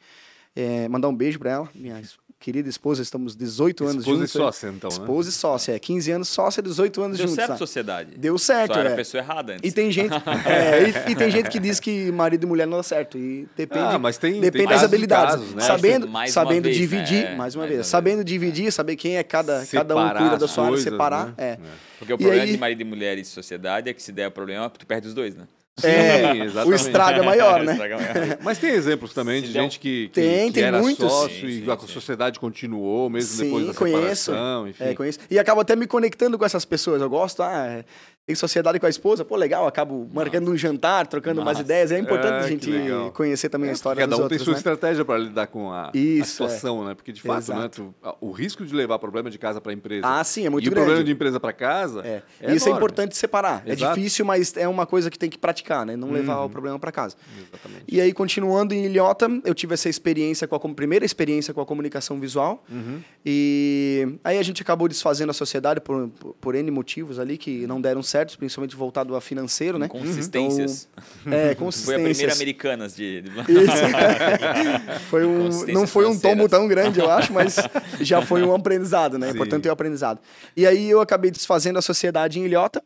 É, 0.56 0.88
mandar 0.88 1.08
um 1.08 1.16
beijo 1.16 1.40
para 1.40 1.50
ela, 1.50 1.70
minha 1.74 2.00
querida 2.44 2.68
esposa, 2.68 3.02
estamos 3.02 3.38
18 3.38 3.86
anos 3.86 3.96
Esposa 4.00 4.10
e 4.12 4.20
juntos. 4.20 4.36
né? 4.36 4.42
sócia, 4.42 4.68
então, 4.68 4.90
né? 4.90 4.96
Esposa 4.98 5.30
e 5.30 5.32
sócia, 5.32 5.72
é 5.72 5.80
15 5.80 6.12
anos 6.12 6.28
sócia, 6.28 6.62
18 6.62 7.02
anos 7.02 7.18
Deu 7.18 7.28
juntos. 7.28 7.36
certo, 7.38 7.50
tá? 7.52 7.58
sociedade. 7.58 8.18
Deu 8.18 8.38
certo, 8.38 8.74
Só 8.74 8.80
era 8.82 8.90
é. 8.90 8.94
a 8.94 8.96
pessoa 8.98 9.24
errada 9.24 9.54
antes. 9.54 9.72
E 9.72 9.74
tem 9.74 9.90
gente, 9.90 10.12
é, 10.46 11.08
e, 11.08 11.12
e 11.14 11.16
tem 11.16 11.32
gente 11.32 11.50
que 11.50 11.58
diz 11.58 11.80
que 11.80 12.12
marido 12.12 12.44
e 12.44 12.46
mulher 12.46 12.68
não 12.68 12.76
dá 12.76 12.84
certo. 12.84 13.18
E 13.18 13.48
depende, 13.56 13.86
Ah, 13.86 13.98
mas 13.98 14.18
tem- 14.18 14.42
depende 14.42 14.66
tem 14.66 14.68
das 14.68 14.82
e 14.82 14.86
habilidades. 14.86 15.36
casos, 15.36 15.54
né? 15.56 15.62
Sabendo, 15.62 16.10
sabendo 16.28 16.64
vez, 16.64 16.76
né? 16.76 16.82
dividir, 16.82 17.24
É, 17.28 17.36
mais 17.38 17.56
uma 17.56 17.66
vez. 17.66 17.88
sabendo 17.88 18.26
dividir, 18.26 18.72
saber 18.74 18.98
quem 18.98 19.16
é 19.16 19.24
cada, 19.24 19.66
cada 19.66 19.96
um 19.96 20.10
cuida 20.18 20.38
da 20.38 20.48
sua 20.48 20.66
área, 20.66 20.76
coisas, 20.76 20.92
separar. 20.92 21.28
né? 21.28 21.34
É. 21.38 21.58
Porque 21.98 22.12
o 22.12 22.16
E 22.16 22.18
problema 22.18 22.44
aí- 22.44 22.52
de 22.52 22.58
marido 22.58 22.82
e 22.82 22.84
mulher 22.84 23.18
e 23.18 23.24
sociedade 23.24 23.90
é 23.90 23.94
que 23.94 24.04
se 24.04 24.12
der 24.12 24.30
problema, 24.32 24.70
tu 24.70 24.86
perde 24.86 25.08
os 25.08 25.14
dois, 25.14 25.34
né? 25.34 25.46
É, 25.82 26.64
o 26.66 26.74
estrago 26.74 27.20
é 27.20 27.26
maior, 27.26 27.64
né? 27.64 27.72
Estraga 27.72 27.98
maior. 27.98 28.38
Mas 28.44 28.60
tem 28.60 28.70
exemplos 28.70 29.12
também 29.12 29.42
de 29.42 29.52
gente 29.52 29.80
que, 29.80 30.08
que, 30.10 30.14
Tem, 30.14 30.48
que 30.48 30.54
tem 30.54 30.64
era 30.66 30.80
muitos. 30.80 31.12
sócio 31.12 31.30
Sim, 31.40 31.48
e 31.48 31.66
sim, 31.66 31.72
a 31.72 31.78
sim. 31.80 31.88
sociedade 31.88 32.40
continuou 32.40 33.10
mesmo 33.10 33.44
depois 33.44 33.68
da 33.68 33.74
conheço. 33.74 34.26
separação, 34.32 34.68
enfim. 34.68 34.84
É, 34.84 34.94
conheço. 34.94 35.20
E 35.32 35.40
acabo 35.40 35.62
até 35.62 35.76
me 35.76 35.88
conectando 35.88 36.38
com 36.38 36.46
essas 36.46 36.64
pessoas. 36.64 37.02
Eu 37.02 37.10
gosto, 37.10 37.42
ah, 37.42 37.66
é, 37.66 37.86
tem 38.26 38.34
sociedade 38.38 38.80
com 38.80 38.86
a 38.86 38.90
esposa, 38.90 39.26
pô, 39.26 39.36
legal, 39.36 39.68
acabo 39.68 40.08
marcando 40.14 40.50
um 40.50 40.56
jantar, 40.56 41.06
trocando 41.08 41.42
umas 41.42 41.56
Nossa. 41.58 41.62
ideias. 41.66 41.92
É 41.92 42.00
importante 42.00 42.32
Ah, 42.34 42.40
a 42.40 42.48
gente 42.48 42.72
conhecer 43.14 43.50
também 43.50 43.70
a 43.70 43.74
história 43.74 44.00
Cada 44.00 44.16
um 44.16 44.22
outros, 44.22 44.38
tem 44.38 44.46
sua 44.46 44.54
né? 44.54 44.58
estratégia 44.60 45.04
para 45.04 45.18
lidar 45.18 45.48
com 45.48 45.70
a, 45.74 45.88
a 45.88 45.92
Isso, 45.94 46.32
situação, 46.32 46.86
né? 46.86 46.96
Porque 46.96 47.12
de 47.12 47.22
fato, 47.22 47.54
né, 47.54 47.68
tu- 47.68 47.94
o 48.22 48.32
risco 48.32 48.66
de 48.66 48.74
levar 48.74 48.98
problema 48.98 49.30
de 49.30 49.38
casa 49.38 49.60
para 49.60 49.74
empresa 49.74 50.08
Ah, 50.08 50.24
sim, 50.24 50.46
é 50.46 50.50
muito 50.50 50.64
e 50.64 50.70
o 50.70 50.72
grande. 50.72 50.86
problema 50.86 51.04
de 51.06 51.12
empresa 51.12 51.38
para 51.38 51.52
casa 51.52 52.00
É. 52.00 52.22
é 52.40 52.56
Isso 52.56 52.66
é 52.66 52.70
enorme. 52.70 52.72
importante 52.78 53.18
separar. 53.18 53.62
Exato. 53.68 53.92
É 53.92 53.96
difícil, 53.96 54.24
mas 54.24 54.56
é 54.56 54.70
uma 54.70 54.86
coisa 54.86 55.12
que 55.12 55.20
tem 55.20 55.30
que 55.30 55.38
praticar, 55.38 55.86
né? 55.86 55.98
Não 55.98 56.10
levar 56.10 56.38
Uhum. 56.40 56.46
o 56.46 56.50
problema 56.50 56.80
para 56.80 56.94
casa. 56.94 57.18
Exatamente. 57.38 57.84
E 57.90 58.00
aí, 58.00 58.14
continuando 58.14 58.74
em 58.74 58.86
Ilhota, 58.86 59.28
eu 59.44 59.54
tive 59.54 59.74
essa 59.74 59.90
experiência, 59.90 60.48
com 60.48 60.56
a 60.56 60.60
primeira 60.74 61.04
experiência 61.04 61.54
com 61.54 61.60
a 61.60 61.66
comunicação 61.66 62.18
visual. 62.22 62.64
Uhum. 62.72 63.02
E 63.26 64.08
aí 64.24 64.38
a 64.38 64.44
gente 64.44 64.62
acabou 64.62 64.88
desfazendo 64.88 65.30
a 65.32 65.34
sociedade 65.34 65.82
por, 65.82 66.08
por, 66.08 66.34
por 66.36 66.56
N 66.56 66.72
motivos 66.72 67.20
ali 67.20 67.38
que 67.38 67.68
não 67.68 67.82
deram 67.82 68.02
certo, 68.02 68.13
principalmente 68.38 68.76
voltado 68.76 69.16
a 69.16 69.22
financeiro, 69.22 69.78
né? 69.78 69.88
Consistências. 69.88 70.88
É, 71.26 71.30
Foi 71.30 71.52
a 71.52 71.56
consistências. 71.56 72.04
primeira 72.04 72.34
Americanas 72.34 72.96
de. 72.96 73.24
Isso. 73.50 75.04
foi 75.10 75.26
um, 75.26 75.46
Consistências 75.46 75.78
não 75.78 75.88
foi 75.88 76.06
um 76.06 76.20
tombo 76.20 76.48
tão 76.48 76.68
grande, 76.68 77.00
eu 77.00 77.10
acho, 77.10 77.34
mas 77.34 77.56
já 78.02 78.22
foi 78.22 78.44
um 78.44 78.54
aprendizado, 78.54 79.18
né? 79.18 79.28
Sim. 79.28 79.34
Importante 79.34 79.68
é 79.68 79.70
o 79.70 79.74
aprendizado. 79.74 80.20
E 80.56 80.68
aí 80.68 80.90
eu 80.90 81.02
acabei 81.02 81.32
desfazendo 81.32 81.80
a 81.80 81.82
sociedade 81.82 82.40
em 82.40 82.46
Ilhota 82.46 82.84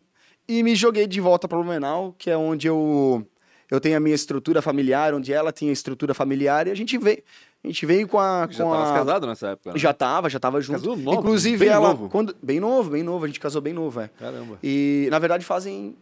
e 0.48 0.64
me 0.64 0.76
joguei 0.76 1.06
de 1.08 1.20
volta 1.20 1.48
para 1.48 1.58
Blumenau, 1.58 2.16
que 2.18 2.30
é 2.30 2.38
onde 2.38 2.68
eu, 2.68 3.28
eu 3.70 3.82
tenho 3.82 3.98
a 3.98 4.00
minha 4.00 4.16
estrutura 4.16 4.62
familiar, 4.62 5.14
onde 5.14 5.34
ela 5.34 5.52
tinha 5.52 5.72
a 5.72 5.74
estrutura 5.74 6.14
familiar, 6.14 6.68
e 6.68 6.72
a 6.72 6.76
gente 6.76 6.98
veio, 6.98 7.22
a 7.68 7.72
gente 7.72 7.86
veio 7.86 8.08
com 8.08 8.20
a... 8.20 8.48
Já 8.50 8.64
com 8.64 8.72
estavas 8.74 8.90
a... 8.90 8.94
casado 8.94 9.28
nessa 9.28 9.48
época? 9.50 9.74
né? 9.74 9.78
Já 9.78 9.94
tava, 9.94 10.30
já 10.30 10.40
tava 10.40 10.62
junto. 10.62 10.80
Casou 10.80 10.98
novo, 10.98 11.20
Inclusive 11.20 11.58
bem 11.58 11.70
ela... 11.70 11.90
novo. 11.90 12.10
Quando... 12.10 12.36
Bem 12.42 12.60
novo, 12.60 12.90
bem 12.90 13.04
novo, 13.04 13.26
a 13.26 13.28
gente 13.28 13.40
casou 13.40 13.62
bem 13.62 13.74
novo, 13.74 14.00
é. 14.00 14.10
Caramba. 14.20 14.58
E, 14.64 15.08
na 15.12 15.20
verdade, 15.20 15.46
fazem 15.46 15.96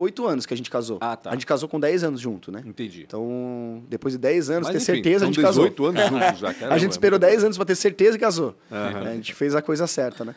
oito 0.00 0.26
anos 0.26 0.46
que 0.46 0.54
a 0.54 0.56
gente 0.56 0.70
casou. 0.70 0.98
Ah, 1.00 1.14
tá. 1.14 1.30
A 1.30 1.34
gente 1.34 1.44
casou 1.46 1.68
com 1.68 1.78
10 1.78 2.04
anos 2.04 2.20
junto, 2.20 2.50
né? 2.50 2.62
Entendi. 2.64 3.04
Então, 3.06 3.84
depois 3.86 4.14
de 4.14 4.18
10 4.18 4.50
anos, 4.50 4.68
Mas, 4.68 4.72
ter 4.72 4.92
enfim, 4.92 5.02
certeza, 5.02 5.16
a 5.16 5.26
são 5.26 5.32
gente 5.34 5.42
casou. 5.42 5.64
18 5.68 5.86
anos 5.86 6.02
juntos 6.08 6.38
já. 6.40 6.50
a 6.50 6.54
caramba, 6.54 6.78
gente 6.78 6.90
esperou 6.92 7.16
é 7.18 7.20
muito 7.20 7.30
10 7.30 7.44
anos 7.44 7.56
pra 7.58 7.66
ter 7.66 7.74
certeza 7.74 8.12
que 8.18 8.24
casou. 8.24 8.56
Aham. 8.72 9.02
A 9.02 9.14
gente 9.14 9.34
fez 9.34 9.54
a 9.54 9.60
coisa 9.60 9.86
certa, 9.86 10.24
né? 10.24 10.34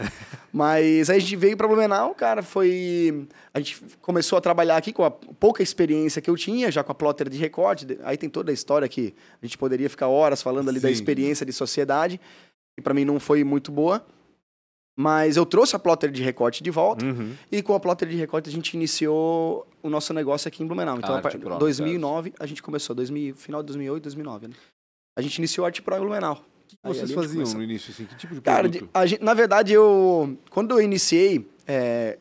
Mas 0.52 1.10
aí 1.10 1.18
a 1.18 1.20
gente 1.20 1.36
veio 1.38 1.56
pra 1.56 1.68
Blumenau, 1.68 2.14
cara, 2.14 2.44
foi... 2.44 3.26
A 3.54 3.60
gente 3.60 3.82
começou 4.02 4.38
a 4.38 4.42
trabalhar 4.42 4.76
aqui 4.76 4.92
com 4.92 5.04
a 5.06 5.10
pouca 5.12 5.64
experiência 5.64 6.22
que 6.22 6.30
eu 6.30 6.36
tinha, 6.36 6.70
já 6.70 6.84
com 6.84 6.92
a 6.92 6.96
plotter 6.96 7.30
de 7.30 7.38
recorte. 7.38 7.98
Aí 8.04 8.18
tem 8.18 8.30
toda 8.30 8.52
a 8.52 8.54
história 8.54 8.88
que 8.90 9.16
a 9.42 9.46
gente 9.46 9.58
poderia 9.58 9.90
ficar 9.90 10.08
horas 10.08 10.42
falando 10.42 10.70
ali 10.70 10.80
da 10.80 10.90
Sim. 10.90 10.94
experiência 10.94 11.46
de 11.46 11.54
sociedade, 11.54 12.20
que 12.76 12.82
pra 12.82 12.94
mim 12.94 13.06
não 13.06 13.20
foi 13.20 13.44
muito 13.44 13.72
boa. 13.72 14.06
Mas 14.96 15.38
eu 15.38 15.46
trouxe 15.46 15.76
a 15.76 15.80
plotter 15.80 16.12
de 16.12 16.22
recorte 16.22 16.62
de 16.64 16.70
volta. 16.70 17.04
Uhum. 17.06 17.34
E 17.52 17.62
com 17.64 17.74
a 17.74 17.80
plotter 17.80 18.08
de 18.08 18.16
recorte 18.16 18.48
a 18.50 18.52
gente 18.54 18.74
iniciou 18.76 19.66
o 19.82 19.90
nosso 19.90 20.14
negócio 20.14 20.48
aqui 20.48 20.62
em 20.64 20.68
Blumenau. 20.68 20.98
Então, 20.98 21.10
A 21.16 21.18
a 21.18 21.18
Arte 21.18 21.38
Pro, 21.38 21.50
no 21.50 21.58
2009, 21.60 22.34
a 22.40 22.46
gente 22.46 22.62
começou, 22.62 22.96
2000, 22.96 23.36
final 23.36 23.62
de 23.64 23.68
2008, 23.68 24.04
2009, 24.04 24.48
né? 24.50 24.54
A 25.18 25.22
gente 25.22 25.38
iniciou 25.38 25.66
a 25.66 25.70
Arte 25.70 25.82
Pro 25.82 25.96
em 25.96 26.00
Blumenau. 26.00 26.34
O 26.36 26.68
que 26.68 26.78
vocês 26.84 27.12
faziam 27.12 27.44
no 27.54 27.64
início? 27.64 27.92
Assim? 27.92 28.06
Que 28.06 28.16
tipo 28.16 28.36
de 28.36 28.42
Cara, 28.42 28.68
gente- 29.08 29.24
na 29.24 29.34
verdade, 29.34 29.74
eu... 29.74 30.38
Quando 30.50 30.72
eu 30.72 30.82
iniciei 30.82 31.48
é, 31.68 32.18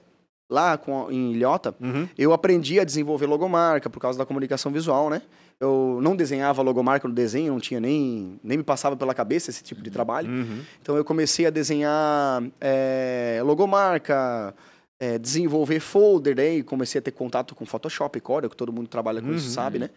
lá 0.50 0.76
com, 0.78 1.10
em 1.10 1.32
Ilhota, 1.32 1.74
Uhum. 1.80 2.08
eu 2.18 2.32
aprendi 2.32 2.80
a 2.80 2.84
desenvolver 2.84 3.26
logomarca 3.26 3.88
por 3.90 4.00
causa 4.00 4.18
da 4.18 4.26
comunicação 4.26 4.70
visual, 4.72 5.08
né? 5.10 5.22
Eu 5.62 6.00
não 6.02 6.16
desenhava 6.16 6.60
logomarca 6.60 7.06
no 7.06 7.14
desenho, 7.14 7.52
não 7.52 7.60
tinha 7.60 7.78
nem... 7.78 8.40
Nem 8.42 8.58
me 8.58 8.64
passava 8.64 8.96
pela 8.96 9.14
cabeça 9.14 9.48
esse 9.50 9.62
tipo 9.62 9.80
de 9.80 9.90
trabalho. 9.90 10.28
Uhum. 10.28 10.60
Então 10.80 10.96
eu 10.96 11.04
comecei 11.04 11.46
a 11.46 11.50
desenhar 11.50 12.42
é, 12.60 13.40
logomarca, 13.44 14.52
é, 14.98 15.18
desenvolver 15.18 15.78
folder, 15.78 16.34
daí 16.34 16.64
comecei 16.64 16.98
a 16.98 17.02
ter 17.02 17.12
contato 17.12 17.54
com 17.54 17.64
Photoshop 17.64 18.18
e 18.18 18.20
Corel, 18.20 18.50
que 18.50 18.56
todo 18.56 18.72
mundo 18.72 18.88
trabalha 18.88 19.22
com 19.22 19.32
isso, 19.32 19.46
Uhum. 19.46 19.54
sabe, 19.54 19.78
né? 19.78 19.90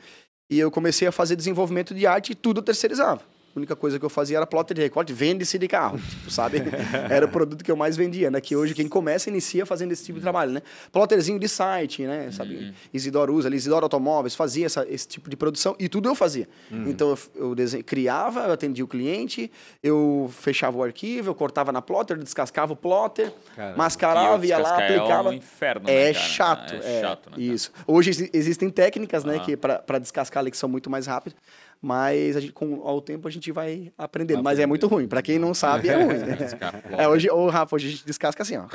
E 0.52 0.60
eu 0.60 0.70
comecei 0.70 1.08
a 1.08 1.12
fazer 1.12 1.36
desenvolvimento 1.36 1.96
de 1.96 2.06
arte 2.06 2.34
e 2.34 2.36
tudo 2.36 2.60
eu 2.60 2.64
terceirizava. 2.64 3.22
A 3.56 3.58
única 3.60 3.74
coisa 3.74 3.98
que 3.98 4.04
eu 4.04 4.10
fazia 4.10 4.36
era 4.36 4.46
plotter 4.46 4.76
de 4.76 4.82
recorte, 4.82 5.14
vende-se 5.14 5.58
de 5.58 5.66
carro, 5.66 5.98
tipo, 5.98 6.30
sabe? 6.30 6.58
Era 7.10 7.26
o 7.26 7.30
produto 7.30 7.64
que 7.64 7.72
eu 7.72 7.76
mais 7.78 7.96
vendia, 7.96 8.30
né? 8.30 8.42
Que 8.42 8.54
hoje 8.54 8.74
quem 8.74 8.86
começa 8.86 9.30
inicia 9.30 9.66
fazendo 9.66 9.94
esse 9.94 10.04
tipo 10.04 10.18
de 10.20 10.24
trabalho, 10.24 10.52
né? 10.52 10.62
Plotterzinho 10.92 11.40
de 11.40 11.48
site, 11.48 12.04
né? 12.04 12.30
Sabe? 12.32 12.74
Isidoro 12.94 13.34
usa 13.34 13.48
ali, 13.48 13.56
Isidoro 13.56 13.86
Automóveis, 13.86 14.36
fazia 14.36 14.66
essa- 14.66 14.86
esse 14.90 15.08
tipo 15.08 15.30
de 15.30 15.38
produção 15.38 15.74
e 15.80 15.88
tudo 15.88 16.10
eu 16.10 16.16
fazia. 16.16 16.50
Então 16.70 17.12
eu, 17.12 17.20
eu 17.36 17.56
desen- 17.56 17.82
criava, 17.82 18.42
eu 18.42 18.52
atendia 18.52 18.84
o 18.84 18.88
cliente, 18.90 19.50
eu 19.82 20.30
fechava 20.34 20.78
o 20.78 20.84
arquivo, 20.84 21.30
eu 21.30 21.36
cortava 21.36 21.72
na 21.72 21.82
plotter, 21.82 22.18
descascava 22.18 22.74
o 22.74 22.76
plotter, 22.76 23.32
Caramba. 23.56 23.78
mascarava, 23.78 24.46
ia 24.46 24.58
lá, 24.58 24.64
descascar 24.64 24.92
é 24.92 24.92
um 24.92 25.00
aplicava. 25.00 25.34
inferno, 25.36 25.90
É 25.90 26.08
né, 26.08 26.14
cara? 26.14 26.26
chato, 26.28 26.74
É 26.74 26.98
é, 26.98 27.02
chato, 27.02 27.30
né? 27.30 27.36
Isso. 27.38 27.72
Hoje 27.88 28.10
exi- 28.10 28.30
existem 28.34 28.70
técnicas, 28.70 29.24
né, 29.24 29.38
Ah. 29.38 29.40
que 29.40 29.56
para 29.56 29.98
descascar 29.98 30.42
ali 30.42 30.52
que 30.52 30.58
são 30.58 30.68
muito 30.68 30.90
mais 30.90 31.08
rápidas, 31.08 31.38
mas 31.82 32.36
a 32.36 32.40
gente, 32.40 32.54
com 32.54 32.82
ao 32.88 33.02
tempo 33.02 33.28
a 33.28 33.32
gente 33.32 33.52
vai 33.52 33.92
aprendendo. 33.98 34.44
Mas 34.44 34.60
é 34.60 34.66
muito 34.66 34.88
ruim. 34.88 35.08
Para 35.08 35.22
quem 35.22 35.38
não 35.40 35.54
sabe, 35.54 35.90
é 35.90 35.96
ruim. 35.96 36.16
É, 36.98 37.08
hoje, 37.08 37.30
ô, 37.30 37.48
Rafa, 37.50 37.76
hoje 37.76 37.88
a 37.88 37.92
gente 37.92 38.06
descasca 38.06 38.44
assim, 38.44 38.58
ó. 38.58 38.66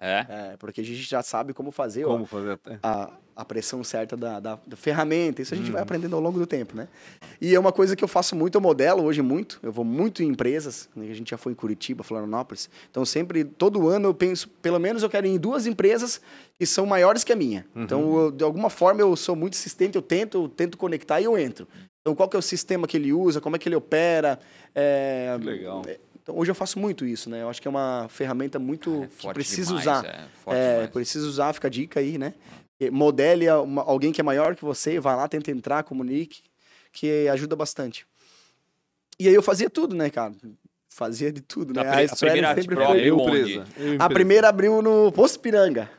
É? 0.00 0.26
É, 0.52 0.56
porque 0.58 0.80
a 0.80 0.84
gente 0.84 1.02
já 1.02 1.22
sabe 1.24 1.52
como 1.52 1.72
fazer 1.72 2.04
ó, 2.04 2.10
Como 2.12 2.24
fazer 2.24 2.52
até? 2.52 2.78
a, 2.84 3.10
a 3.34 3.44
pressão 3.44 3.82
certa 3.82 4.16
da, 4.16 4.38
da, 4.38 4.56
da 4.64 4.76
ferramenta. 4.76 5.42
Isso 5.42 5.52
a 5.54 5.56
gente 5.56 5.66
Uhum. 5.66 5.72
vai 5.72 5.82
aprendendo 5.82 6.14
ao 6.14 6.22
longo 6.22 6.38
do 6.38 6.46
tempo, 6.46 6.76
né? 6.76 6.86
E 7.40 7.52
é 7.52 7.58
uma 7.58 7.72
coisa 7.72 7.96
que 7.96 8.04
eu 8.04 8.06
faço 8.06 8.36
muito, 8.36 8.54
eu 8.54 8.60
modelo 8.60 9.02
hoje 9.02 9.22
muito. 9.22 9.58
Eu 9.60 9.72
vou 9.72 9.84
muito 9.84 10.22
em 10.22 10.28
empresas, 10.28 10.88
né? 10.94 11.10
a 11.10 11.14
gente 11.14 11.30
já 11.32 11.36
foi 11.36 11.50
em 11.50 11.54
Curitiba, 11.56 12.04
Florianópolis. 12.04 12.70
Então 12.88 13.04
sempre, 13.04 13.42
todo 13.42 13.88
ano 13.88 14.06
eu 14.06 14.14
penso, 14.14 14.48
pelo 14.62 14.78
menos 14.78 15.02
eu 15.02 15.10
quero 15.10 15.26
ir 15.26 15.30
em 15.30 15.36
duas 15.38 15.66
empresas 15.66 16.20
que 16.56 16.64
são 16.64 16.86
maiores 16.86 17.24
que 17.24 17.32
a 17.32 17.36
minha. 17.36 17.66
Uhum. 17.74 17.82
Então, 17.82 18.18
eu, 18.18 18.30
de 18.30 18.44
alguma 18.44 18.70
forma, 18.70 19.00
eu 19.00 19.16
sou 19.16 19.34
muito 19.34 19.54
insistente, 19.54 19.96
eu 19.96 20.02
tento, 20.02 20.44
eu 20.44 20.48
tento 20.48 20.78
conectar 20.78 21.20
e 21.20 21.24
eu 21.24 21.36
entro. 21.36 21.66
Então, 22.08 22.16
qual 22.16 22.26
que 22.26 22.36
é 22.36 22.38
o 22.38 22.42
sistema 22.42 22.86
que 22.88 22.96
ele 22.96 23.12
usa, 23.12 23.38
como 23.38 23.54
é 23.54 23.58
que 23.58 23.68
ele 23.68 23.76
opera. 23.76 24.38
é, 24.74 25.36
Que 25.38 25.44
legal. 25.46 25.82
é, 25.86 25.98
Então, 26.22 26.36
hoje 26.38 26.50
eu 26.50 26.54
faço 26.54 26.78
muito 26.78 27.04
isso, 27.04 27.28
né? 27.28 27.42
Eu 27.42 27.50
acho 27.50 27.60
que 27.60 27.68
é 27.68 27.70
uma 27.70 28.06
ferramenta 28.08 28.58
muito 28.58 29.02
É 29.04 29.06
que 29.06 29.22
forte 29.22 29.34
precisa 29.34 29.76
demais, 29.76 29.82
usar. 29.86 30.28
É, 30.46 30.84
É, 30.84 30.86
precisa 30.86 31.26
usar, 31.26 31.52
fica 31.52 31.68
a 31.68 31.70
dica 31.70 32.00
aí, 32.00 32.16
né? 32.16 32.32
Modele 32.90 33.50
uma- 33.50 33.82
alguém 33.82 34.10
que 34.12 34.20
é 34.20 34.24
maior 34.24 34.54
que 34.56 34.64
você, 34.64 34.98
vai 35.00 35.16
lá, 35.16 35.28
tenta 35.28 35.50
entrar, 35.50 35.82
comunique, 35.82 36.40
que 36.92 37.28
ajuda 37.28 37.54
bastante. 37.56 38.06
E 39.18 39.28
aí 39.28 39.34
eu 39.34 39.42
fazia 39.42 39.68
tudo, 39.68 39.94
né, 39.94 40.08
cara? 40.08 40.32
Fazia 40.88 41.30
de 41.32 41.40
tudo, 41.42 41.74
né? 41.74 41.80
A 41.82 42.00
a 42.00 42.16
primeira 42.16 42.54
sempre 42.54 42.74
pro- 42.76 42.86
foi- 42.86 43.00
eu 43.04 43.18
onde? 43.18 43.30
presa. 43.30 43.50
eu 43.50 43.60
A 43.60 43.94
empresa. 43.94 44.08
primeira 44.10 44.48
abriu 44.48 44.80
no 44.80 45.12
Posto 45.12 45.40
Piranga, 45.40 45.82
Piranga. 45.86 45.97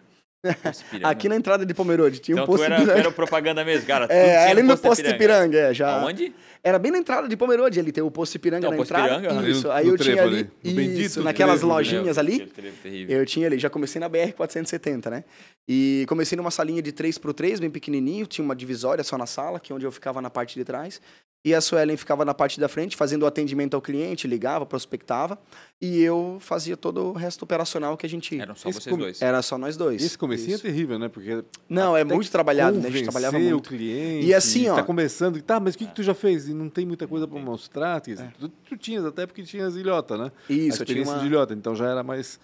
Aqui 1.03 1.27
na 1.27 1.35
entrada 1.35 1.65
de 1.65 1.73
Pomerode. 1.73 2.19
Tinha 2.19 2.33
Então 2.35 2.43
um 2.43 2.47
tu 2.47 2.51
Posto 2.51 2.63
era, 2.65 2.75
tu 2.77 2.81
Piranga. 2.83 2.99
era 2.99 3.09
o 3.09 3.13
propaganda 3.13 3.65
mesmo, 3.65 3.85
cara. 3.85 4.05
É, 4.05 4.49
ali 4.49 4.61
no 4.63 4.77
Posto 4.77 5.03
de 5.03 5.13
Piranga, 5.15 5.57
é, 5.57 5.73
já. 5.73 5.99
Aonde? 6.01 6.33
Era 6.63 6.77
bem 6.77 6.91
na 6.91 6.97
entrada 6.97 7.27
de 7.27 7.37
Pomerode, 7.37 7.79
ali 7.79 7.91
tem 7.91 8.03
o 8.03 8.11
Posto 8.11 8.35
Ipiranga 8.35 8.65
Não, 8.65 8.71
na 8.71 8.77
Posto 8.77 8.91
entrada. 8.91 9.13
Ipiranga, 9.15 9.39
ali 9.39 9.51
isso, 9.51 9.67
no- 9.67 9.71
aí 9.73 9.85
no 9.85 9.93
eu 9.93 9.97
tinha 9.97 10.15
trevo 10.15 10.27
ali, 10.29 10.37
ali, 10.39 10.49
isso, 10.63 10.75
bendito 10.75 11.23
naquelas 11.23 11.59
trevo, 11.59 11.67
né? 11.67 11.73
lojinhas 11.73 12.17
ali. 12.17 12.33
Aquele 12.35 12.49
trevo 12.51 12.75
terrível. 12.83 13.17
Eu 13.19 13.25
tinha 13.25 13.47
ali, 13.47 13.57
já 13.59 13.69
comecei 13.69 13.99
na 14.01 14.09
BR 14.09 14.33
470, 14.35 15.09
né? 15.09 15.23
E 15.67 16.05
comecei 16.09 16.35
numa 16.35 16.51
salinha 16.51 16.81
de 16.81 16.91
3x3, 16.91 17.59
bem 17.61 17.69
pequenininho, 17.69 18.25
tinha 18.25 18.43
uma 18.43 18.55
divisória 18.55 19.03
só 19.05 19.17
na 19.17 19.25
sala, 19.25 19.57
que 19.59 19.71
é 19.71 19.75
onde 19.75 19.85
eu 19.85 19.91
ficava 19.91 20.21
na 20.21 20.29
parte 20.29 20.55
de 20.59 20.65
trás. 20.65 20.99
E 21.43 21.53
a 21.55 21.61
Suelen 21.61 21.95
ficava 21.95 22.25
na 22.25 22.33
parte 22.33 22.59
da 22.59 22.67
frente, 22.67 22.97
fazendo 22.97 23.23
o 23.23 23.25
atendimento 23.25 23.73
ao 23.73 23.81
cliente, 23.81 24.27
ligava, 24.27 24.65
prospectava. 24.65 25.39
E 25.81 26.01
eu 26.01 26.37
fazia 26.41 26.75
todo 26.75 27.01
o 27.01 27.13
resto 27.13 27.43
operacional 27.43 27.95
que 27.95 28.05
a 28.05 28.09
gente... 28.09 28.37
Eram 28.37 28.53
só 28.55 28.67
Esse 28.67 28.81
vocês 28.81 28.91
come- 28.91 29.03
dois. 29.05 29.21
Era 29.21 29.41
só 29.41 29.57
nós 29.57 29.77
dois. 29.77 30.03
Esse 30.03 30.17
comecinho 30.17 30.55
Isso. 30.55 30.67
é 30.67 30.69
terrível, 30.69 30.99
né? 30.99 31.07
Porque 31.07 31.41
Não, 31.69 31.95
é 31.95 32.03
muito 32.03 32.29
trabalhado, 32.29 32.77
né? 32.77 32.89
A 32.89 32.91
gente 32.91 33.03
trabalhava 33.03 33.39
muito. 33.39 33.55
o 33.57 33.61
cliente. 33.61 34.25
E 34.27 34.33
assim, 34.33 34.67
ó- 34.67 34.75
Tá 34.75 34.83
começando. 34.83 35.41
Tá, 35.41 35.61
mas 35.61 35.75
o 35.75 35.77
que, 35.77 35.85
que 35.87 35.95
tu 35.95 36.03
já 36.03 36.13
fez? 36.13 36.49
E 36.49 36.53
não 36.53 36.67
tem 36.69 36.85
muita 36.85 37.07
coisa 37.07 37.25
pra 37.25 37.39
mostrar. 37.39 38.01
quer 38.01 38.11
dizer, 38.11 38.33
Tu, 38.37 38.49
tu 38.49 38.75
tinhas 38.77 39.05
até 39.05 39.25
porque 39.25 39.41
tinhas 39.43 39.77
ilhota, 39.77 40.17
né? 40.17 40.31
É. 40.49 40.53
Isso, 40.53 40.59
a 40.59 40.81
eu 40.81 40.85
tinha 40.85 40.97
experiência 41.01 41.13
uma... 41.13 41.21
de 41.21 41.27
ilhota. 41.27 41.53
Então 41.53 41.73
já 41.73 41.87
era 41.89 42.03
mais, 42.03 42.37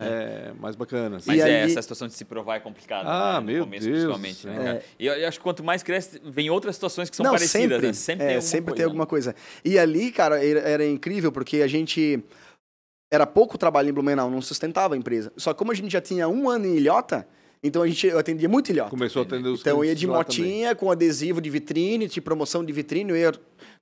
é, 0.00 0.52
mais 0.58 0.74
bacana. 0.74 1.16
assim. 1.16 1.26
Mas 1.30 1.38
E 1.38 1.40
é, 1.42 1.44
aí- 1.62 1.70
essa 1.70 1.80
situação 1.80 2.08
de 2.08 2.14
se 2.14 2.24
provar 2.24 2.56
é 2.56 2.60
complicada. 2.60 3.08
Ah, 3.08 3.34
né? 3.34 3.40
no 3.40 3.46
meu 3.46 3.64
começo, 3.64 3.86
Deus 3.86 3.98
Principalmente, 3.98 4.46
né, 4.46 4.54
cara? 4.64 4.82
E 4.98 5.06
eu, 5.06 5.28
acho 5.28 5.38
que 5.38 5.42
quanto 5.42 5.62
mais 5.62 5.82
cresce, 5.82 6.20
vem 6.24 6.50
outras 6.50 6.74
situações 6.76 7.08
que 7.08 7.16
são 7.16 7.24
Não, 7.24 7.32
parecidas, 7.32 7.68
sempre, 7.80 7.86
né? 7.86 7.92
Sempre 7.92 8.24
é, 8.24 8.26
tem 8.28 8.34
alguma 8.36 8.48
sempre 8.50 8.64
coisa, 8.64 8.76
tem 8.76 8.84
alguma 8.84 9.06
coisa. 9.06 9.34
E 9.64 9.78
ali, 9.78 10.10
cara, 10.10 10.44
era, 10.44 10.60
era 10.60 10.86
incrível 10.86 11.30
porque 11.30 11.62
a 11.62 11.66
gente 11.66 12.22
era 13.12 13.26
pouco 13.26 13.56
trabalho 13.56 13.88
em 13.88 13.92
Blumenau, 13.92 14.28
não 14.30 14.42
sustentava 14.42 14.94
a 14.94 14.96
empresa. 14.98 15.32
Só 15.36 15.52
que 15.52 15.58
como 15.58 15.70
a 15.70 15.74
gente 15.74 15.92
já 15.92 16.00
tinha 16.00 16.28
um 16.28 16.48
ano 16.50 16.66
em 16.66 16.76
Ilhota, 16.76 17.26
então 17.62 17.80
a 17.82 17.86
gente 17.86 18.06
eu 18.08 18.18
atendia 18.18 18.48
muito 18.48 18.70
Ilhota. 18.72 18.90
Começou 18.90 19.22
a 19.22 19.24
atender 19.24 19.48
os 19.48 19.60
Então 19.60 19.78
eu 19.78 19.84
ia 19.84 19.94
de 19.94 20.06
também. 20.06 20.18
motinha 20.18 20.74
com 20.74 20.90
adesivo 20.90 21.40
de 21.40 21.48
vitrine, 21.48 22.08
de 22.08 22.20
promoção 22.20 22.64
de 22.64 22.72
vitrine, 22.72 23.10
eu 23.10 23.16
ia 23.16 23.32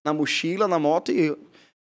na 0.04 0.12
mochila, 0.12 0.68
na 0.68 0.78
moto 0.78 1.10
e 1.10 1.34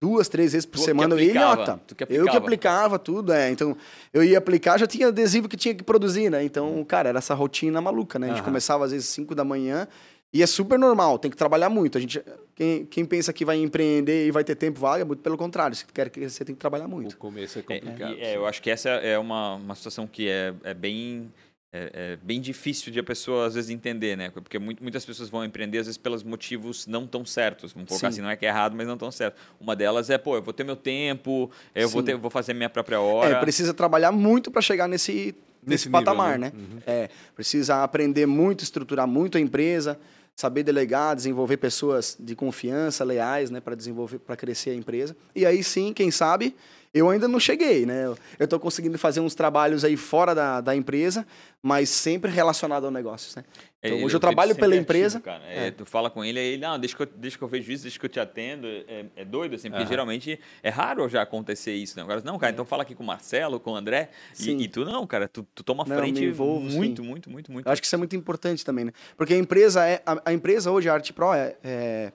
duas, 0.00 0.28
três 0.28 0.52
vezes 0.52 0.64
por 0.66 0.78
Tu 0.78 0.78
que 0.80 0.84
semana 0.86 1.14
eu 1.14 1.18
ia 1.18 1.24
em 1.26 1.28
aplicava, 1.28 1.54
Ilhota. 1.62 1.80
tu 1.86 1.94
que 1.94 2.04
Eu 2.08 2.24
que 2.26 2.36
aplicava. 2.36 2.98
tudo, 2.98 3.32
é. 3.32 3.50
Então 3.50 3.76
eu 4.12 4.24
ia 4.24 4.38
aplicar, 4.38 4.78
já 4.78 4.86
tinha 4.86 5.08
adesivo 5.08 5.48
que 5.48 5.56
tinha 5.56 5.74
que 5.74 5.84
produzir, 5.84 6.30
né? 6.30 6.42
Então, 6.42 6.82
cara, 6.84 7.10
era 7.10 7.18
essa 7.18 7.34
rotina 7.34 7.80
maluca, 7.80 8.18
né? 8.18 8.26
A 8.26 8.30
gente 8.30 8.38
Aham. 8.38 8.46
começava 8.46 8.84
às 8.84 8.92
vezes 8.92 9.06
5 9.08 9.34
da 9.34 9.44
manhã 9.44 9.86
e 10.32 10.42
é 10.42 10.46
super 10.46 10.78
normal, 10.78 11.18
tem 11.18 11.30
que 11.30 11.36
trabalhar 11.36 11.68
muito. 11.68 11.98
A 11.98 12.00
gente, 12.00 12.22
quem, 12.54 12.86
quem 12.86 13.04
pensa 13.04 13.32
que 13.32 13.44
vai 13.44 13.56
empreender 13.58 14.26
e 14.26 14.30
vai 14.30 14.44
ter 14.44 14.54
tempo 14.54 14.78
vaga, 14.80 15.02
é 15.02 15.04
muito 15.04 15.20
pelo 15.22 15.36
contrário. 15.36 15.76
Se 15.76 15.84
tu 15.84 15.92
quer 15.92 16.08
que 16.08 16.28
você 16.28 16.44
tem 16.44 16.54
que 16.54 16.60
trabalhar 16.60 16.86
muito. 16.88 17.12
O 17.12 17.16
começo 17.16 17.58
é 17.58 17.60
É, 17.60 17.64
complicado. 17.80 18.14
e, 18.14 18.20
é, 18.22 18.36
eu 18.36 18.46
acho 18.46 18.62
que 18.62 18.70
essa 18.70 18.88
é 18.90 19.18
uma, 19.18 19.56
uma 19.56 19.74
situação 19.74 20.06
que 20.06 20.28
é, 20.28 20.54
é 20.62 20.72
bem 20.72 21.30
é, 21.72 21.90
é 22.12 22.16
bem 22.16 22.40
difícil 22.40 22.92
de 22.92 22.98
a 22.98 23.02
pessoa 23.02 23.46
às 23.46 23.54
vezes 23.54 23.70
entender, 23.70 24.16
né? 24.16 24.30
Porque 24.30 24.58
muito, 24.58 24.82
muitas 24.82 25.04
pessoas 25.04 25.28
vão 25.28 25.44
empreender 25.44 25.78
às 25.78 25.86
vezes 25.86 25.98
pelos 25.98 26.22
motivos 26.22 26.86
não 26.86 27.06
tão 27.06 27.24
certos. 27.24 27.72
Vamos 27.72 27.88
colocar 27.88 28.08
Sim. 28.08 28.14
assim, 28.14 28.22
não 28.22 28.30
é 28.30 28.36
que 28.36 28.44
é 28.44 28.48
errado, 28.48 28.76
mas 28.76 28.86
não 28.86 28.96
tão 28.96 29.10
certo. 29.10 29.40
Uma 29.60 29.76
delas 29.76 30.10
é, 30.10 30.18
pô, 30.18 30.36
eu 30.36 30.42
vou 30.42 30.52
ter 30.52 30.64
meu 30.64 30.76
tempo, 30.76 31.50
eu 31.74 31.88
vou, 31.88 32.02
ter, 32.02 32.16
vou 32.16 32.30
fazer 32.30 32.54
minha 32.54 32.70
própria 32.70 33.00
hora. 33.00 33.36
É, 33.36 33.40
precisa 33.40 33.72
trabalhar 33.72 34.10
muito 34.10 34.50
para 34.50 34.60
chegar 34.60 34.88
nesse, 34.88 35.12
nesse, 35.12 35.34
nesse 35.66 35.90
patamar, 35.90 36.38
nível, 36.38 36.52
né? 36.52 36.52
né? 36.56 36.74
Uhum. 36.74 36.82
É, 36.86 37.10
precisa 37.36 37.82
aprender 37.84 38.26
muito, 38.26 38.64
estruturar 38.64 39.06
muito 39.06 39.38
a 39.38 39.40
empresa, 39.40 39.98
saber 40.34 40.62
delegar, 40.62 41.14
desenvolver 41.14 41.58
pessoas 41.58 42.16
de 42.18 42.34
confiança, 42.34 43.04
leais, 43.04 43.50
né, 43.50 43.60
para 43.60 43.74
desenvolver, 43.74 44.18
para 44.18 44.36
crescer 44.36 44.70
a 44.70 44.74
empresa. 44.74 45.14
E 45.36 45.44
aí 45.44 45.62
sim, 45.62 45.92
quem 45.92 46.10
sabe, 46.10 46.56
eu 46.92 47.08
ainda 47.08 47.28
não 47.28 47.38
cheguei, 47.38 47.86
né? 47.86 48.06
Eu 48.06 48.44
estou 48.44 48.58
conseguindo 48.58 48.98
fazer 48.98 49.20
uns 49.20 49.34
trabalhos 49.34 49.84
aí 49.84 49.96
fora 49.96 50.34
da, 50.34 50.60
da 50.60 50.74
empresa, 50.74 51.24
mas 51.62 51.88
sempre 51.88 52.30
relacionado 52.30 52.84
ao 52.84 52.90
negócio, 52.90 53.32
né? 53.36 53.44
Então, 53.82 53.98
é, 53.98 54.04
hoje 54.04 54.14
eu, 54.14 54.16
eu 54.16 54.20
trabalho 54.20 54.54
pela 54.56 54.74
empresa. 54.76 55.18
Ativo, 55.18 55.44
é, 55.46 55.68
é. 55.68 55.70
Tu 55.70 55.86
fala 55.86 56.10
com 56.10 56.24
ele, 56.24 56.38
aí 56.38 56.46
ele, 56.46 56.62
não, 56.62 56.78
deixa 56.78 56.96
que 56.96 57.02
eu, 57.02 57.06
deixa 57.06 57.38
que 57.38 57.44
eu 57.44 57.48
vejo 57.48 57.70
isso, 57.70 57.84
deixa 57.84 57.98
que 57.98 58.04
eu 58.04 58.10
te 58.10 58.18
atendo. 58.18 58.66
É, 58.66 59.06
é 59.16 59.24
doido, 59.24 59.54
assim, 59.54 59.70
porque 59.70 59.84
uhum. 59.84 59.88
geralmente 59.88 60.38
é 60.62 60.68
raro 60.68 61.08
já 61.08 61.22
acontecer 61.22 61.72
isso, 61.72 61.96
né? 61.96 62.02
Agora, 62.02 62.20
não, 62.24 62.38
cara, 62.38 62.52
então 62.52 62.64
fala 62.64 62.82
aqui 62.82 62.94
com 62.94 63.04
o 63.04 63.06
Marcelo, 63.06 63.60
com 63.60 63.70
o 63.70 63.76
André. 63.76 64.10
E, 64.38 64.50
e, 64.50 64.68
tu 64.68 64.84
não, 64.84 65.06
cara, 65.06 65.28
tu, 65.28 65.46
tu 65.54 65.62
toma 65.62 65.84
não, 65.86 65.96
frente 65.96 66.24
envolvo, 66.24 66.60
muito, 66.60 66.76
muito, 66.76 67.04
muito, 67.04 67.30
muito, 67.30 67.52
muito. 67.52 67.66
Eu 67.66 67.72
acho 67.72 67.80
que 67.80 67.86
isso 67.86 67.94
é 67.94 67.98
muito 67.98 68.16
importante 68.16 68.64
também, 68.64 68.86
né? 68.86 68.92
Porque 69.16 69.32
a 69.32 69.38
empresa, 69.38 69.86
é, 69.86 70.02
a, 70.04 70.20
a 70.26 70.32
empresa 70.32 70.70
hoje, 70.70 70.88
a 70.88 70.92
Arte 70.92 71.12
Pro, 71.12 71.32
é, 71.32 72.12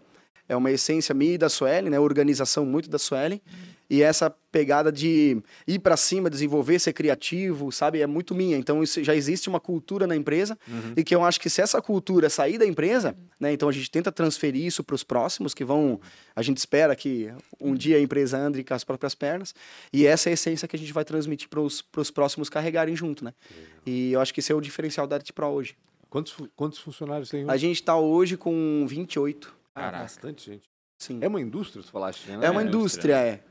é, 0.47 0.55
uma 0.55 0.71
essência 0.71 1.13
minha 1.13 1.33
e 1.33 1.37
da 1.37 1.49
Sueli, 1.49 1.89
né? 1.89 1.99
Organização 1.99 2.65
muito 2.65 2.89
da 2.89 2.97
Sueli. 2.97 3.41
Uhum. 3.45 3.75
E 3.87 4.01
essa 4.01 4.29
pegada 4.29 4.91
de 4.91 5.41
ir 5.67 5.79
para 5.79 5.95
cima, 5.95 6.27
desenvolver, 6.27 6.79
ser 6.79 6.93
criativo, 6.93 7.71
sabe? 7.71 8.01
É 8.01 8.07
muito 8.07 8.33
minha. 8.33 8.57
Então, 8.57 8.83
já 8.85 9.15
existe 9.15 9.47
uma 9.47 9.59
cultura 9.59 10.07
na 10.07 10.15
empresa 10.15 10.57
uhum. 10.67 10.93
e 10.97 11.03
que 11.03 11.13
eu 11.13 11.23
acho 11.23 11.39
que 11.39 11.49
se 11.49 11.61
essa 11.61 11.79
cultura 11.81 12.29
sair 12.29 12.57
da 12.57 12.65
empresa, 12.65 13.15
né? 13.39 13.53
Então, 13.53 13.69
a 13.69 13.71
gente 13.71 13.91
tenta 13.91 14.11
transferir 14.11 14.65
isso 14.65 14.83
para 14.83 14.95
os 14.95 15.03
próximos 15.03 15.53
que 15.53 15.63
vão... 15.63 15.99
A 16.35 16.41
gente 16.41 16.57
espera 16.57 16.95
que 16.95 17.31
um 17.61 17.75
dia 17.75 17.97
a 17.97 18.01
empresa 18.01 18.37
ande 18.37 18.63
com 18.63 18.73
as 18.73 18.83
próprias 18.83 19.13
pernas 19.13 19.53
e 19.93 20.07
essa 20.07 20.29
é 20.29 20.31
a 20.31 20.33
essência 20.33 20.67
que 20.67 20.75
a 20.75 20.79
gente 20.79 20.91
vai 20.91 21.05
transmitir 21.05 21.47
para 21.47 21.61
os 21.61 22.11
próximos 22.11 22.49
carregarem 22.49 22.95
junto, 22.95 23.23
né? 23.23 23.33
Uhum. 23.51 23.65
E 23.85 24.13
eu 24.13 24.19
acho 24.19 24.33
que 24.33 24.39
esse 24.39 24.51
é 24.51 24.55
o 24.55 24.61
diferencial 24.61 25.05
da 25.05 25.17
Arte 25.17 25.31
Pro 25.31 25.47
hoje. 25.47 25.75
Quantos, 26.09 26.35
quantos 26.55 26.79
funcionários 26.79 27.29
tem 27.29 27.41
hoje? 27.41 27.51
A 27.51 27.57
gente 27.57 27.75
está 27.75 27.97
hoje 27.97 28.35
com 28.35 28.85
28. 28.87 29.54
Ah, 29.75 29.91
bastante 29.91 30.51
gente. 30.51 30.69
Sim. 30.97 31.19
É 31.21 31.27
uma 31.27 31.41
indústria, 31.41 31.83
você 31.83 31.91
falaste, 31.91 32.29
né? 32.29 32.45
É 32.45 32.49
uma 32.49 32.63
indústria, 32.63 33.17
é. 33.17 33.41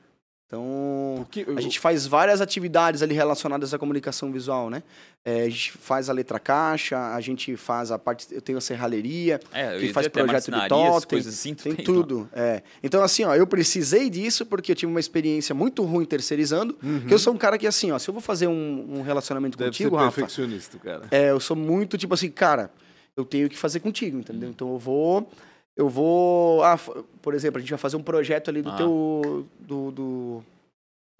Então, 0.46 1.14
Porque 1.16 1.46
a 1.56 1.60
gente 1.60 1.80
faz 1.80 2.06
várias 2.06 2.40
atividades 2.40 3.02
ali 3.02 3.14
relacionadas 3.14 3.72
à 3.72 3.78
comunicação 3.78 4.30
visual, 4.30 4.68
né? 4.70 4.82
É, 5.24 5.42
a 5.42 5.48
gente 5.48 5.72
faz 5.72 6.10
a 6.10 6.12
letra 6.12 6.38
caixa, 6.38 7.14
a 7.14 7.20
gente 7.20 7.56
faz 7.56 7.90
a 7.90 7.98
parte. 7.98 8.26
Eu 8.30 8.42
tenho 8.42 8.58
a 8.58 8.60
serralheria, 8.60 9.40
é, 9.52 9.78
que 9.78 9.92
faz 9.92 10.06
projeto 10.06 10.52
de 10.52 10.68
totem, 10.68 11.08
coisas 11.08 11.34
assim, 11.34 11.54
tem 11.54 11.74
tudo. 11.74 12.28
É. 12.32 12.62
Então, 12.82 13.02
assim, 13.02 13.24
ó, 13.24 13.34
eu 13.34 13.46
precisei 13.46 14.10
disso 14.10 14.44
porque 14.44 14.72
eu 14.72 14.76
tive 14.76 14.92
uma 14.92 15.00
experiência 15.00 15.54
muito 15.54 15.82
ruim 15.82 16.04
terceirizando. 16.04 16.76
Uhum. 16.82 17.06
Que 17.06 17.14
eu 17.14 17.18
sou 17.18 17.32
um 17.32 17.38
cara 17.38 17.56
que, 17.56 17.66
assim, 17.66 17.90
ó, 17.90 17.98
se 17.98 18.08
eu 18.08 18.12
vou 18.12 18.20
fazer 18.20 18.46
um, 18.46 18.98
um 18.98 19.02
relacionamento 19.02 19.56
Deve 19.56 19.70
contigo, 19.70 19.96
ser 19.96 20.04
perfeccionista, 20.04 20.76
Rafa, 20.76 21.00
cara. 21.00 21.08
É, 21.10 21.30
eu 21.30 21.40
sou 21.40 21.56
muito 21.56 21.96
tipo 21.96 22.12
assim, 22.12 22.30
cara, 22.30 22.70
eu 23.16 23.24
tenho 23.24 23.48
que 23.48 23.56
fazer 23.56 23.80
contigo, 23.80 24.18
entendeu? 24.18 24.48
Uhum. 24.48 24.54
Então 24.54 24.72
eu 24.72 24.78
vou 24.78 25.28
eu 25.76 25.88
vou. 25.88 26.62
Ah, 26.62 26.78
por 27.20 27.34
exemplo, 27.34 27.58
a 27.58 27.60
gente 27.60 27.70
vai 27.70 27.78
fazer 27.78 27.96
um 27.96 28.02
projeto 28.02 28.48
ali 28.48 28.62
do 28.62 28.70
ah. 28.70 28.76
teu. 28.76 29.46
Do, 29.58 29.90
do, 29.90 30.44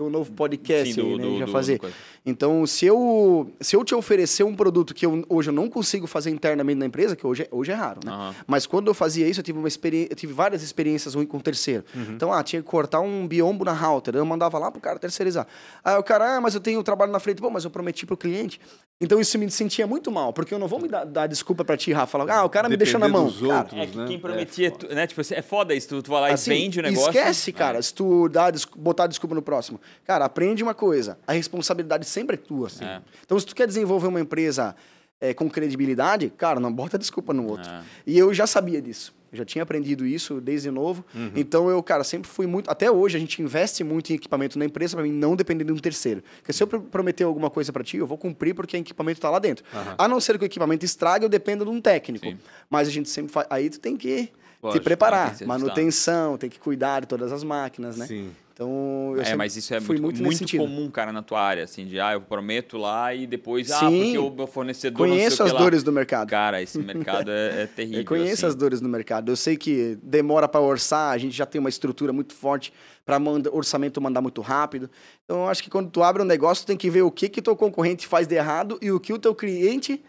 um 0.03 0.11
novo 0.11 0.33
podcast 0.33 0.93
Sim, 0.93 1.01
do, 1.01 1.07
aí, 1.07 1.17
né? 1.19 1.23
Do, 1.23 1.39
já 1.39 1.47
fazer. 1.47 1.79
Do... 1.79 1.89
Então, 2.27 2.67
se 2.67 2.85
eu, 2.85 3.53
se 3.61 3.77
eu 3.77 3.85
te 3.85 3.95
oferecer 3.95 4.43
um 4.43 4.55
produto 4.57 4.93
que 4.93 5.07
eu, 5.07 5.25
hoje 5.29 5.51
eu 5.51 5.55
não 5.55 5.71
consigo 5.71 6.09
fazer 6.09 6.31
internamente 6.31 6.79
na 6.79 6.87
empresa, 6.87 7.15
que 7.15 7.25
hoje, 7.25 7.45
é, 7.45 7.49
hoje 7.53 7.71
é 7.71 7.75
raro, 7.75 8.01
né? 8.05 8.11
Uhum. 8.11 8.35
Mas 8.45 8.67
quando 8.67 8.89
eu 8.89 8.95
fazia 8.95 9.29
isso, 9.29 9.39
eu 9.39 9.45
tive, 9.45 9.57
uma 9.57 9.69
experiência, 9.69 10.13
eu 10.13 10.17
tive 10.17 10.33
várias 10.33 10.65
experiências 10.65 11.15
ruins 11.15 11.29
com 11.29 11.37
o 11.37 11.41
terceiro. 11.41 11.85
Uhum. 11.95 12.15
Então, 12.15 12.33
ah, 12.33 12.43
tinha 12.43 12.61
que 12.61 12.69
cortar 12.69 13.01
um 13.01 13.29
biombo 13.29 13.65
na 13.65 13.73
router, 13.73 14.17
eu 14.17 14.27
mandava 14.27 14.59
lá 14.59 14.69
pro 14.69 14.81
cara 14.81 14.99
terceirizar. 14.99 15.47
Aí 15.85 15.97
o 15.97 16.03
cara, 16.03 16.39
ah, 16.39 16.41
mas 16.41 16.55
eu 16.55 16.61
tenho 16.61 16.83
trabalho 16.83 17.13
na 17.13 17.21
frente. 17.21 17.41
Pô, 17.41 17.49
mas 17.49 17.65
eu 17.65 17.71
prometi 17.71 18.05
pro 18.05 18.17
cliente. 18.17 18.61
Então, 19.01 19.21
isso 19.21 19.39
me 19.39 19.51
sentia 19.51 19.87
muito 19.87 20.11
mal, 20.11 20.33
porque 20.33 20.55
eu 20.55 20.59
não 20.59 20.67
vou 20.67 20.81
me 20.81 20.89
dar, 20.89 21.05
dar 21.05 21.27
desculpa 21.27 21.65
pra 21.65 21.77
ti, 21.77 21.93
Rafa. 21.93 22.19
Falar, 22.19 22.39
ah, 22.39 22.45
o 22.45 22.49
cara 22.49 22.69
me 22.69 22.77
deixou 22.77 22.99
na 22.99 23.09
mão. 23.09 23.31
Cara, 23.31 23.59
outros, 23.59 23.81
é 23.81 23.87
que 23.87 23.97
né? 23.97 24.07
quem 24.07 24.19
prometia, 24.19 24.69
é 24.69 24.71
foda. 24.71 24.95
né? 24.95 25.07
Tipo, 25.07 25.21
é 25.21 25.43
foda 25.43 25.75
isso, 25.75 25.89
tu, 25.89 26.03
tu 26.03 26.11
vai 26.11 26.21
lá 26.21 26.29
assim, 26.29 26.51
e 26.51 26.55
vende 26.55 26.81
o 26.81 26.83
negócio. 26.83 27.11
Esquece, 27.11 27.53
cara, 27.53 27.79
é. 27.79 27.83
se 27.83 27.93
tu 27.93 28.29
dá, 28.29 28.51
botar 28.77 29.07
desculpa 29.07 29.35
no 29.35 29.43
próximo. 29.43 29.81
Cara, 30.05 30.25
aprende 30.25 30.63
uma 30.63 30.75
coisa, 30.75 31.19
a 31.27 31.33
responsabilidade 31.33 32.07
sempre 32.07 32.35
é 32.35 32.39
tua. 32.39 32.67
Assim. 32.67 32.85
É. 32.85 33.01
Então, 33.25 33.39
se 33.39 33.47
tu 33.47 33.55
quer 33.55 33.67
desenvolver 33.67 34.09
uma 34.09 34.21
empresa 34.21 34.75
é, 35.21 35.33
com 35.33 35.49
credibilidade, 35.49 36.31
cara, 36.37 36.61
não 36.61 36.73
bota 36.73 36.99
desculpa 36.99 37.33
no 37.33 37.49
outro. 37.49 37.71
É. 37.71 37.83
E 38.07 38.19
eu 38.19 38.33
já 38.35 38.47
sabia 38.47 38.81
disso. 38.83 39.15
Eu 39.35 39.39
já 39.39 39.45
tinha 39.45 39.63
aprendido 39.63 40.07
isso 40.07 40.41
desde 40.41 40.71
novo. 40.71 41.05
Uhum. 41.13 41.33
Então 41.35 41.69
eu, 41.69 41.83
cara, 41.83 42.05
sempre 42.05 42.31
fui 42.31 42.47
muito. 42.47 42.71
Até 42.71 42.89
hoje 42.89 43.17
a 43.17 43.21
gente 43.21 43.43
investe 43.43 43.83
muito 43.83 44.11
em 44.11 44.15
equipamento 44.15 44.57
na 44.57 44.65
empresa 44.65 44.97
para 44.97 45.05
mim 45.05 45.11
não 45.11 45.35
depender 45.35 45.65
de 45.65 45.73
um 45.73 45.77
terceiro. 45.77 46.23
Porque 46.37 46.53
se 46.53 46.63
eu 46.63 46.69
prometer 46.69 47.25
alguma 47.25 47.51
coisa 47.51 47.73
para 47.73 47.83
ti, 47.83 47.97
eu 47.97 48.07
vou 48.07 48.17
cumprir 48.17 48.55
porque 48.55 48.77
o 48.77 48.79
equipamento 48.79 49.19
está 49.19 49.29
lá 49.29 49.41
dentro. 49.41 49.65
Uhum. 49.73 49.95
A 49.99 50.07
não 50.07 50.21
ser 50.21 50.39
que 50.39 50.45
o 50.45 50.47
equipamento 50.47 50.85
estrague, 50.85 51.25
eu 51.25 51.29
dependo 51.29 51.65
de 51.65 51.71
um 51.71 51.81
técnico. 51.81 52.27
Sim. 52.27 52.39
Mas 52.71 52.87
a 52.87 52.93
gente 52.93 53.09
sempre 53.09 53.33
faz. 53.33 53.47
Aí 53.51 53.69
tu 53.69 53.81
tem 53.81 53.97
que 53.97 54.31
Lógico, 54.63 54.81
te 54.81 54.85
preparar. 54.85 55.37
Manutenção, 55.45 56.39
tem 56.39 56.49
que 56.49 56.61
cuidar 56.61 57.01
de 57.01 57.09
todas 57.09 57.33
as 57.33 57.43
máquinas, 57.43 57.97
né? 57.97 58.07
Sim. 58.07 58.31
Então, 58.55 59.15
eu 59.17 59.23
é, 59.23 59.35
mas 59.35 59.57
isso 59.57 59.75
é 59.75 59.81
muito, 59.81 60.01
muito, 60.01 60.23
muito 60.23 60.57
comum, 60.57 60.89
cara, 60.89 61.13
na 61.13 61.23
tua 61.23 61.41
área, 61.41 61.65
assim, 61.65 61.87
de, 61.87 61.99
ah, 61.99 62.13
eu 62.13 62.21
prometo 62.21 62.79
lá 62.79 63.13
e 63.13 63.27
depois, 63.27 63.69
ah, 63.73 63.81
Sim. 63.81 63.87
ah, 63.87 64.05
porque 64.05 64.19
o 64.19 64.31
meu 64.31 64.47
fornecedor 64.47 65.09
Conheço 65.09 65.43
as 65.43 65.53
dores 65.53 65.83
do 65.83 65.91
mercado. 65.91 66.31
Cara, 66.31 66.63
esse 66.63 66.79
mercado 66.79 67.33
é, 67.33 67.63
é 67.63 67.67
terrível. 67.75 68.03
Eu 68.03 68.05
conheço 68.05 68.33
assim. 68.33 68.47
as 68.47 68.55
dores 68.55 68.81
do 68.81 68.89
mercado. 68.89 69.33
Eu 69.33 69.35
sei 69.35 69.57
que 69.57 69.99
demora 70.01 70.47
para 70.47 70.61
orçar, 70.61 71.13
a 71.13 71.19
gente 71.19 71.37
já 71.37 71.45
tem 71.45 71.59
uma 71.59 71.69
estrutura 71.69 72.13
muito 72.13 72.33
forte 72.33 72.73
para 73.05 73.19
orçamento 73.51 74.01
mandar 74.01 74.21
muito 74.21 74.41
rápido. 74.41 74.89
Então, 75.25 75.39
eu 75.43 75.49
acho 75.49 75.61
que 75.61 75.69
quando 75.69 75.91
tu 75.91 76.05
abre 76.05 76.23
um 76.23 76.25
negócio, 76.25 76.65
tu 76.65 76.69
tem 76.69 76.77
que 76.77 76.89
ver 76.89 77.03
o 77.03 77.11
que 77.11 77.29
que 77.29 77.43
teu 77.43 77.57
concorrente 77.57 78.07
faz 78.07 78.25
de 78.29 78.37
errado 78.37 78.79
e 78.81 78.93
o 78.93 79.01
que 79.01 79.13
o 79.13 79.19
teu 79.19 79.35
cliente 79.35 80.01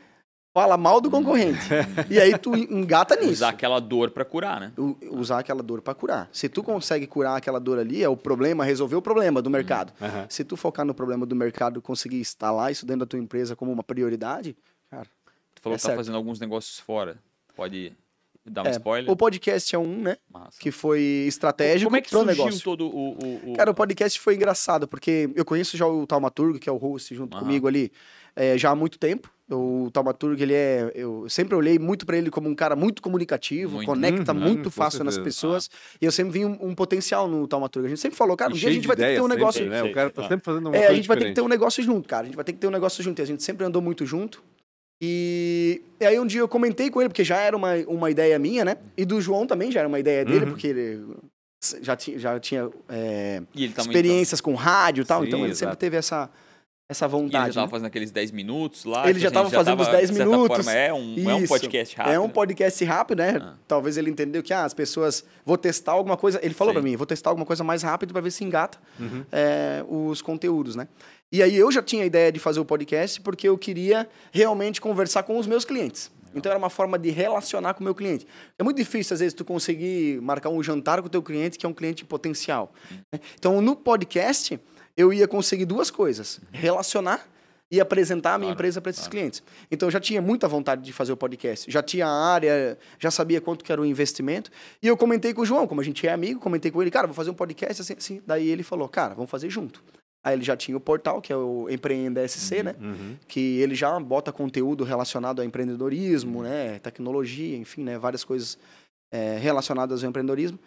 fala 0.56 0.78
mal 0.78 1.02
do 1.02 1.12
concorrente. 1.12 1.68
e 2.10 2.18
aí 2.18 2.38
tu 2.38 2.56
engata 2.56 3.18
nisso. 3.18 3.34
Usar 3.34 3.50
aquela 3.50 3.82
dor 3.82 4.12
para 4.12 4.24
curar, 4.24 4.62
né? 4.62 4.72
usar 5.12 5.40
aquela 5.40 5.62
dor 5.62 5.82
para 5.82 5.94
curar. 5.94 6.30
Se 6.32 6.48
tu 6.48 6.64
consegue 6.64 7.06
curar 7.06 7.36
aquela 7.36 7.60
dor 7.60 7.78
ali, 7.78 8.02
é 8.02 8.08
o 8.08 8.16
problema, 8.16 8.64
resolver 8.64 8.96
o 8.96 9.02
problema 9.02 9.42
do 9.42 9.50
mercado. 9.50 9.92
Uhum. 10.00 10.26
Se 10.30 10.46
tu 10.46 10.56
focar 10.56 10.86
no 10.86 10.94
problema 10.94 11.26
do 11.26 11.36
mercado, 11.36 11.82
conseguir 11.82 12.22
instalar 12.22 12.72
isso 12.72 12.86
dentro 12.86 13.02
da 13.02 13.06
tua 13.06 13.20
empresa 13.20 13.54
como 13.54 13.70
uma 13.70 13.84
prioridade, 13.84 14.56
cara. 14.90 15.08
Tu 15.54 15.62
falou 15.62 15.76
é 15.76 15.78
que 15.78 15.84
tá 15.84 15.90
certo. 15.90 15.98
fazendo 15.98 16.16
alguns 16.16 16.40
negócios 16.40 16.80
fora. 16.80 17.18
Pode 17.54 17.92
dar 18.46 18.64
um 18.64 18.68
é, 18.68 18.72
spoiler? 18.72 19.12
O 19.12 19.16
podcast 19.18 19.76
é 19.76 19.80
um, 19.80 20.04
né? 20.04 20.16
Massa. 20.32 20.58
Que 20.58 20.72
foi 20.72 21.02
estratégico 21.28 21.90
Como 21.90 21.98
é 21.98 22.02
que 22.02 22.10
pro 22.10 22.20
surgiu 22.20 22.46
negócio. 22.46 22.64
todo 22.64 22.88
o, 22.88 23.10
o, 23.12 23.52
o, 23.52 23.54
Cara, 23.58 23.72
o 23.72 23.74
podcast 23.74 24.18
foi 24.22 24.36
engraçado, 24.36 24.88
porque 24.88 25.30
eu 25.36 25.44
conheço 25.44 25.76
já 25.76 25.86
o 25.86 26.08
Taumaturgo, 26.08 26.60
que 26.60 26.70
é 26.70 26.72
o 26.72 26.78
host 26.78 27.14
junto 27.14 27.36
uhum. 27.36 27.44
comigo 27.44 27.68
ali, 27.68 27.92
é, 28.34 28.58
já 28.58 28.70
há 28.70 28.76
muito 28.76 28.98
tempo. 28.98 29.35
O 29.48 29.92
Taumaturgo, 29.94 30.42
ele 30.42 30.54
é. 30.54 30.92
Eu 30.96 31.30
sempre 31.30 31.56
olhei 31.56 31.78
muito 31.78 32.04
para 32.04 32.18
ele 32.18 32.32
como 32.32 32.50
um 32.50 32.56
cara 32.56 32.76
muito 32.76 33.00
comunicativo, 33.00 33.76
muito, 33.76 33.86
conecta 33.86 34.34
uhum, 34.34 34.40
muito 34.40 34.72
fácil 34.72 35.04
nas 35.04 35.20
pessoas. 35.20 35.70
Ah. 35.72 35.98
E 36.02 36.06
eu 36.06 36.12
sempre 36.12 36.40
vi 36.40 36.46
um, 36.46 36.58
um, 36.60 36.74
potencial 36.74 37.28
no 37.28 37.48
Taumaturgo. 37.48 37.86
A 37.86 37.90
gente 37.90 38.02
sempre 38.02 38.18
falou, 38.18 38.36
cara, 38.36 38.52
um 38.52 38.56
dia 38.56 38.70
a 38.70 38.72
gente 38.72 38.88
vai 38.88 38.96
ter 38.96 39.08
que 39.08 39.16
ter 39.16 39.22
um 39.22 39.28
negócio. 39.28 39.62
Sempre, 39.62 39.76
né? 39.76 39.84
O 39.84 39.94
cara 39.94 40.10
tá 40.10 40.28
sempre 40.28 40.44
fazendo 40.44 40.70
uma 40.70 40.76
É, 40.76 40.88
a 40.88 40.94
gente 40.96 41.08
vai 41.08 41.18
ter 41.18 41.26
que 41.26 41.34
ter 41.34 41.42
um 41.42 41.48
negócio 41.48 41.84
junto, 41.84 42.10
cara. 42.10 42.24
A 42.24 42.26
gente 42.26 42.36
vai 42.36 42.44
ter 42.44 42.54
que 42.54 42.60
ter 42.60 42.66
um 42.66 42.72
negócio 42.72 43.04
junto. 43.04 43.20
E 43.20 43.22
a 43.22 43.26
gente 43.26 43.44
sempre 43.44 43.64
andou 43.64 43.84
muito 43.84 44.04
junto. 44.04 44.44
E, 45.00 45.84
e 46.00 46.06
aí 46.06 46.20
um 46.20 46.26
dia 46.26 46.40
eu 46.40 46.48
comentei 46.48 46.90
com 46.90 47.00
ele, 47.00 47.10
porque 47.10 47.24
já 47.24 47.38
era 47.38 47.56
uma, 47.56 47.76
uma 47.88 48.10
ideia 48.10 48.40
minha, 48.40 48.66
né? 48.66 48.78
E 48.98 49.06
do 49.06 49.22
João 49.22 49.46
também 49.46 49.72
já 49.72 49.82
era 49.82 49.88
uma 49.88 50.00
ideia 50.00 50.26
dele, 50.26 50.46
uhum. 50.46 50.52
porque 50.52 50.68
ele 50.68 51.06
já 51.82 51.96
tinha, 51.96 52.18
já 52.18 52.40
tinha 52.40 52.70
é, 52.90 53.44
experiências 53.78 54.42
com 54.42 54.56
rádio 54.56 55.04
e 55.04 55.06
tal. 55.06 55.22
Sim, 55.22 55.28
então 55.28 55.40
ele 55.42 55.50
exato. 55.50 55.60
sempre 55.60 55.76
teve 55.78 55.98
essa 55.98 56.30
essa 56.88 57.08
vontade. 57.08 57.34
E 57.34 57.38
ele 57.38 57.44
já 57.46 57.50
estava 57.50 57.66
né? 57.66 57.72
fazendo 57.72 57.88
aqueles 57.88 58.12
10 58.12 58.32
minutos 58.32 58.86
lá. 58.86 59.10
Ele 59.10 59.20
já 59.20 59.30
estava 59.30 59.50
fazendo 59.50 59.82
os 59.82 59.88
10 59.88 60.12
minutos. 60.12 60.58
Forma, 60.58 60.72
é, 60.72 60.94
um, 60.94 61.30
é 61.30 61.36
um 61.36 61.48
podcast 61.48 61.96
rápido. 61.96 62.14
É 62.14 62.20
um 62.20 62.30
podcast 62.30 62.86
rápido, 62.86 63.18
né? 63.20 63.40
Ah. 63.42 63.54
Talvez 63.68 63.98
ele 63.98 64.10
entendeu 64.10 64.44
que 64.44 64.54
ah, 64.54 64.64
as 64.64 64.74
pessoas. 64.74 65.26
Vou 65.44 65.58
testar 65.58 65.94
alguma 65.94 66.16
coisa. 66.16 66.40
Ele 66.44 66.54
falou 66.54 66.74
para 66.74 66.84
mim: 66.84 66.96
vou 66.96 67.08
testar 67.08 67.32
alguma 67.32 67.46
coisa 67.46 67.64
mais 67.64 67.82
rápido 67.82 68.14
para 68.14 68.22
ver 68.22 68.32
se 68.32 68.44
engata 68.44 68.78
uhum. 69.00 69.26
é, 69.32 69.84
os 69.88 70.22
conteúdos, 70.22 70.76
né? 70.76 70.88
E 71.32 71.42
aí 71.42 71.56
eu 71.56 71.72
já 71.72 71.82
tinha 71.82 72.04
a 72.04 72.06
ideia 72.06 72.32
de 72.32 72.40
fazer 72.40 72.60
o 72.60 72.66
podcast 72.66 73.20
porque 73.22 73.50
eu 73.50 73.58
queria 73.58 74.08
realmente 74.32 74.80
conversar 74.80 75.24
com 75.24 75.38
os 75.40 75.48
meus 75.48 75.66
clientes. 75.66 76.12
Então 76.36 76.52
era 76.52 76.60
uma 76.60 76.70
forma 76.70 77.00
de 77.00 77.10
relacionar 77.10 77.74
com 77.74 77.80
o 77.80 77.84
meu 77.84 77.96
cliente. 77.96 78.28
É 78.60 78.64
muito 78.64 78.78
difícil, 78.78 79.14
às 79.14 79.22
vezes, 79.22 79.34
tu 79.34 79.46
conseguir 79.46 80.22
marcar 80.22 80.50
um 80.50 80.62
jantar 80.62 81.02
com 81.02 81.08
o 81.08 81.10
teu 81.10 81.24
cliente, 81.24 81.58
que 81.58 81.66
é 81.66 81.70
um 81.70 81.74
cliente 81.74 82.04
potencial. 82.04 82.74
Uhum. 82.92 83.20
Então, 83.40 83.62
no 83.62 83.76
podcast, 83.76 84.60
eu 84.98 85.14
ia 85.14 85.28
conseguir 85.28 85.66
duas 85.66 85.92
coisas: 85.92 86.40
relacionar 86.52 87.28
e 87.72 87.82
apresentar 87.82 88.36
a 88.36 88.38
minha 88.38 88.50
claro, 88.50 88.56
empresa 88.56 88.80
para 88.80 88.92
esses 88.92 89.02
claro. 89.02 89.12
clientes. 89.12 89.44
Então 89.72 89.88
eu 89.88 89.92
já 89.92 90.00
tinha 90.00 90.22
muita 90.22 90.48
vontade 90.48 90.82
de 90.82 90.94
fazer 90.94 91.12
o 91.12 91.18
podcast, 91.18 91.70
já 91.70 91.82
tinha 91.82 92.08
a 92.08 92.34
área, 92.34 92.78
já 93.00 93.10
sabia 93.10 93.42
quanto 93.42 93.66
que 93.66 93.72
era 93.72 93.82
o 93.82 93.86
investimento. 93.86 94.52
E 94.82 94.88
eu 94.88 94.96
comentei 94.96 95.34
com 95.34 95.42
o 95.42 95.46
João, 95.46 95.68
como 95.68 95.82
a 95.82 95.84
gente 95.84 96.06
é 96.08 96.12
amigo, 96.12 96.40
comentei 96.40 96.72
com 96.72 96.82
ele, 96.82 96.92
cara, 96.92 97.08
vou 97.08 97.16
fazer 97.16 97.32
um 97.32 97.36
podcast 97.36 97.82
assim, 97.82 97.96
assim. 97.98 98.22
Daí 98.26 98.48
ele 98.48 98.64
falou, 98.64 98.88
cara, 98.88 99.16
vamos 99.16 99.30
fazer 99.30 99.50
junto. 99.50 99.84
Aí 100.24 100.34
ele 100.34 100.44
já 100.44 100.58
tinha 100.58 100.76
o 100.76 100.80
portal, 100.80 101.22
que 101.22 101.32
é 101.32 101.36
o 101.36 101.70
Empreenda 101.70 102.28
SC, 102.28 102.64
né? 102.64 102.76
Uhum. 102.82 103.16
Que 103.28 103.60
ele 103.60 103.76
já 103.76 104.00
bota 104.00 104.32
conteúdo 104.32 104.84
relacionado 104.84 105.40
ao 105.40 105.46
empreendedorismo, 105.46 106.42
né? 106.42 106.80
Tecnologia, 106.80 107.56
enfim, 107.56 107.84
né? 107.84 108.00
Várias 108.00 108.24
coisas 108.24 108.58
é, 109.12 109.38
relacionadas 109.38 110.04
ao 110.04 110.10
empreendedorismo. 110.10 110.58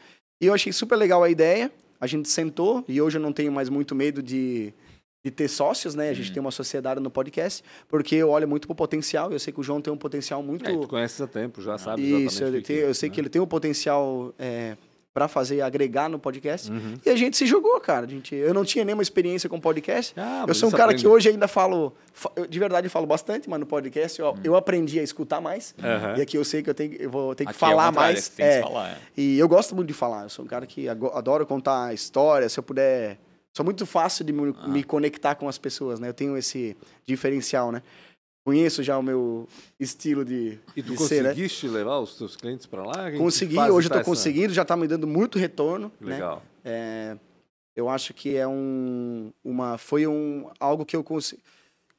E 0.40 0.46
eu 0.46 0.54
achei 0.54 0.72
super 0.72 0.94
legal 0.94 1.24
a 1.24 1.28
ideia. 1.28 1.72
A 2.00 2.06
gente 2.06 2.28
sentou 2.28 2.84
e 2.88 3.00
hoje 3.00 3.18
eu 3.18 3.22
não 3.22 3.32
tenho 3.32 3.50
mais 3.52 3.68
muito 3.68 3.94
medo 3.94 4.22
de, 4.22 4.72
de 5.24 5.30
ter 5.30 5.48
sócios, 5.48 5.94
né? 5.94 6.10
A 6.10 6.14
gente 6.14 6.28
Uhum. 6.28 6.34
tem 6.34 6.40
uma 6.40 6.50
sociedade 6.50 7.00
no 7.00 7.10
podcast, 7.10 7.62
porque 7.88 8.14
eu 8.14 8.30
olho 8.30 8.46
muito 8.48 8.66
pro 8.68 8.74
potencial. 8.74 9.32
Eu 9.32 9.38
sei 9.38 9.52
que 9.52 9.60
o 9.60 9.62
João 9.62 9.80
tem 9.80 9.92
um 9.92 9.96
potencial 9.96 10.42
muito. 10.42 10.68
É, 10.68 10.76
tu 10.76 10.86
conheces 10.88 11.20
há 11.20 11.26
tempo, 11.26 11.60
já 11.60 11.76
sabe 11.76 12.02
Isso, 12.02 12.14
exatamente 12.38 12.42
ele 12.44 12.58
o 12.58 12.62
que 12.62 12.66
tem- 12.68 12.76
que 12.76 12.82
é, 12.82 12.88
eu 12.88 12.94
sei 12.94 13.08
né? 13.08 13.14
que 13.14 13.20
ele 13.20 13.28
tem 13.28 13.42
um 13.42 13.46
potencial 13.46 14.32
é, 14.38 14.76
para 15.18 15.26
fazer, 15.26 15.60
agregar 15.62 16.08
no 16.08 16.16
podcast. 16.16 16.70
Uhum. 16.70 16.94
E 17.04 17.10
a 17.10 17.16
gente 17.16 17.36
se 17.36 17.44
jogou, 17.44 17.80
cara. 17.80 18.06
A 18.06 18.08
gente, 18.08 18.36
eu 18.36 18.54
não 18.54 18.64
tinha 18.64 18.84
nenhuma 18.84 19.02
experiência 19.02 19.48
com 19.48 19.58
podcast. 19.58 20.14
Ah, 20.16 20.44
eu 20.46 20.54
sou 20.54 20.68
um 20.68 20.70
cara 20.72 20.84
aprende. 20.84 21.02
que 21.02 21.08
hoje 21.08 21.28
ainda 21.28 21.48
falo, 21.48 21.92
de 22.48 22.58
verdade 22.60 22.88
falo 22.88 23.04
bastante, 23.04 23.50
mas 23.50 23.58
no 23.58 23.66
podcast 23.66 24.20
eu, 24.20 24.38
eu 24.44 24.54
aprendi 24.54 25.00
a 25.00 25.02
escutar 25.02 25.40
mais. 25.40 25.74
Uhum. 25.76 26.18
E 26.18 26.22
aqui 26.22 26.38
eu 26.38 26.44
sei 26.44 26.62
que 26.62 26.70
eu, 26.70 26.74
tenho, 26.74 26.94
eu 26.94 27.10
vou 27.10 27.34
ter 27.34 27.44
que 27.44 27.50
Aqui 27.50 27.56
é 27.56 27.58
falar 27.58 27.86
contrário, 27.86 28.14
mais. 28.14 28.30
é 28.30 28.36
que 28.36 28.42
é. 28.42 28.62
falar, 28.62 28.90
é. 28.90 28.96
E 29.16 29.38
eu 29.40 29.48
gosto 29.48 29.74
muito 29.74 29.88
de 29.88 29.94
falar. 29.94 30.22
Eu 30.22 30.28
sou 30.28 30.44
um 30.44 30.48
cara 30.48 30.64
que 30.64 30.88
adoro 30.88 31.44
contar 31.44 31.92
história. 31.92 32.48
Se 32.48 32.60
eu 32.60 32.62
puder. 32.62 33.18
Sou 33.52 33.64
muito 33.64 33.84
fácil 33.86 34.24
de 34.24 34.32
me, 34.32 34.54
Ah. 34.56 34.68
me 34.68 34.84
conectar 34.84 35.34
com 35.34 35.48
as 35.48 35.58
pessoas, 35.58 35.98
né? 35.98 36.08
Eu 36.10 36.14
tenho 36.14 36.36
esse 36.36 36.76
diferencial, 37.04 37.72
né? 37.72 37.82
Conheço 38.48 38.82
já 38.82 38.96
o 38.96 39.02
meu 39.02 39.46
estilo 39.78 40.24
de, 40.24 40.58
E 40.74 40.82
tu 40.82 40.92
de 40.92 41.02
ser, 41.02 41.22
né? 41.22 41.28
conseguiste 41.28 41.68
levar 41.68 41.98
os 41.98 42.16
teus 42.16 42.34
clientes 42.34 42.64
para 42.64 42.82
lá? 42.82 43.12
Consegui, 43.12 43.58
hoje 43.58 43.88
eu 43.88 43.92
tá 43.92 43.96
essa- 43.96 44.04
conseguindo, 44.06 44.54
já 44.54 44.64
tá 44.64 44.74
me 44.74 44.88
dando 44.88 45.06
muito 45.06 45.38
retorno, 45.38 45.92
né? 46.00 46.14
Legal. 46.14 46.42
É, 46.64 47.18
eu 47.76 47.90
acho 47.90 48.14
que 48.14 48.34
é 48.34 48.48
um, 48.48 49.30
uma, 49.44 49.76
foi 49.76 50.06
um, 50.06 50.48
algo 50.58 50.86
que 50.86 50.96
eu 50.96 51.04
consegui, 51.04 51.42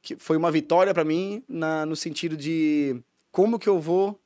que 0.01 0.15
foi 0.15 0.37
uma 0.37 0.49
vitória 0.49 0.91
para 0.91 1.03
mim 1.03 1.43
na, 1.47 1.85
no 1.85 1.95
sentido 1.95 2.35
de 2.35 2.99
como 3.31 3.59
que 3.59 3.69
eu 3.69 3.79
vou 3.79 4.19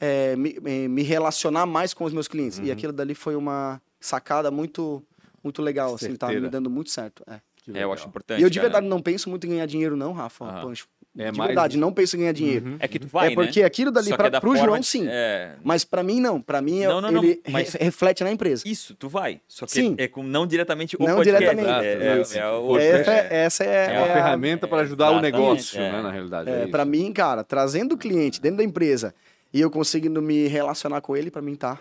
é, 0.00 0.34
me, 0.34 0.58
me- 0.88 1.02
relacionar 1.04 1.64
mais 1.64 1.94
com 1.94 2.02
os 2.02 2.12
meus 2.12 2.26
clientes. 2.26 2.58
Uhum. 2.58 2.64
E 2.64 2.72
aquilo 2.72 2.92
dali 2.92 3.14
foi 3.14 3.36
uma 3.36 3.80
sacada 4.00 4.50
muito, 4.50 5.00
muito 5.44 5.62
legal, 5.62 5.94
assim, 5.94 6.16
tá 6.16 6.26
Certeira. 6.26 6.40
me 6.40 6.48
dando 6.50 6.68
muito 6.68 6.90
certo. 6.90 7.22
É. 7.28 7.34
É, 7.34 7.40
eu 7.68 7.72
legal. 7.74 7.92
acho 7.92 8.08
importante. 8.08 8.40
E 8.40 8.42
eu 8.42 8.50
de 8.50 8.58
cara. 8.58 8.68
verdade 8.68 8.88
não 8.88 9.00
penso 9.00 9.30
muito 9.30 9.46
em 9.46 9.50
ganhar 9.50 9.66
dinheiro 9.66 9.94
não, 9.96 10.12
Rafa. 10.12 10.44
Aham. 10.44 10.62
Pancho. 10.62 10.88
É 11.16 11.32
de 11.32 11.38
mais- 11.38 11.48
verdade, 11.48 11.76
não 11.78 11.92
penso 11.92 12.14
em 12.16 12.20
ganhar 12.20 12.32
dinheiro. 12.32 12.66
Uhum. 12.66 12.76
É 12.78 12.86
que 12.86 12.98
tu 12.98 13.08
vai, 13.08 13.32
é 13.32 13.34
porque 13.34 13.60
né? 13.60 13.66
aquilo 13.66 13.90
dali 13.90 14.14
pra, 14.14 14.26
é 14.28 14.30
da 14.30 14.40
pro 14.40 14.50
forma 14.50 14.64
João, 14.66 14.78
de- 14.78 14.86
sim. 14.86 15.06
É, 15.08 15.54
Mas 15.64 15.84
pra 15.84 16.02
mim, 16.02 16.20
não. 16.20 16.40
Pra 16.40 16.62
mim, 16.62 16.84
Não, 16.84 17.00
não, 17.00 17.10
não, 17.10 17.24
ele 17.24 17.40
mas- 17.48 17.72
re- 17.72 17.84
reflete 17.86 18.22
na 18.22 18.30
empresa. 18.30 18.62
Isso, 18.66 18.94
tu 18.94 19.08
vai. 19.08 19.40
Só 19.48 19.66
que 19.66 19.72
Sim. 19.72 19.94
é 19.98 20.06
com 20.06 20.22
não 20.22 20.46
diretamente 20.46 20.94
o 20.96 20.98
Não 21.00 21.16
podcast. 21.16 21.44
diretamente. 21.44 21.84
É, 21.86 22.38
é, 22.38 22.38
é 22.40 22.50
o- 22.50 22.78
Essa, 22.78 23.10
é- 23.12 23.28
é, 23.30 23.36
essa 23.44 23.64
é, 23.64 23.86
É 23.94 23.98
uma 23.98 24.06
é 24.06 24.10
a- 24.10 24.14
ferramenta 24.14 24.68
para 24.68 24.82
ajudar 24.82 25.10
o 25.10 25.20
negócio, 25.20 25.80
é. 25.80 25.90
né, 25.92 26.02
na 26.02 26.10
realidade. 26.12 26.50
É, 26.50 26.62
É, 26.62 26.66
para 26.68 26.84
mim, 26.84 27.12
cara, 27.12 27.42
trazendo 27.42 27.94
o 27.94 27.98
cliente 27.98 28.40
dentro 28.40 28.58
da 28.58 28.64
empresa 28.64 29.12
e 29.52 29.60
eu 29.60 29.70
conseguindo 29.70 30.22
me 30.22 30.46
relacionar 30.46 31.00
com 31.00 31.16
ele, 31.16 31.30
para 31.32 31.42
mim 31.42 31.56
tá. 31.56 31.80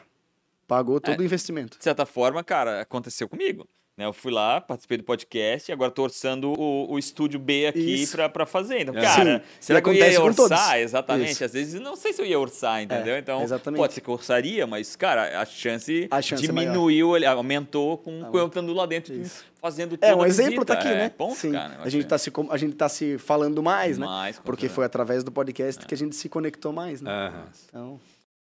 Pagou 0.68 1.00
todo 1.00 1.16
É. 1.16 1.22
o 1.22 1.24
investimento. 1.24 1.78
de 1.78 1.84
certa 1.84 2.06
forma, 2.06 2.44
cara, 2.44 2.82
aconteceu 2.82 3.30
comigo. 3.30 3.68
Né? 3.98 4.06
Eu 4.06 4.14
fui 4.14 4.32
lá, 4.32 4.62
participei 4.62 4.98
do 5.00 5.04
podcast 5.04 5.72
e 5.72 5.74
agora 5.74 5.90
tô 5.90 6.04
orçando 6.04 6.54
o, 6.54 6.92
o 6.92 7.00
estúdio 7.00 7.40
B 7.40 7.66
aqui 7.66 8.06
pra, 8.12 8.30
pra 8.30 8.46
fazer. 8.46 8.82
Então, 8.82 8.96
É. 8.96 9.02
cara, 9.02 9.40
Sim, 9.40 9.56
será 9.60 9.82
que 9.82 9.90
eu 9.90 9.94
ia 9.96 10.22
orçar? 10.22 10.36
todos. 10.50 10.74
Exatamente. 10.76 11.32
Isso. 11.32 11.44
Às 11.44 11.54
vezes 11.54 11.82
não 11.82 11.96
sei 11.96 12.14
se 12.14 12.22
eu 12.22 12.26
ia 12.28 12.40
orçar, 12.40 12.84
entendeu? 12.84 13.16
É, 13.16 13.20
então, 13.20 13.42
exatamente. 13.42 13.80
pode 13.80 13.94
ser 13.94 14.02
que 14.02 14.08
eu 14.08 14.14
orçaria, 14.14 14.68
mas, 14.68 14.96
cara, 14.96 15.42
a 15.42 15.46
chance, 15.46 16.08
A 16.12 16.22
chance 16.22 16.44
é 16.44 16.48
diminuiu, 16.48 17.16
ele 17.16 17.26
aumentou 17.26 17.98
com, 17.98 18.24
com 18.26 18.38
eu 18.38 18.46
estando 18.46 18.72
lá 18.72 18.86
dentro, 18.86 19.16
Isso. 19.16 19.44
fazendo 19.60 19.98
toda 19.98 20.06
É, 20.12 20.16
um 20.16 20.24
exemplo 20.24 20.52
visita. 20.52 20.66
tá 20.66 20.74
aqui, 20.76 20.88
É, 20.90 20.96
né? 20.96 21.10
ponto, 21.10 21.34
Sim. 21.36 21.54
cara. 21.54 21.80
a, 21.82 21.90
gente 21.90 22.06
tá 22.06 22.20
se, 22.20 22.32
a 22.52 22.58
gente 22.58 22.76
tá 22.76 22.88
se 22.88 23.18
falando 23.18 23.64
mais, 23.64 23.98
né? 23.98 24.06
mais, 24.06 24.38
com 24.38 24.44
Porque 24.46 24.70
foi 24.70 24.86
através 24.86 25.24
do 25.24 25.32
podcast 25.32 25.84
que 25.88 25.94
a 25.96 25.98
gente 25.98 26.16
se 26.16 26.30
conectou 26.30 26.72
mais, 26.72 27.02
né? 27.02 27.10
Aham. 27.12 27.46
Então, 27.68 28.00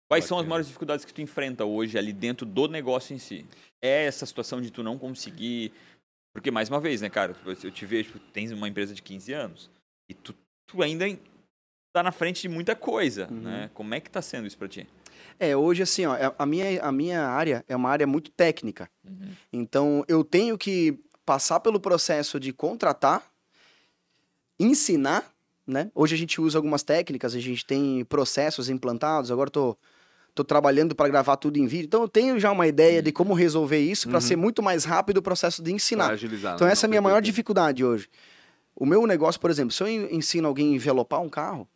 Quais 0.08 0.24
são 0.24 0.40
as 0.40 0.44
maiores 0.46 0.66
dificuldades 0.66 1.04
que 1.04 1.14
tu 1.14 1.22
enfrenta 1.22 1.64
hoje 1.64 1.96
ali 1.96 2.12
dentro 2.12 2.44
do 2.44 2.66
negócio 2.66 3.14
em 3.14 3.18
si? 3.18 3.46
É 3.82 4.04
essa 4.04 4.26
situação 4.26 4.60
de 4.60 4.70
tu 4.70 4.82
não 4.82 4.98
conseguir. 4.98 5.72
Porque, 6.32 6.50
mais 6.50 6.68
uma 6.68 6.78
vez, 6.80 7.00
né, 7.00 7.10
cara, 7.10 7.34
eu 7.62 7.70
te 7.72 7.84
vejo, 7.86 8.12
tu 8.12 8.18
tens 8.32 8.52
uma 8.52 8.68
empresa 8.68 8.94
de 8.94 9.02
15 9.02 9.32
anos 9.32 9.70
e 10.08 10.14
tu, 10.14 10.34
tu 10.66 10.82
ainda 10.82 11.04
tá 11.92 12.02
na 12.02 12.12
frente 12.12 12.42
de 12.42 12.48
muita 12.48 12.76
coisa, 12.76 13.26
Uhum. 13.30 13.40
né? 13.40 13.70
Como 13.74 13.92
é 13.94 14.00
que 14.00 14.10
tá 14.10 14.22
sendo 14.22 14.46
isso 14.46 14.56
pra 14.58 14.68
ti? 14.68 14.86
é, 15.38 15.56
hoje 15.56 15.82
assim, 15.82 16.04
ó, 16.06 16.14
é- 16.16 16.32
a 16.38 16.46
minha, 16.46 16.82
a 16.82 16.92
minha 16.92 17.22
área 17.26 17.64
é 17.66 17.74
uma 17.74 17.88
área 17.90 18.06
muito 18.06 18.30
técnica. 18.30 18.88
Uhum. 19.04 19.32
Então, 19.52 20.04
eu 20.06 20.22
tenho 20.22 20.56
que 20.58 20.98
passar 21.24 21.60
pelo 21.60 21.80
processo 21.80 22.38
de 22.38 22.52
contratar, 22.52 23.24
ensinar, 24.58 25.32
né? 25.66 25.90
Hoje 25.94 26.14
a 26.14 26.18
gente 26.18 26.40
usa 26.40 26.58
algumas 26.58 26.82
técnicas, 26.82 27.34
a 27.34 27.40
gente 27.40 27.64
tem 27.64 28.04
processos 28.04 28.68
implantados, 28.68 29.30
agora 29.30 29.50
tô, 29.50 29.76
tô 30.34 30.44
trabalhando 30.44 30.94
para 30.94 31.08
gravar 31.08 31.36
tudo 31.36 31.56
em 31.58 31.66
vídeo. 31.66 31.86
Então, 31.86 32.02
eu 32.02 32.08
tenho 32.08 32.38
já 32.38 32.50
uma 32.52 32.66
ideia 32.66 33.02
de 33.02 33.12
como 33.12 33.34
resolver 33.34 33.78
isso 33.78 34.08
para 34.08 34.16
Uhum. 34.18 34.20
ser 34.20 34.36
muito 34.36 34.62
mais 34.62 34.84
rápido 34.84 35.18
o 35.18 35.22
processo 35.22 35.62
de 35.62 35.70
Pra 35.70 35.76
ensinar. 35.76 36.10
agilizar. 36.12 36.54
Então, 36.54 36.66
né? 36.66 36.72
essa 36.72 36.84
é 36.84 36.86
a 36.86 36.88
Não, 36.88 36.90
minha 36.92 37.02
maior 37.02 37.20
dificuldade 37.20 37.84
hoje. 37.84 38.08
O 38.74 38.86
meu 38.86 39.06
negócio, 39.06 39.40
por 39.40 39.50
exemplo, 39.50 39.72
se 39.72 39.82
eu 39.82 39.88
en- 39.88 40.08
ensino 40.14 40.48
alguém 40.48 40.72
a 40.72 40.74
envelopar 40.76 41.20
um 41.20 41.28
carro, 41.28 41.68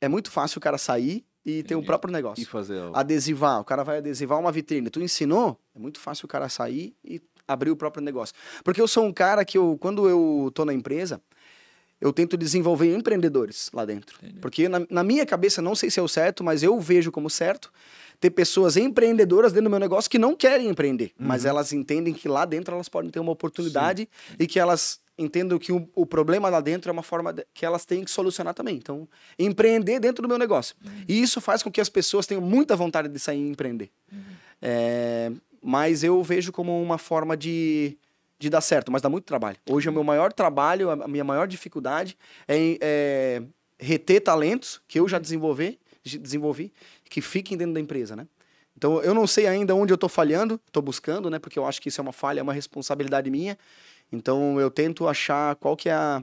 é 0.00 0.08
muito 0.08 0.30
fácil 0.30 0.58
o 0.58 0.60
cara 0.60 0.78
sair 0.78 1.24
e 1.44 1.62
ter 1.62 1.74
um 1.74 1.78
Entendi. 1.78 1.86
próprio 1.86 2.10
E 2.10 2.12
negócio. 2.12 2.46
fazer 2.46 2.80
o... 2.80 2.96
Adesivar, 2.96 3.60
o 3.60 3.64
cara 3.64 3.82
vai 3.84 3.98
adesivar 3.98 4.38
uma 4.38 4.50
vitrine. 4.52 4.90
Tu 4.90 5.00
ensinou, 5.00 5.58
é 5.74 5.78
muito 5.78 6.00
fácil 6.00 6.26
o 6.26 6.28
cara 6.28 6.48
sair 6.48 6.94
e 7.04 7.20
abrir 7.46 7.70
o 7.70 7.76
próprio 7.76 8.02
negócio. 8.02 8.34
Porque 8.64 8.80
eu 8.80 8.88
sou 8.88 9.04
um 9.04 9.12
cara 9.12 9.44
que, 9.44 9.56
eu, 9.56 9.76
quando 9.80 10.08
eu 10.08 10.50
tô 10.54 10.64
na 10.64 10.72
empresa, 10.74 11.20
eu 12.00 12.12
tento 12.12 12.36
desenvolver 12.36 12.94
empreendedores 12.94 13.70
lá 13.72 13.84
dentro. 13.84 14.18
Entendi. 14.22 14.38
Porque 14.40 14.68
na, 14.68 14.86
na 14.90 15.02
minha 15.02 15.24
cabeça, 15.24 15.62
não 15.62 15.74
sei 15.74 15.90
se 15.90 15.98
é 15.98 16.02
o 16.02 16.08
certo, 16.08 16.44
mas 16.44 16.62
eu 16.62 16.78
vejo 16.80 17.10
como 17.12 17.28
certo 17.30 17.72
ter 18.20 18.30
pessoas 18.30 18.76
empreendedoras 18.76 19.52
dentro 19.52 19.64
do 19.64 19.70
meu 19.70 19.78
negócio 19.78 20.10
que 20.10 20.18
não 20.18 20.34
querem 20.34 20.68
empreender, 20.68 21.12
mas 21.18 21.44
Uhum. 21.44 21.50
elas 21.50 21.72
entendem 21.72 22.14
que 22.14 22.28
lá 22.28 22.44
dentro 22.46 22.74
elas 22.74 22.88
podem 22.88 23.10
ter 23.10 23.20
uma 23.20 23.32
oportunidade 23.32 24.08
e 24.38 24.46
que 24.46 24.58
elas 24.58 25.00
entendam 25.18 25.58
que 25.58 25.72
o, 25.72 25.88
o 25.94 26.04
problema 26.06 26.48
lá 26.50 26.60
dentro 26.60 26.90
é 26.90 26.92
uma 26.92 27.02
forma 27.02 27.32
de- 27.32 27.46
que 27.54 27.64
elas 27.64 27.84
têm 27.86 28.04
que 28.04 28.10
solucionar 28.10 28.52
também. 28.54 28.76
Então, 28.76 29.08
empreender 29.38 29.98
dentro 29.98 30.20
do 30.22 30.28
meu 30.28 30.38
negócio. 30.38 30.74
E 31.08 31.20
isso 31.22 31.40
faz 31.40 31.62
com 31.62 31.70
que 31.70 31.80
as 31.80 31.88
pessoas 31.88 32.26
tenham 32.26 32.40
muita 32.42 32.76
vontade 32.76 33.08
de 33.08 33.18
sair 33.18 33.38
e 33.38 33.48
empreender. 33.48 33.90
É, 34.60 35.30
mas 35.62 36.02
eu 36.04 36.22
vejo 36.22 36.52
como 36.52 36.80
uma 36.82 36.98
forma 36.98 37.36
de, 37.36 37.96
de 38.38 38.50
dar 38.50 38.60
certo, 38.60 38.92
mas 38.92 39.02
dá 39.02 39.08
muito 39.08 39.24
trabalho. 39.24 39.56
Hoje, 39.68 39.88
o 39.88 39.92
meu 39.92 40.04
maior 40.04 40.32
trabalho, 40.32 40.90
a 40.90 41.08
minha 41.08 41.24
maior 41.24 41.46
dificuldade 41.46 42.16
é, 42.46 42.78
é 42.80 43.42
reter 43.78 44.20
talentos 44.20 44.80
que 44.86 45.00
eu 45.00 45.08
já 45.08 45.18
desenvolvi, 45.18 45.78
desenvolvi, 46.04 46.72
que 47.08 47.20
fiquem 47.20 47.56
dentro 47.56 47.74
da 47.74 47.80
empresa, 47.80 48.14
né? 48.14 48.26
Então, 48.76 49.00
eu 49.02 49.14
não 49.14 49.26
sei 49.26 49.46
ainda 49.46 49.74
onde 49.74 49.92
eu 49.92 49.94
estou 49.94 50.08
falhando, 50.08 50.60
estou 50.66 50.82
buscando, 50.82 51.30
né? 51.30 51.38
Porque 51.38 51.58
eu 51.58 51.64
acho 51.64 51.80
que 51.80 51.88
isso 51.88 52.00
é 52.00 52.02
uma 52.02 52.12
falha, 52.12 52.40
é 52.40 52.42
uma 52.42 52.52
responsabilidade 52.52 53.30
minha. 53.30 53.56
Então, 54.12 54.60
eu 54.60 54.70
tento 54.70 55.08
achar 55.08 55.56
qual 55.56 55.74
que 55.74 55.88
é 55.88 55.94
a 55.94 56.22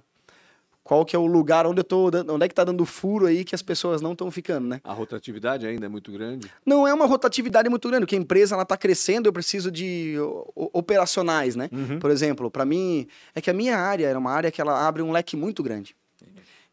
qual 0.84 1.06
que 1.06 1.16
é 1.16 1.20
o 1.20 1.26
lugar 1.26 1.66
onde 1.66 1.80
eu 1.80 1.84
tô, 1.84 2.12
dan- 2.12 2.26
onde 2.30 2.46
é 2.46 2.48
que 2.48 2.54
tá 2.54 2.64
dando 2.64 2.86
furo 2.86 3.26
aí 3.26 3.44
que 3.46 3.56
as 3.56 3.62
pessoas 3.62 4.02
não 4.02 4.12
estão 4.12 4.30
ficando, 4.30 4.68
né? 4.68 4.82
A 4.84 4.92
rotatividade 4.94 5.66
ainda 5.66 5.86
é 5.86 5.90
muito 5.90 6.12
grande. 6.12 6.52
Não 6.66 6.88
é 6.88 6.94
uma 6.94 7.06
rotatividade 7.06 7.70
muito 7.70 7.88
grande, 7.88 8.02
porque 8.06 8.16
a 8.16 8.20
empresa 8.20 8.56
ela 8.56 8.66
tá 8.66 8.76
crescendo, 8.76 9.28
eu 9.30 9.34
preciso 9.34 9.72
de 9.72 10.16
operacionais, 10.56 11.56
né? 11.56 11.70
Uhum. 11.72 12.00
Por 12.00 12.12
exemplo, 12.12 12.50
para 12.52 12.66
mim, 12.66 13.08
é 13.36 13.42
que 13.42 13.50
a 13.50 13.54
minha 13.54 13.78
área 13.78 14.08
era 14.08 14.18
uma 14.20 14.32
área 14.32 14.52
que 14.52 14.60
ela 14.62 14.86
abre 14.88 15.02
um 15.02 15.12
leque 15.12 15.36
muito 15.36 15.62
grande. 15.64 15.96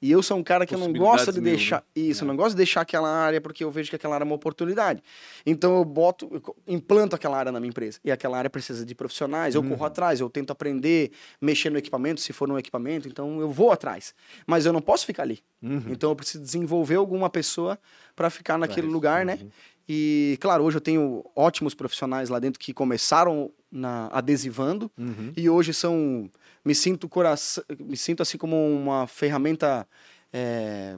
E 0.02 0.10
eu 0.10 0.22
sou 0.22 0.38
um 0.38 0.42
cara 0.42 0.64
que 0.64 0.74
eu 0.74 0.78
não 0.78 0.92
gosto 0.92 0.96
de 0.96 1.26
Possibilidades 1.26 1.42
mil, 1.42 1.56
deixar. 1.56 1.76
né? 1.76 1.82
Isso, 1.94 2.24
É. 2.24 2.26
não 2.26 2.34
gosto 2.36 2.50
de 2.52 2.56
deixar 2.56 2.80
aquela 2.80 3.08
área 3.08 3.40
porque 3.40 3.62
eu 3.62 3.70
vejo 3.70 3.90
que 3.90 3.96
aquela 3.96 4.14
área 4.14 4.24
é 4.24 4.26
uma 4.26 4.34
oportunidade. 4.34 5.02
Então 5.44 5.76
eu 5.76 5.84
boto, 5.84 6.26
eu 6.32 6.56
implanto 6.66 7.14
aquela 7.14 7.36
área 7.36 7.52
na 7.52 7.60
minha 7.60 7.68
empresa. 7.68 7.98
E 8.02 8.10
aquela 8.10 8.38
área 8.38 8.48
precisa 8.48 8.84
de 8.86 8.94
profissionais, 8.94 9.54
eu 9.54 9.60
Uhum. 9.60 9.68
corro 9.70 9.84
atrás, 9.84 10.18
eu 10.20 10.30
tento 10.30 10.50
aprender, 10.52 11.10
mexer 11.40 11.68
no 11.70 11.76
equipamento, 11.78 12.20
se 12.20 12.32
for 12.32 12.50
um 12.50 12.58
equipamento, 12.58 13.08
então 13.08 13.40
eu 13.40 13.50
vou 13.50 13.70
atrás. 13.72 14.14
Mas 14.46 14.64
eu 14.64 14.72
não 14.72 14.80
posso 14.80 15.04
ficar 15.04 15.24
ali. 15.24 15.40
Uhum. 15.62 15.82
Então 15.90 16.08
eu 16.10 16.16
preciso 16.16 16.42
desenvolver 16.42 16.94
alguma 16.96 17.28
pessoa 17.28 17.78
para 18.16 18.30
ficar 18.30 18.56
naquele 18.58 18.86
isso, 18.86 18.92
lugar, 18.94 19.26
né? 19.26 19.38
uhum. 19.42 19.50
E, 19.92 20.38
claro, 20.40 20.62
hoje 20.62 20.76
eu 20.76 20.80
tenho 20.80 21.24
ótimos 21.34 21.74
profissionais 21.74 22.28
lá 22.28 22.38
dentro 22.38 22.60
que 22.60 22.72
começaram 22.72 23.50
na 23.72 24.08
adesivando 24.12 24.88
Uhum. 24.96 25.32
e 25.36 25.50
hoje 25.50 25.74
são 25.74 26.30
me 26.64 26.74
sinto 26.74 27.08
coração 27.08 27.64
me 27.78 27.96
sinto 27.96 28.22
assim 28.22 28.36
como 28.38 28.56
uma 28.56 29.06
ferramenta 29.06 29.86
é, 30.32 30.96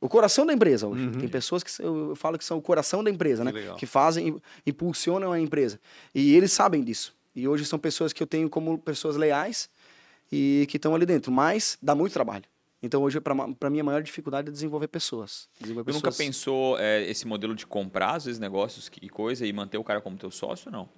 o 0.00 0.08
coração 0.08 0.44
da 0.46 0.52
empresa 0.52 0.86
hoje. 0.86 1.06
Uhum. 1.06 1.12
tem 1.12 1.28
pessoas 1.28 1.62
que 1.62 1.70
eu, 1.82 2.10
eu 2.10 2.16
falo 2.16 2.36
que 2.38 2.44
são 2.44 2.58
o 2.58 2.62
coração 2.62 3.02
da 3.02 3.10
empresa 3.10 3.44
Que 3.44 3.52
né? 3.52 3.60
legal. 3.60 3.76
que 3.76 3.86
fazem 3.86 4.40
impulsionam 4.66 5.32
a 5.32 5.40
empresa. 5.40 5.80
E 6.14 6.34
eles 6.34 6.52
sabem 6.52 6.82
disso. 6.84 7.14
E 7.34 7.46
hoje 7.48 7.64
são 7.64 7.78
pessoas 7.78 8.12
que 8.12 8.22
eu 8.22 8.26
tenho 8.26 8.48
como 8.48 8.78
pessoas 8.78 9.16
leais 9.16 9.68
e 10.30 10.66
que 10.68 10.76
estão 10.76 10.94
ali 10.94 11.06
dentro. 11.06 11.30
Mas 11.32 11.78
dá 11.82 11.94
muito 11.94 12.12
trabalho. 12.12 12.44
Então 12.82 13.02
hoje 13.02 13.18
para 13.20 13.70
mim 13.70 13.80
a 13.80 13.84
maior 13.84 14.02
dificuldade 14.02 14.48
é 14.48 14.52
desenvolver 14.52 14.88
pessoas. 14.88 15.48
Desenvolver 15.60 15.90
Tu 15.90 15.94
nunca 15.94 16.08
pessoas. 16.10 16.26
pensou 16.26 16.78
é, 16.78 17.02
esse 17.10 17.26
modelo 17.26 17.54
de 17.54 17.66
comprar, 17.66 18.16
às 18.16 18.26
vezes, 18.26 18.38
negócios 18.38 18.90
e 19.00 19.08
coisa 19.08 19.46
e 19.46 19.52
manter 19.52 19.78
o 19.78 19.84
cara 19.84 20.00
como 20.00 20.16
teu 20.16 20.30
sócio, 20.30 20.70
não? 20.70 20.88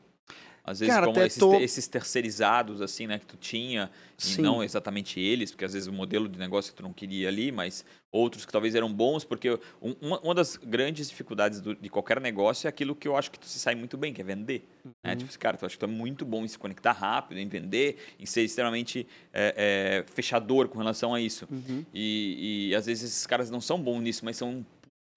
Às 0.69 0.81
vezes, 0.81 0.95
Cara, 0.95 1.07
como 1.07 1.21
esses, 1.23 1.39
tô- 1.39 1.55
esses 1.61 1.87
terceirizados, 1.89 2.81
assim, 2.83 3.07
né, 3.07 3.19
que 3.19 3.27
tu 3.27 3.37
tinha, 3.37 3.91
Sim. 4.16 4.41
e 4.41 4.43
não 4.45 4.62
exatamente 4.62 5.19
eles, 5.21 5.51
porque 5.51 5.64
às 5.64 5.73
vezes 5.73 5.89
o 5.89 5.93
modelo 5.93 6.29
de 6.29 6.39
negócio 6.39 6.73
que 6.73 6.77
tu 6.77 6.83
não 6.83 6.93
queria 6.93 7.29
ali, 7.29 7.51
mas 7.53 7.85
outros 8.11 8.45
que 8.45 8.53
talvez 8.53 8.75
eram 8.75 8.93
bons, 8.93 9.25
porque 9.25 9.51
um- 9.83 9.95
uma, 10.01 10.21
uma 10.21 10.35
das 10.35 10.57
grandes 10.57 11.09
dificuldades 11.09 11.61
do- 11.61 11.75
de 11.75 11.89
qualquer 11.89 12.21
negócio 12.21 12.66
é 12.66 12.69
aquilo 12.69 12.95
que 12.95 13.07
eu 13.09 13.16
acho 13.16 13.31
que 13.31 13.39
tu 13.39 13.47
se 13.47 13.59
sai 13.59 13.75
muito 13.75 13.97
bem, 13.97 14.12
que 14.12 14.21
é 14.21 14.25
vender. 14.25 14.66
Né? 15.05 15.14
Tipo, 15.16 15.29
assim, 15.31 15.39
cara, 15.39 15.57
tu 15.57 15.64
acha 15.66 15.75
que 15.75 15.79
tu 15.79 15.85
é 15.85 15.89
muito 15.89 16.25
bom 16.25 16.45
em 16.45 16.49
se 16.49 16.59
conectar 16.59 16.93
rápido, 16.93 17.39
em 17.39 17.49
vender, 17.49 17.97
em 18.19 18.27
ser 18.27 18.43
extremamente 18.43 19.07
é, 19.33 20.05
é, 20.07 20.12
fechador 20.12 20.69
com 20.69 20.79
relação 20.79 21.14
a 21.14 21.21
isso. 21.21 21.47
Uhum. 21.51 21.85
E, 21.95 22.69
e 22.71 22.75
às 22.75 22.87
vezes 22.87 23.11
esses 23.11 23.27
caras 23.27 23.51
não 23.51 23.61
são 23.61 23.81
bons 23.81 24.01
nisso, 24.01 24.25
mas 24.25 24.37
são 24.37 24.64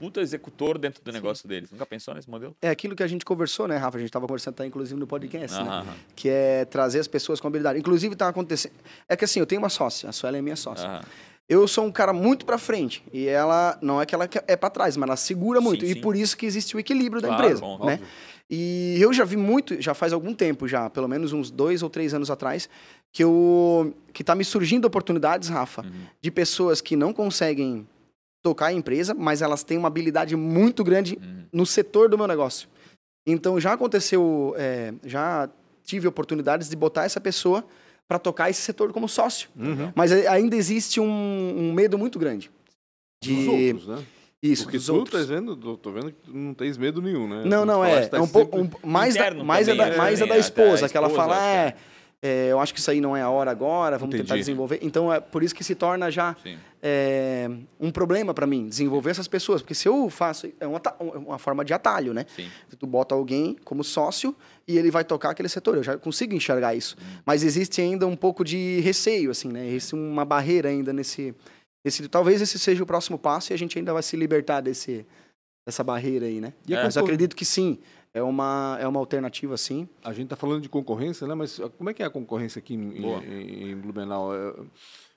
puta 0.01 0.19
executor 0.19 0.77
dentro 0.77 1.03
do 1.03 1.11
negócio 1.11 1.47
deles. 1.47 1.71
Nunca 1.71 1.85
pensou 1.85 2.13
nesse 2.13 2.29
modelo? 2.29 2.55
É 2.61 2.69
aquilo 2.69 2.95
que 2.95 3.03
a 3.03 3.07
gente 3.07 3.23
conversou, 3.23 3.67
né, 3.67 3.77
Rafa? 3.77 3.97
A 3.97 3.99
gente 3.99 4.09
estava 4.09 4.25
conversando 4.27 4.55
até, 4.55 4.65
inclusive, 4.65 4.99
no 4.99 5.05
podcast, 5.07 5.55
né? 5.61 5.69
Aham, 5.69 5.85
Que 6.15 6.27
é 6.29 6.65
trazer 6.65 6.99
as 6.99 7.07
pessoas 7.07 7.39
com 7.39 7.47
habilidade. 7.47 7.77
Inclusive, 7.79 8.15
tá 8.15 8.27
acontecendo... 8.27 8.73
É 9.07 9.15
que 9.15 9.23
assim, 9.25 9.39
eu 9.39 9.45
tenho 9.45 9.61
uma 9.61 9.69
sócia. 9.69 10.09
A 10.09 10.11
Suela 10.11 10.37
é 10.37 10.41
minha 10.41 10.55
sócia. 10.55 10.87
aham. 10.87 11.01
Eu 11.49 11.67
sou 11.67 11.83
um 11.85 11.91
cara 11.91 12.13
muito 12.13 12.45
pra 12.45 12.57
frente. 12.57 13.03
E 13.11 13.27
ela, 13.27 13.77
não 13.81 14.01
é 14.01 14.05
que 14.05 14.15
ela 14.15 14.27
é 14.47 14.55
pra 14.55 14.69
trás, 14.69 14.95
mas 14.95 15.07
ela 15.07 15.17
segura 15.17 15.59
muito. 15.59 15.85
Sim, 15.85 15.91
e 15.91 15.95
sim. 15.95 16.01
por 16.01 16.15
isso 16.15 16.35
que 16.37 16.45
existe 16.45 16.75
o 16.77 16.79
equilíbrio 16.79 17.21
da 17.21 17.27
Claro, 17.27 17.43
empresa, 17.43 17.61
bom, 17.61 17.77
né? 17.85 17.93
óbvio. 17.93 18.07
E 18.49 18.97
eu 18.99 19.13
já 19.13 19.23
vi 19.23 19.37
muito, 19.37 19.81
já 19.81 19.93
faz 19.93 20.11
algum 20.13 20.33
tempo 20.33 20.67
já, 20.67 20.89
pelo 20.89 21.07
menos 21.07 21.31
uns 21.33 21.49
dois 21.51 21.81
ou 21.83 21.89
três 21.89 22.13
anos 22.13 22.29
atrás, 22.31 22.69
que 23.11 23.23
eu 23.23 23.93
que 24.13 24.23
tá 24.23 24.33
me 24.35 24.43
surgindo 24.43 24.85
oportunidades, 24.85 25.47
Rafa, 25.49 25.83
Uhum. 25.83 25.91
de 26.21 26.31
pessoas 26.31 26.81
que 26.81 26.95
não 26.97 27.13
conseguem 27.13 27.87
tocar 28.41 28.67
a 28.67 28.73
empresa, 28.73 29.13
mas 29.13 29.41
elas 29.41 29.63
têm 29.63 29.77
uma 29.77 29.87
habilidade 29.87 30.35
muito 30.35 30.83
grande 30.83 31.17
Uhum. 31.21 31.43
no 31.53 31.65
setor 31.65 32.09
do 32.09 32.17
meu 32.17 32.27
negócio. 32.27 32.67
Então 33.27 33.59
já 33.59 33.73
aconteceu, 33.73 34.53
é, 34.57 34.93
já 35.05 35.49
tive 35.83 36.07
oportunidades 36.07 36.69
de 36.69 36.75
botar 36.75 37.05
essa 37.05 37.21
pessoa 37.21 37.63
para 38.07 38.17
tocar 38.19 38.49
esse 38.49 38.61
setor 38.61 38.91
como 38.91 39.07
sócio. 39.07 39.49
Uhum. 39.55 39.91
Mas 39.95 40.11
ainda 40.11 40.55
existe 40.55 40.99
um, 40.99 41.05
um 41.07 41.71
medo 41.73 41.97
muito 41.97 42.17
grande. 42.19 42.49
De... 43.23 43.35
Dos 43.35 43.47
outros, 43.47 43.87
né? 43.87 44.03
Isso, 44.43 44.63
Porque 44.63 44.77
dos 44.77 44.87
tu 44.87 44.95
outros. 44.95 45.27
tá 45.27 45.33
vendo, 45.35 45.55
tô, 45.77 45.91
vendo 45.91 46.07
que 46.11 46.17
tu 46.25 46.35
não 46.35 46.55
tens 46.55 46.75
medo 46.75 46.99
nenhum, 46.99 47.27
né? 47.29 47.43
Não, 47.45 47.63
não, 47.63 47.85
é. 47.85 48.07
tá 48.07 48.17
É 48.17 48.19
um 48.19 48.27
pouco. 48.27 48.57
um- 48.59 48.69
mais 48.83 49.13
da, 49.13 49.31
mais 49.43 49.67
é 49.67 49.71
também, 49.71 49.85
da, 49.85 49.91
né? 49.91 49.97
mais 49.97 50.19
é 50.19 50.25
da 50.25 50.25
Até 50.25 50.33
a 50.33 50.39
esposa, 50.39 50.89
que 50.89 50.97
ela 50.97 51.07
esposa, 51.07 51.27
fala, 51.29 51.35
acho 51.37 51.45
é, 51.45 51.75
é, 52.23 52.49
eu 52.51 52.59
acho 52.59 52.71
que 52.71 52.79
isso 52.79 52.91
aí 52.91 53.01
não 53.01 53.17
é 53.17 53.21
a 53.21 53.29
hora 53.29 53.49
agora, 53.49 53.97
vamos 53.97 54.13
tentar 54.13 54.35
Entendi. 54.35 54.41
desenvolver. 54.41 54.77
Então 54.83 55.11
é 55.11 55.19
por 55.19 55.41
isso 55.41 55.55
que 55.55 55.63
se 55.63 55.73
torna 55.73 56.11
já 56.11 56.35
é, 56.79 57.49
um 57.79 57.89
problema 57.89 58.31
para 58.31 58.45
mim, 58.45 58.67
desenvolver 58.67 59.09
essas 59.09 59.27
pessoas. 59.27 59.61
Porque 59.61 59.73
se 59.73 59.87
eu 59.87 60.07
faço. 60.07 60.47
É 60.59 60.67
uma, 60.67 60.79
uma 60.99 61.39
forma 61.39 61.65
de 61.65 61.73
atalho, 61.73 62.13
né? 62.13 62.27
Sim. 62.35 62.47
Tu 62.77 62.85
bota 62.85 63.15
alguém 63.15 63.55
como 63.65 63.83
sócio 63.83 64.35
e 64.67 64.77
ele 64.77 64.91
vai 64.91 65.03
tocar 65.03 65.31
aquele 65.31 65.49
setor. 65.49 65.77
Eu 65.77 65.83
já 65.83 65.97
consigo 65.97 66.35
enxergar 66.35 66.75
isso. 66.75 66.95
Mas 67.25 67.43
existe 67.43 67.81
ainda 67.81 68.05
um 68.05 68.15
pouco 68.15 68.43
de 68.43 68.79
receio, 68.81 69.31
assim, 69.31 69.49
né? 69.49 69.67
Existe 69.67 69.95
uma 69.95 70.23
barreira 70.23 70.69
ainda 70.69 70.93
nesse, 70.93 71.33
nesse. 71.83 72.07
Talvez 72.07 72.39
esse 72.39 72.59
seja 72.59 72.83
o 72.83 72.85
próximo 72.85 73.17
passo 73.17 73.51
e 73.51 73.53
a 73.55 73.57
gente 73.57 73.79
ainda 73.79 73.93
vai 73.93 74.03
se 74.03 74.15
libertar 74.15 74.61
desse, 74.61 75.07
dessa 75.67 75.83
barreira 75.83 76.27
aí, 76.27 76.39
né? 76.39 76.53
A 76.71 76.83
Mas 76.83 76.95
eu 76.95 77.03
acredito 77.03 77.35
que 77.35 77.45
sim. 77.45 77.79
É 78.13 78.21
uma, 78.21 78.77
é 78.81 78.87
uma 78.87 78.99
alternativa, 78.99 79.55
sim. 79.55 79.87
A 80.03 80.11
gente 80.11 80.27
tá 80.27 80.35
falando 80.35 80.61
de 80.61 80.67
concorrência, 80.69 81.25
né? 81.25 81.33
Mas 81.33 81.59
como 81.77 81.89
é 81.89 81.93
que 81.93 82.03
é 82.03 82.05
a 82.05 82.09
concorrência 82.09 82.59
aqui 82.59 82.73
em, 82.73 82.97
em- 82.97 83.71
em 83.71 83.75
Blumenau? 83.77 84.35
É, 84.35 84.49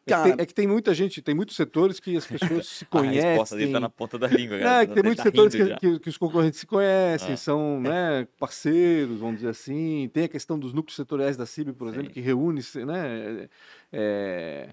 é 0.06 0.14
que 0.16 0.22
tem, 0.22 0.32
é 0.38 0.46
que 0.46 0.54
tem 0.54 0.66
muita 0.68 0.94
gente, 0.94 1.20
tem 1.22 1.34
muitos 1.34 1.56
setores 1.56 1.98
que 1.98 2.16
as 2.16 2.24
pessoas 2.26 2.68
se 2.68 2.84
A 2.84 2.86
conhecem. 2.86 3.30
resposta 3.30 3.56
dele 3.56 3.72
tá 3.72 3.80
na 3.80 3.88
ponta 3.90 4.16
da 4.16 4.28
língua, 4.28 4.58
cara. 4.60 4.82
é 4.82 4.86
que 4.86 4.92
tem 4.92 5.00
Ele 5.00 5.08
muitos 5.08 5.24
tá 5.24 5.30
setores 5.30 5.54
que, 5.54 5.76
que- 5.76 5.98
que 5.98 6.08
os 6.08 6.16
concorrentes 6.16 6.60
se 6.60 6.66
conhecem, 6.66 7.32
Ah. 7.32 7.36
são 7.36 7.80
né, 7.80 8.28
parceiros, 8.38 9.18
vamos 9.18 9.36
dizer 9.36 9.48
assim. 9.48 10.08
Tem 10.12 10.24
a 10.24 10.28
questão 10.28 10.56
dos 10.56 10.72
núcleos 10.72 10.94
setoriais 10.94 11.36
da 11.36 11.46
CIB, 11.46 11.72
por 11.72 11.88
exemplo, 11.88 12.06
Sim. 12.08 12.12
que 12.12 12.20
reúne 12.20 12.60
né, 12.86 13.48
é, 13.92 14.68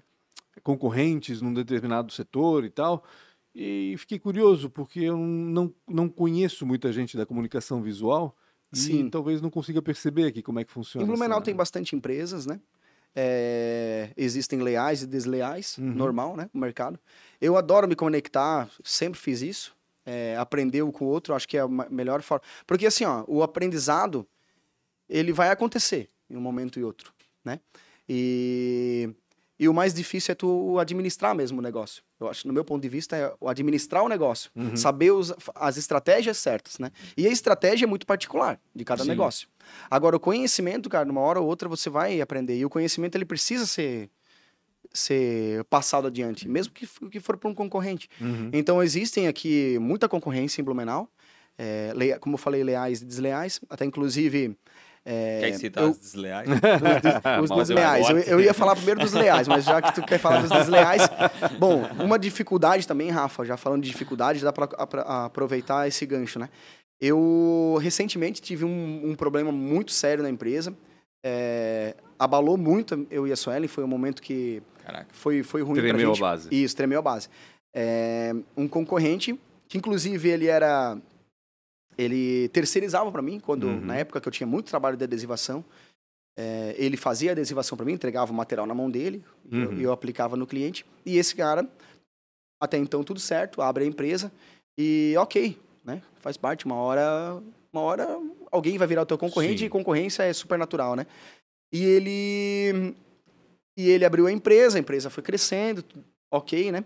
concorrentes 0.62 1.40
num 1.42 1.52
determinado 1.52 2.12
setor 2.12 2.64
e 2.64 2.70
tal. 2.70 3.02
E 3.54 3.94
fiquei 3.98 4.18
curioso, 4.18 4.70
porque 4.70 5.00
eu 5.00 5.16
não, 5.16 5.74
não 5.88 6.08
conheço 6.08 6.64
muita 6.64 6.90
gente 6.92 7.16
da 7.16 7.26
comunicação 7.26 7.82
visual 7.82 8.34
e 8.72 8.76
Sim. 8.76 9.10
talvez 9.10 9.42
não 9.42 9.50
consiga 9.50 9.82
perceber 9.82 10.24
aqui 10.26 10.42
como 10.42 10.58
é 10.58 10.64
que 10.64 10.72
funciona. 10.72 11.04
Em 11.04 11.06
Blumenau 11.06 11.38
essa- 11.38 11.44
tem 11.44 11.54
bastante 11.54 11.94
empresas, 11.94 12.46
né? 12.46 12.58
É, 13.14 14.10
existem 14.16 14.60
leais 14.62 15.02
e 15.02 15.06
desleais, 15.06 15.76
Uhum. 15.76 15.92
normal, 15.92 16.34
né? 16.34 16.48
O 16.54 16.58
mercado. 16.58 16.98
Eu 17.40 17.56
adoro 17.58 17.86
me 17.86 17.94
conectar, 17.94 18.70
sempre 18.82 19.20
fiz 19.20 19.42
isso. 19.42 19.76
É, 20.04 20.34
aprender 20.36 20.82
um 20.82 20.90
com 20.90 21.04
o 21.04 21.08
outro, 21.08 21.34
acho 21.34 21.46
que 21.46 21.56
é 21.56 21.60
a 21.60 21.68
melhor 21.68 22.22
forma. 22.22 22.42
Porque 22.66 22.86
assim, 22.86 23.04
ó, 23.04 23.22
o 23.28 23.42
aprendizado, 23.42 24.26
ele 25.08 25.32
vai 25.32 25.50
acontecer 25.50 26.08
em 26.28 26.36
um 26.36 26.40
momento 26.40 26.80
e 26.80 26.82
outro, 26.84 27.12
né? 27.44 27.60
E, 28.08 29.10
e 29.62 29.68
o 29.68 29.74
mais 29.74 29.94
difícil 29.94 30.32
é 30.32 30.34
tu 30.34 30.78
administrar 30.78 31.34
mesmo 31.34 31.58
o 31.58 31.62
negócio. 31.62 32.02
Eu 32.18 32.28
acho, 32.28 32.46
no 32.48 32.52
meu 32.52 32.64
ponto 32.64 32.82
de 32.82 32.88
vista, 32.88 33.16
é 33.16 33.32
o 33.40 33.48
administrar 33.48 34.02
o 34.02 34.08
negócio. 34.08 34.50
Uhum. 34.56 34.76
Saber 34.76 35.10
os- 35.12 35.32
as 35.54 35.76
estratégias 35.76 36.36
certas, 36.38 36.78
né? 36.78 36.90
E 37.16 37.26
a 37.26 37.30
estratégia 37.30 37.84
é 37.84 37.88
muito 37.88 38.06
particular 38.06 38.58
de 38.74 38.84
cada 38.84 39.02
Sim. 39.02 39.08
negócio. 39.10 39.48
Agora, 39.90 40.16
o 40.16 40.20
conhecimento, 40.20 40.88
cara, 40.88 41.04
numa 41.04 41.20
hora 41.20 41.40
ou 41.40 41.46
outra 41.46 41.68
você 41.68 41.88
vai 41.88 42.20
aprender. 42.20 42.56
E 42.58 42.64
o 42.64 42.70
conhecimento, 42.70 43.14
ele 43.16 43.24
precisa 43.24 43.64
ser, 43.66 44.10
ser 44.92 45.64
passado 45.64 46.06
adiante, 46.06 46.48
mesmo 46.48 46.72
que, 46.72 46.86
que 47.10 47.20
for 47.20 47.36
para 47.36 47.48
um 47.48 47.54
concorrente. 47.54 48.08
Uhum. 48.20 48.50
Então, 48.52 48.82
existem 48.82 49.26
aqui 49.28 49.78
muita 49.80 50.08
concorrência 50.08 50.60
em 50.60 50.64
Blumenau. 50.64 51.08
É, 51.58 51.92
como 52.20 52.34
eu 52.34 52.38
falei, 52.38 52.64
leais 52.64 53.00
e 53.00 53.04
desleais. 53.04 53.60
Até, 53.70 53.84
inclusive... 53.84 54.56
é, 55.04 55.40
Quer 55.40 55.52
citar 55.54 55.82
eu- 55.84 55.90
as 55.90 55.98
desleais? 55.98 56.48
os 57.42 57.50
eu 57.50 57.56
desleais. 57.56 58.08
Eu, 58.08 58.18
eu 58.18 58.40
ia 58.40 58.54
falar 58.54 58.76
primeiro 58.76 59.00
dos 59.00 59.12
leais, 59.12 59.48
mas 59.48 59.64
já 59.64 59.82
que 59.82 59.94
tu 59.94 60.02
quer 60.06 60.18
falar 60.18 60.42
dos 60.42 60.50
desleais. 60.50 61.02
Bom, 61.58 61.82
uma 61.98 62.18
dificuldade 62.18 62.86
também, 62.86 63.10
Rafa, 63.10 63.44
já 63.44 63.56
falando 63.56 63.82
de 63.82 63.90
dificuldade, 63.90 64.42
dá 64.44 64.52
para 64.52 64.66
aproveitar 65.24 65.88
esse 65.88 66.06
gancho, 66.06 66.38
né? 66.38 66.48
Eu 67.00 67.78
recentemente 67.82 68.40
tive 68.40 68.64
um, 68.64 69.10
um 69.10 69.14
problema 69.16 69.50
muito 69.50 69.90
sério 69.90 70.22
na 70.22 70.30
empresa. 70.30 70.72
é, 71.24 71.94
abalou 72.18 72.56
muito 72.56 73.06
eu 73.10 73.26
e 73.26 73.32
a 73.32 73.36
Suelen. 73.36 73.66
Foi 73.66 73.82
um 73.82 73.88
momento 73.88 74.22
que 74.22 74.62
Caraca. 74.84 75.08
foi, 75.12 75.42
foi 75.42 75.62
ruim 75.62 75.74
pra 75.80 75.82
Tremeu 75.88 76.10
a 76.10 76.14
gente. 76.14 76.20
base. 76.20 76.48
Isso, 76.52 76.76
tremeu 76.76 77.00
a 77.00 77.02
base. 77.02 77.28
É, 77.74 78.32
um 78.56 78.68
concorrente, 78.68 79.36
que 79.68 79.76
inclusive 79.78 80.28
ele 80.28 80.46
era. 80.46 80.96
Ele 81.98 82.48
terceirizava 82.48 83.10
para 83.12 83.22
mim, 83.22 83.38
quando 83.40 83.66
Uhum. 83.66 83.80
na 83.80 83.96
época 83.96 84.20
que 84.20 84.28
eu 84.28 84.32
tinha 84.32 84.46
muito 84.46 84.66
trabalho 84.68 84.96
de 84.96 85.04
adesivação. 85.04 85.64
é, 86.34 86.74
ele 86.78 86.96
fazia 86.96 87.30
a 87.30 87.32
adesivação 87.32 87.76
para 87.76 87.84
mim, 87.84 87.92
entregava 87.92 88.32
o 88.32 88.34
material 88.34 88.66
na 88.66 88.72
mão 88.74 88.90
dele, 88.90 89.22
e 89.50 89.60
eu, 89.60 89.68
Uhum. 89.70 89.80
eu 89.80 89.92
aplicava 89.92 90.34
no 90.34 90.46
cliente. 90.46 90.82
E 91.04 91.18
esse 91.18 91.36
cara, 91.36 91.68
até 92.58 92.78
então 92.78 93.04
tudo 93.04 93.20
certo, 93.20 93.60
abre 93.60 93.84
a 93.84 93.86
empresa 93.86 94.32
e 94.78 95.14
ok, 95.18 95.58
né? 95.84 96.00
Faz 96.20 96.38
parte, 96.38 96.64
uma 96.64 96.76
hora, 96.76 97.38
uma 97.70 97.82
hora 97.82 98.08
alguém 98.50 98.78
vai 98.78 98.88
virar 98.88 99.02
o 99.02 99.06
teu 99.06 99.18
concorrente 99.18 99.58
Sim. 99.58 99.64
e 99.66 99.68
concorrência 99.68 100.22
é 100.22 100.32
super 100.32 100.58
natural, 100.58 100.96
né? 100.96 101.06
E 101.70 101.84
ele 101.84 102.94
e 103.76 103.90
ele 103.90 104.04
abriu 104.06 104.26
a 104.26 104.32
empresa, 104.32 104.78
a 104.78 104.80
empresa 104.80 105.10
foi 105.10 105.22
crescendo, 105.22 105.84
ok, 106.32 106.72
né? 106.72 106.82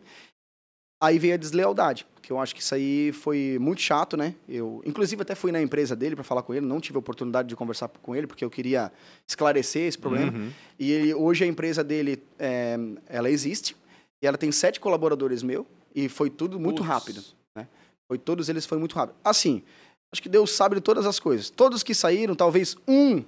Aí 1.01 1.18
veio 1.18 1.34
a 1.34 1.36
deslealdade, 1.36 2.07
que 2.22 2.32
eu 2.32 2.38
acho 2.40 2.55
que 2.55 2.61
isso 2.62 2.74
aí 2.74 3.12
foi 3.12 3.59
muito 3.61 3.82
chato, 3.82 4.16
né? 4.16 4.34
Eu, 4.49 4.82
inclusive, 4.86 5.20
até 5.20 5.34
fui 5.34 5.53
na 5.53 5.61
empresa 5.61 5.94
dele 5.94 6.14
para 6.14 6.24
falar 6.24 6.42
com 6.42 6.55
ele, 6.55 6.64
não 6.64 6.80
tive 6.80 6.97
a 6.97 7.01
oportunidade 7.01 7.49
de 7.49 7.55
conversar 7.55 7.88
com 7.88 8.16
ele, 8.16 8.26
porque 8.26 8.42
eu 8.44 8.49
queria 8.51 8.90
esclarecer 9.28 9.82
esse 9.82 9.99
problema. 9.99 10.32
Uhum. 10.32 10.51
E 10.78 10.90
ele- 10.90 11.14
hoje 11.14 11.44
a 11.44 11.47
empresa 11.47 11.84
dele, 11.84 12.22
é, 12.38 12.78
ela 13.09 13.30
existe, 13.30 13.76
e 14.22 14.26
ela 14.26 14.38
tem 14.38 14.51
sete 14.51 14.80
colaboradores 14.80 15.42
meu, 15.42 15.66
e 15.94 16.09
foi 16.09 16.30
tudo 16.30 16.59
muito 16.59 16.82
rápido, 16.82 17.22
né? 17.55 17.68
Foi, 18.09 18.16
todos 18.16 18.49
eles 18.49 18.64
foi 18.64 18.78
muito 18.78 18.94
rápido. 18.97 19.16
Assim, 19.22 19.62
acho 20.11 20.22
que 20.22 20.28
Deus 20.30 20.51
sabe 20.53 20.76
de 20.76 20.80
todas 20.80 21.05
as 21.05 21.20
coisas. 21.20 21.51
Todos 21.51 21.82
que 21.82 21.94
saíram, 21.94 22.34
talvez 22.34 22.74
um, 22.88 23.22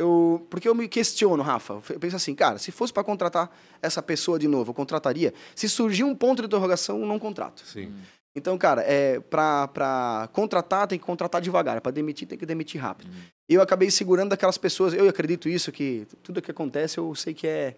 eu... 0.00 0.46
Porque 0.50 0.68
eu 0.68 0.74
me 0.74 0.88
questiono, 0.88 1.42
Rafa, 1.42 1.80
eu 1.90 2.00
penso 2.00 2.16
assim, 2.16 2.34
cara, 2.34 2.58
se 2.58 2.70
fosse 2.72 2.92
para 2.92 3.04
contratar 3.04 3.50
essa 3.80 4.02
pessoa 4.02 4.38
de 4.38 4.48
novo, 4.48 4.70
eu 4.70 4.74
contrataria. 4.74 5.32
Se 5.54 5.68
surgir 5.68 6.04
um 6.04 6.14
ponto 6.14 6.42
de 6.42 6.46
interrogação, 6.46 7.00
eu 7.00 7.06
não 7.06 7.18
contrato. 7.18 7.64
Sim. 7.64 7.92
Então, 8.36 8.56
cara, 8.56 8.82
é, 8.82 9.18
pra, 9.18 9.66
pra 9.68 10.28
contratar, 10.32 10.86
tem 10.86 10.98
que 10.98 11.04
contratar 11.04 11.40
devagar. 11.40 11.80
Pra 11.80 11.90
demitir, 11.90 12.28
tem 12.28 12.38
que 12.38 12.46
demitir 12.46 12.80
rápido. 12.80 13.10
E 13.50 13.54
eu 13.54 13.60
acabei 13.62 13.90
segurando 13.90 14.32
aquelas 14.32 14.56
pessoas. 14.56 14.94
Eu 14.94 15.08
acredito 15.08 15.48
isso, 15.48 15.72
que 15.72 16.06
tudo 16.22 16.40
que 16.40 16.50
acontece, 16.50 16.98
eu 16.98 17.12
sei 17.16 17.34
que 17.34 17.46
é. 17.48 17.74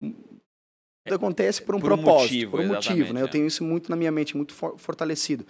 Tudo 0.00 1.16
acontece 1.16 1.62
por 1.62 1.74
um 1.74 1.80
por 1.80 1.92
um 1.92 1.96
propósito, 1.96 2.22
motivo, 2.32 2.50
por 2.50 2.60
um 2.60 2.66
motivo, 2.68 3.12
né? 3.12 3.20
Eu 3.20 3.26
é. 3.26 3.28
tenho 3.30 3.46
isso 3.46 3.62
muito 3.62 3.90
na 3.90 3.96
minha 3.96 4.10
mente, 4.10 4.36
muito 4.36 4.54
for- 4.54 4.78
fortalecido. 4.78 5.46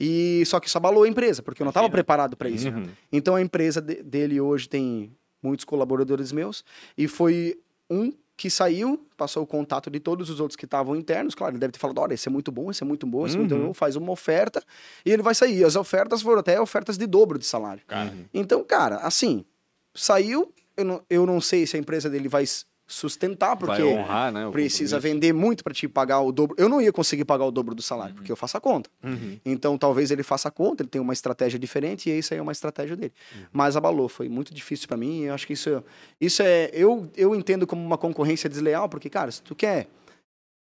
E 0.00 0.42
só 0.46 0.58
que 0.58 0.66
isso 0.66 0.76
abalou 0.78 1.04
a 1.04 1.08
empresa, 1.08 1.42
porque 1.42 1.62
eu 1.62 1.64
não 1.64 1.70
estava 1.70 1.88
preparado 1.88 2.36
para 2.36 2.48
isso. 2.48 2.68
Uhum. 2.68 2.88
Então 3.12 3.36
a 3.36 3.40
empresa 3.40 3.80
de- 3.80 4.02
dele 4.02 4.40
hoje 4.40 4.68
tem 4.68 5.12
muitos 5.42 5.64
colaboradores 5.64 6.30
meus 6.32 6.64
e 6.96 7.08
foi 7.08 7.58
um 7.90 8.12
que 8.34 8.48
saiu, 8.50 9.06
passou 9.16 9.42
o 9.42 9.46
contato 9.46 9.90
de 9.90 10.00
todos 10.00 10.28
os 10.30 10.40
outros 10.40 10.56
que 10.56 10.64
estavam 10.64 10.96
internos. 10.96 11.34
Claro, 11.34 11.52
ele 11.52 11.60
deve 11.60 11.72
ter 11.72 11.78
falado: 11.78 11.98
olha, 11.98 12.14
esse 12.14 12.28
é 12.28 12.30
muito 12.32 12.50
bom, 12.50 12.70
esse 12.70 12.82
é 12.82 12.86
muito 12.86 13.06
bom, 13.06 13.26
esse 13.26 13.36
é 13.36 13.38
muito 13.38 13.54
Uhum. 13.54 13.66
bom. 13.68 13.74
Faz 13.74 13.94
uma 13.94 14.10
oferta 14.10 14.62
e 15.04 15.10
ele 15.12 15.22
vai 15.22 15.34
sair. 15.34 15.62
As 15.64 15.76
ofertas 15.76 16.22
foram 16.22 16.40
até 16.40 16.60
ofertas 16.60 16.96
de 16.98 17.06
dobro 17.06 17.38
de 17.38 17.44
salário. 17.46 17.82
Então, 18.32 18.64
cara, 18.64 18.96
assim, 18.96 19.44
saiu, 19.94 20.52
eu 20.76 20.84
não, 20.84 21.02
eu 21.08 21.26
não 21.26 21.40
sei 21.40 21.66
se 21.66 21.76
a 21.76 21.78
empresa 21.78 22.08
dele 22.10 22.28
vai 22.28 22.44
sustentar, 22.86 23.56
porque 23.56 23.82
honrar, 23.82 24.30
né? 24.30 24.48
precisa 24.50 24.98
vender 25.00 25.32
muito 25.32 25.64
para 25.64 25.72
te 25.72 25.88
pagar 25.88 26.20
o 26.20 26.30
dobro. 26.30 26.54
Eu 26.58 26.68
não 26.68 26.80
ia 26.80 26.92
conseguir 26.92 27.24
pagar 27.24 27.44
o 27.44 27.50
dobro 27.50 27.74
do 27.74 27.82
salário, 27.82 28.14
porque 28.14 28.30
eu 28.30 28.36
faço 28.36 28.56
a 28.56 28.60
conta. 28.60 28.90
Uhum. 29.02 29.38
Então, 29.44 29.78
talvez 29.78 30.10
ele 30.10 30.22
faça 30.22 30.48
a 30.48 30.50
conta, 30.50 30.82
ele 30.82 30.90
tem 30.90 31.00
uma 31.00 31.12
estratégia 31.12 31.58
diferente 31.58 32.10
e 32.10 32.18
isso 32.18 32.34
aí 32.34 32.38
é 32.38 32.42
uma 32.42 32.52
estratégia 32.52 32.96
dele. 32.96 33.12
Mas 33.52 33.76
abalou, 33.76 34.08
foi 34.08 34.28
muito 34.28 34.52
difícil 34.52 34.86
para 34.88 34.96
mim. 34.96 35.22
Eu 35.22 35.34
acho 35.34 35.46
que 35.46 35.54
isso, 35.54 35.82
isso 36.20 36.42
é. 36.42 36.70
Eu, 36.72 37.10
eu 37.16 37.34
entendo 37.34 37.66
como 37.66 37.82
uma 37.82 37.96
concorrência 37.96 38.48
desleal, 38.48 38.88
porque, 38.88 39.08
cara, 39.08 39.30
se 39.30 39.42
tu 39.42 39.54
quer. 39.54 39.86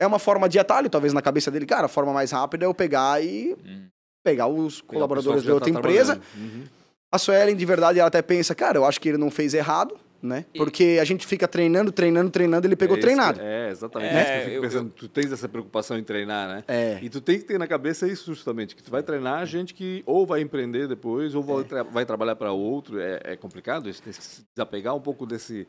É 0.00 0.06
uma 0.06 0.18
forma 0.20 0.48
de 0.48 0.58
atalho, 0.60 0.88
talvez 0.88 1.12
na 1.12 1.20
cabeça 1.20 1.50
dele, 1.50 1.66
cara, 1.66 1.86
a 1.86 1.88
forma 1.88 2.12
mais 2.12 2.30
rápida 2.30 2.64
é 2.64 2.66
eu 2.66 2.74
pegar 2.74 3.20
e 3.24 3.56
Hum. 3.64 3.86
pegar 4.22 4.46
os 4.46 4.80
colaboradores 4.80 5.40
que 5.40 5.48
já 5.48 5.54
outra 5.54 5.72
tá 5.72 5.78
empresa. 5.78 6.20
Uhum. 6.36 6.64
A 7.10 7.18
Suelen, 7.18 7.56
de 7.56 7.64
verdade, 7.64 7.98
ela 7.98 8.06
até 8.08 8.22
pensa, 8.22 8.54
cara, 8.54 8.78
eu 8.78 8.84
acho 8.84 9.00
que 9.00 9.08
ele 9.08 9.18
não 9.18 9.30
fez 9.30 9.54
errado, 9.54 9.98
né? 10.20 10.44
E- 10.52 10.58
Porque 10.58 10.98
a 11.00 11.04
gente 11.04 11.26
fica 11.26 11.46
treinando, 11.46 11.92
treinando, 11.92 12.30
treinando, 12.30 12.66
ele 12.66 12.74
pegou 12.76 12.96
É 12.96 13.00
treinado. 13.00 13.38
que- 13.38 13.44
É, 13.44 13.68
exatamente. 13.70 14.14
É, 14.14 14.20
isso 14.20 14.26
que 14.26 14.36
eu 14.38 14.42
fico 14.44 14.54
eu- 14.56 14.62
pensando, 14.62 14.90
tu 14.90 15.08
tens 15.08 15.30
essa 15.32 15.48
preocupação 15.48 15.96
em 15.98 16.02
treinar, 16.02 16.48
né? 16.48 16.64
É. 16.66 16.98
E 17.02 17.08
tu 17.08 17.20
tem 17.20 17.38
que 17.38 17.44
ter 17.44 17.58
na 17.58 17.66
cabeça 17.66 18.06
isso 18.08 18.34
justamente, 18.34 18.74
que 18.74 18.82
tu 18.82 18.90
vai 18.90 19.02
treinar 19.02 19.46
gente 19.46 19.72
que 19.74 20.02
ou 20.06 20.26
vai 20.26 20.40
empreender 20.40 20.88
depois, 20.88 21.34
ou 21.34 21.42
É. 21.42 21.46
vai, 21.46 21.64
tra- 21.64 21.82
vai 21.84 22.06
trabalhar 22.06 22.36
para 22.36 22.52
outro. 22.52 23.00
É, 23.00 23.20
é 23.24 23.36
complicado 23.36 23.88
isso, 23.88 24.02
tem 24.02 24.12
que 24.12 24.22
se 24.22 24.44
desapegar 24.54 24.94
um 24.96 25.00
pouco 25.00 25.24
desse, 25.24 25.66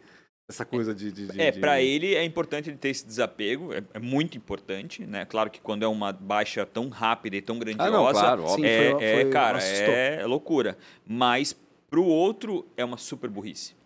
dessa 0.49 0.65
coisa 0.65 0.95
de... 0.95 1.11
de, 1.11 1.27
de 1.27 1.39
É, 1.39 1.51
de- 1.51 1.59
para 1.59 1.79
ele 1.79 2.15
é 2.15 2.23
importante 2.23 2.71
ele 2.71 2.77
ter 2.77 2.89
esse 2.89 3.05
desapego, 3.05 3.71
é, 3.71 3.83
é 3.93 3.99
muito 3.99 4.35
importante, 4.35 5.05
né? 5.05 5.23
Claro 5.25 5.51
que 5.51 5.61
quando 5.61 5.83
é 5.83 5.87
uma 5.87 6.11
baixa 6.11 6.65
tão 6.65 6.89
rápida 6.89 7.35
e 7.37 7.41
tão 7.41 7.59
grandiosa, 7.59 7.87
Ah, 7.87 7.91
não, 7.91 8.11
claro, 8.11 8.43
óbvio. 8.45 8.55
Sim, 8.55 8.65
é, 8.65 8.91
foi- 8.93 9.03
é, 9.03 9.13
foi- 9.21 9.29
cara, 9.29 9.57
assustou. 9.59 9.93
é 9.93 10.25
loucura. 10.25 10.75
Mas 11.05 11.55
pro 11.89 12.03
outro 12.03 12.65
é 12.75 12.83
uma 12.83 12.97
super 12.97 13.29
burrice. 13.29 13.77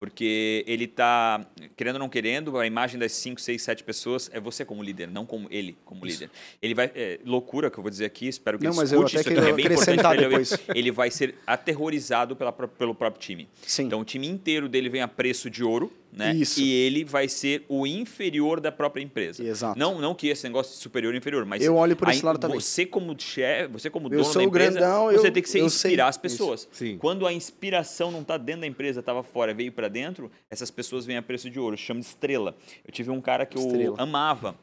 Porque 0.00 0.64
ele 0.66 0.86
tá, 0.86 1.46
querendo 1.76 1.96
ou 1.96 1.98
não 1.98 2.08
querendo, 2.08 2.58
a 2.58 2.66
imagem 2.66 2.98
das 2.98 3.12
5, 3.12 3.38
6, 3.38 3.60
7 3.60 3.84
pessoas 3.84 4.30
é 4.32 4.40
você 4.40 4.64
como 4.64 4.82
líder, 4.82 5.08
não 5.08 5.26
como 5.26 5.46
ele 5.50 5.76
como 5.84 6.06
Isso. 6.06 6.22
líder. 6.22 6.30
Ele 6.62 6.74
vai. 6.74 6.90
É, 6.94 7.20
loucura 7.22 7.70
que 7.70 7.78
eu 7.78 7.82
vou 7.82 7.90
dizer 7.90 8.06
aqui, 8.06 8.26
espero 8.26 8.58
que 8.58 8.64
Não, 8.64 8.70
ele 8.72 8.78
mas 8.78 8.92
eu 8.92 9.02
até 9.02 9.20
isso 9.20 9.28
aqui, 9.28 9.38
é 9.38 9.52
bem 9.52 9.66
importante 9.66 10.06
ele 10.06 10.28
depois. 10.28 10.58
Ele 10.74 10.90
vai 10.90 11.10
ser 11.10 11.34
aterrorizado 11.46 12.34
pela, 12.34 12.50
pelo 12.50 12.94
próprio 12.94 13.20
time. 13.20 13.46
Sim. 13.60 13.84
Então 13.84 14.00
o 14.00 14.04
time 14.04 14.26
inteiro 14.26 14.70
dele 14.70 14.88
vem 14.88 15.02
a 15.02 15.08
preço 15.08 15.50
de 15.50 15.62
ouro, 15.62 15.92
né? 16.12 16.34
Isso. 16.34 16.60
E 16.60 16.72
ele 16.72 17.04
vai 17.04 17.28
ser 17.28 17.64
o 17.68 17.86
inferior 17.86 18.60
da 18.60 18.70
própria 18.72 19.02
empresa. 19.02 19.44
Exato. 19.44 19.78
Não, 19.78 20.00
não 20.00 20.14
que 20.14 20.28
esse 20.28 20.44
negócio 20.44 20.72
de 20.74 20.78
superior 20.80 21.14
e 21.14 21.18
inferior, 21.18 21.44
mas 21.44 21.62
Eu 21.62 21.76
olho 21.76 21.94
por 21.96 22.08
esse 22.08 22.24
lado 22.24 22.38
também. 22.38 22.58
Você 22.60 22.84
como 22.84 23.14
chefe, 23.18 23.72
você 23.72 23.88
como 23.90 24.06
Eu 24.06 24.10
dono 24.10 24.24
sou 24.24 24.34
da 24.36 24.44
empresa, 24.44 24.78
grandão, 24.80 25.04
você 25.12 25.28
eu- 25.28 25.32
tem 25.32 25.42
que 25.42 25.48
ser 25.48 25.58
eu 25.60 25.68
sei 25.70 25.90
inspirar 25.90 26.08
as 26.08 26.18
pessoas. 26.18 26.68
Sim. 26.72 26.98
Quando 26.98 27.26
a 27.26 27.32
inspiração 27.32 28.10
não 28.10 28.22
está 28.22 28.36
dentro 28.36 28.62
da 28.62 28.66
empresa, 28.66 29.00
estava 29.00 29.22
fora, 29.22 29.54
veio 29.54 29.72
para 29.72 29.88
dentro, 29.88 30.30
essas 30.50 30.70
pessoas 30.70 31.06
vêm 31.06 31.16
a 31.16 31.22
preço 31.22 31.48
de 31.50 31.58
ouro, 31.60 31.76
chama 31.76 32.00
de 32.00 32.06
estrela. 32.06 32.56
Eu 32.84 32.92
tive 32.92 33.10
um 33.10 33.20
cara 33.20 33.46
que 33.46 33.56
eu 33.56 33.62
Estrela. 33.66 33.96
amava 33.98 34.54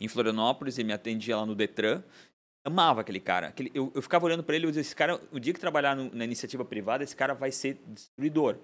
em 0.00 0.06
Florianópolis, 0.08 0.78
ele 0.78 0.88
me 0.88 0.92
atendia 0.92 1.36
lá 1.36 1.46
no 1.46 1.54
Detran. 1.54 2.02
Amava 2.64 3.00
aquele 3.00 3.18
cara. 3.18 3.48
Aquele, 3.48 3.72
eu, 3.74 3.90
eu 3.94 4.00
ficava 4.00 4.24
olhando 4.24 4.44
para 4.44 4.54
ele 4.54 4.64
e 4.64 4.68
eu 4.68 4.70
dizia, 4.70 4.82
esse 4.82 4.94
cara, 4.94 5.20
o 5.32 5.40
dia 5.40 5.52
que 5.52 5.58
trabalhar 5.58 5.96
no- 5.96 6.10
na 6.14 6.24
iniciativa 6.24 6.64
privada, 6.64 7.02
esse 7.02 7.16
cara 7.16 7.34
vai 7.34 7.50
ser 7.50 7.80
destruidor. 7.88 8.56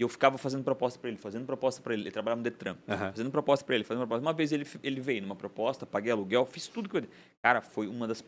E 0.00 0.02
eu 0.02 0.08
ficava 0.08 0.38
fazendo 0.38 0.64
proposta 0.64 0.98
para 0.98 1.10
ele, 1.10 1.18
fazendo 1.18 1.44
proposta 1.44 1.82
para 1.82 1.92
ele. 1.92 2.04
Ele 2.04 2.10
trabalhava 2.10 2.38
no 2.38 2.42
Detran. 2.42 2.74
Aham. 2.88 3.10
Fazendo 3.10 3.30
proposta 3.30 3.66
para 3.66 3.74
ele, 3.74 3.84
fazendo 3.84 4.00
proposta. 4.00 4.26
Uma 4.26 4.32
vez 4.32 4.50
ele, 4.50 4.66
ele 4.82 4.98
veio 4.98 5.20
numa 5.20 5.36
proposta, 5.36 5.84
paguei 5.84 6.10
aluguel, 6.10 6.46
fiz 6.46 6.66
tudo 6.68 6.88
que 6.88 6.96
eu... 6.96 7.02
Cara, 7.42 7.60
foi 7.60 7.86
uma 7.86 8.08
das 8.08 8.24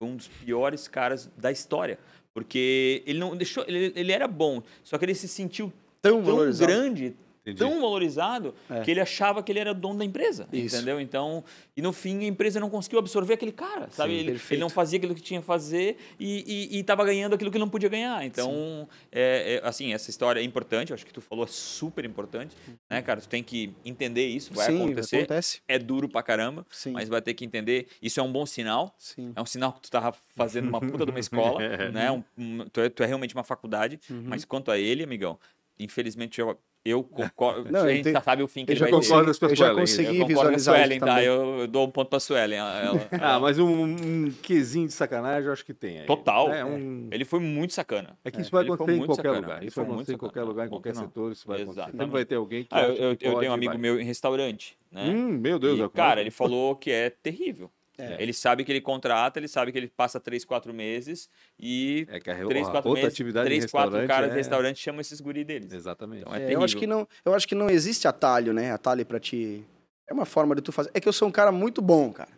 um 0.00 0.16
dos 0.16 0.26
piores 0.26 0.88
caras 0.88 1.30
da 1.36 1.52
história. 1.52 1.96
Porque 2.34 3.04
ele 3.06 3.20
não 3.20 3.36
deixou... 3.36 3.64
Ele, 3.68 3.92
ele 3.94 4.10
era 4.10 4.26
bom, 4.26 4.64
só 4.82 4.98
que 4.98 5.04
ele 5.04 5.14
se 5.14 5.28
sentiu 5.28 5.72
Tão 6.00 6.24
tão 6.24 6.50
grande, 6.58 7.14
Entendi. 7.42 7.58
tão 7.58 7.80
valorizado, 7.80 8.54
É. 8.70 8.80
que 8.80 8.90
ele 8.90 9.00
achava 9.00 9.42
que 9.42 9.50
ele 9.50 9.58
era 9.58 9.74
dono 9.74 9.98
da 9.98 10.04
empresa. 10.04 10.48
Isso. 10.52 10.76
Entendeu? 10.76 11.00
Então, 11.00 11.44
e 11.76 11.82
no 11.82 11.92
fim 11.92 12.20
a 12.20 12.26
empresa 12.26 12.60
não 12.60 12.70
conseguiu 12.70 12.98
absorver 13.00 13.34
aquele 13.34 13.50
cara, 13.52 13.88
sabe? 13.90 14.12
Sim, 14.12 14.18
ele, 14.28 14.40
ele 14.50 14.60
não 14.60 14.68
fazia 14.70 14.96
aquilo 14.96 15.14
que 15.14 15.20
tinha 15.20 15.40
que 15.40 15.46
fazer 15.46 15.96
e, 16.20 16.68
e, 16.72 16.78
e 16.78 16.84
tava 16.84 17.04
ganhando 17.04 17.34
aquilo 17.34 17.50
que 17.50 17.58
não 17.58 17.68
podia 17.68 17.88
ganhar. 17.88 18.24
Então, 18.24 18.88
é, 19.10 19.60
é, 19.62 19.68
assim, 19.68 19.92
essa 19.92 20.08
história 20.08 20.40
é 20.40 20.42
importante, 20.44 20.90
eu 20.90 20.94
acho 20.94 21.04
que 21.04 21.12
tu 21.12 21.20
falou 21.20 21.44
é 21.44 21.48
super 21.48 22.04
importante, 22.04 22.54
né, 22.88 23.02
cara? 23.02 23.20
Tu 23.20 23.28
tem 23.28 23.42
que 23.42 23.74
entender 23.84 24.26
isso, 24.26 24.54
vai 24.54 24.66
Sim, 24.66 24.84
acontecer. 24.84 25.16
acontece. 25.18 25.60
É 25.66 25.78
duro 25.78 26.08
pra 26.08 26.22
caramba, 26.22 26.64
Sim. 26.70 26.92
mas 26.92 27.08
vai 27.08 27.20
ter 27.20 27.34
que 27.34 27.44
entender. 27.44 27.88
Isso 28.00 28.20
é 28.20 28.22
um 28.22 28.30
bom 28.30 28.46
sinal. 28.46 28.94
Sim. 28.98 29.32
É 29.34 29.42
um 29.42 29.46
sinal 29.46 29.72
que 29.72 29.80
tu 29.82 29.90
tá 29.90 30.12
fazendo 30.36 30.68
uma 30.68 30.80
puta 30.80 31.04
de 31.04 31.10
uma 31.10 31.18
escola, 31.20 31.58
né? 31.92 32.10
Um- 32.10 32.22
um- 32.38 32.66
tu, 32.72 32.80
é, 32.80 32.88
tu 32.88 33.02
é 33.02 33.06
realmente 33.06 33.34
uma 33.34 33.42
faculdade. 33.44 33.98
Uhum. 34.08 34.22
Mas 34.26 34.44
quanto 34.44 34.70
a 34.70 34.78
ele, 34.78 35.02
amigão, 35.02 35.38
infelizmente 35.78 36.40
eu, 36.40 36.56
eu 36.84 37.02
concordo. 37.04 37.70
Não, 37.70 37.82
a 37.84 37.92
gente 37.92 38.10
já 38.10 38.20
sabe 38.20 38.42
o 38.42 38.48
fim 38.48 38.64
que 38.64 38.72
Eu 38.72 38.74
ele 38.74 38.80
já, 38.80 38.86
vai 38.86 38.92
consegui, 38.92 39.08
ter. 39.08 39.14
concordas 39.14 39.38
com 39.38 39.46
a 39.46 39.48
eu 39.48 39.56
já 39.56 39.74
consegui 39.74 40.06
Eu 40.18 40.26
concordo 40.26 40.26
com 40.26 40.34
a 40.34 40.56
visualizar 40.56 40.74
Suelen, 40.76 40.96
isso 40.96 41.06
tá? 41.06 41.12
também. 41.12 41.24
Eu, 41.26 41.58
eu 41.60 41.66
dou 41.68 41.86
um 41.86 41.90
ponto 41.90 42.08
pra 42.08 42.20
Suelen. 42.20 42.58
Ela, 42.58 42.80
ela- 42.80 43.08
Ah, 43.20 43.38
mas 43.40 43.58
um, 43.58 43.82
um 43.84 44.32
quesinho 44.42 44.86
de 44.86 44.92
sacanagem 44.92 45.46
eu 45.46 45.52
acho 45.52 45.64
que 45.64 45.72
tem 45.72 46.00
aí. 46.00 46.06
Total. 46.06 46.52
É, 46.52 46.64
um... 46.64 47.08
Ele 47.12 47.24
foi 47.24 47.40
muito 47.40 47.72
sacana. 47.72 48.16
é 48.24 48.30
que 48.30 48.40
isso 48.40 48.50
vai 48.50 48.64
acontecer 48.64 48.92
em 48.92 48.98
qualquer 49.06 49.14
sacana. 49.16 49.38
lugar. 49.40 49.64
Isso 49.64 49.74
foi 49.74 49.84
vai 49.84 49.92
acontecer 49.92 50.14
em 50.14 50.18
qualquer 50.18 50.42
lugar, 50.42 50.66
em 50.66 50.70
qualquer 50.70 50.92
que 50.92 50.98
não. 50.98 51.04
setor, 51.04 51.32
isso 51.32 51.46
vai 51.46 51.56
acontecer. 51.62 51.78
Exatamente. 51.80 51.98
Sempre 52.02 52.12
vai 52.12 52.24
ter 52.24 52.34
alguém 52.34 52.62
que 52.64 52.68
Ah, 52.72 52.82
eu, 52.82 52.94
eu- 52.94 53.16
que 53.16 53.26
eu 53.26 53.30
pode 53.32 53.40
tenho 53.40 53.52
um 53.52 53.54
amigo 53.54 53.72
vai. 53.72 53.80
meu 53.80 54.00
em 54.00 54.04
restaurante, 54.04 54.76
né? 54.90 55.04
Hum, 55.08 55.38
meu 55.38 55.58
Deus. 55.58 55.78
E, 55.78 55.82
é 55.82 55.88
cara, 55.88 56.20
ele 56.20 56.30
falou 56.30 56.74
que 56.74 56.90
é 56.90 57.10
terrível. 57.10 57.70
É. 58.02 58.22
Ele 58.22 58.32
sabe 58.32 58.64
que 58.64 58.72
ele 58.72 58.80
contrata, 58.80 59.38
ele 59.38 59.48
sabe 59.48 59.70
que 59.70 59.78
ele 59.78 59.88
passa 59.88 60.18
três, 60.18 60.44
quatro 60.44 60.74
meses 60.74 61.28
e 61.58 62.06
É 62.10 62.18
que 62.18 62.30
a, 62.30 62.46
três, 62.46 62.68
quatro 62.68 62.88
outra 62.88 63.04
meses, 63.04 63.14
atividade 63.14 63.46
três, 63.46 63.70
quatro 63.70 63.90
restaurante 63.90 64.08
caras 64.08 64.26
é... 64.28 64.30
de 64.30 64.36
restaurante 64.36 64.78
chamam 64.78 65.00
esses 65.00 65.20
guri 65.20 65.44
deles. 65.44 65.72
Exatamente. 65.72 66.22
Então 66.22 66.34
é, 66.34 66.50
É, 66.50 66.54
eu 66.54 66.62
acho 66.62 66.76
que 66.76 66.86
não, 66.86 67.06
eu 67.24 67.34
acho 67.34 67.46
que 67.46 67.54
não 67.54 67.70
existe 67.70 68.08
atalho, 68.08 68.52
né? 68.52 68.72
Atalho 68.72 69.06
pra 69.06 69.20
te 69.20 69.64
é 70.08 70.12
uma 70.12 70.24
forma 70.26 70.54
de 70.54 70.62
tu 70.62 70.72
fazer. 70.72 70.90
É 70.94 71.00
que 71.00 71.08
eu 71.08 71.12
sou 71.12 71.28
um 71.28 71.32
cara 71.32 71.52
muito 71.52 71.80
bom, 71.80 72.12
cara. 72.12 72.30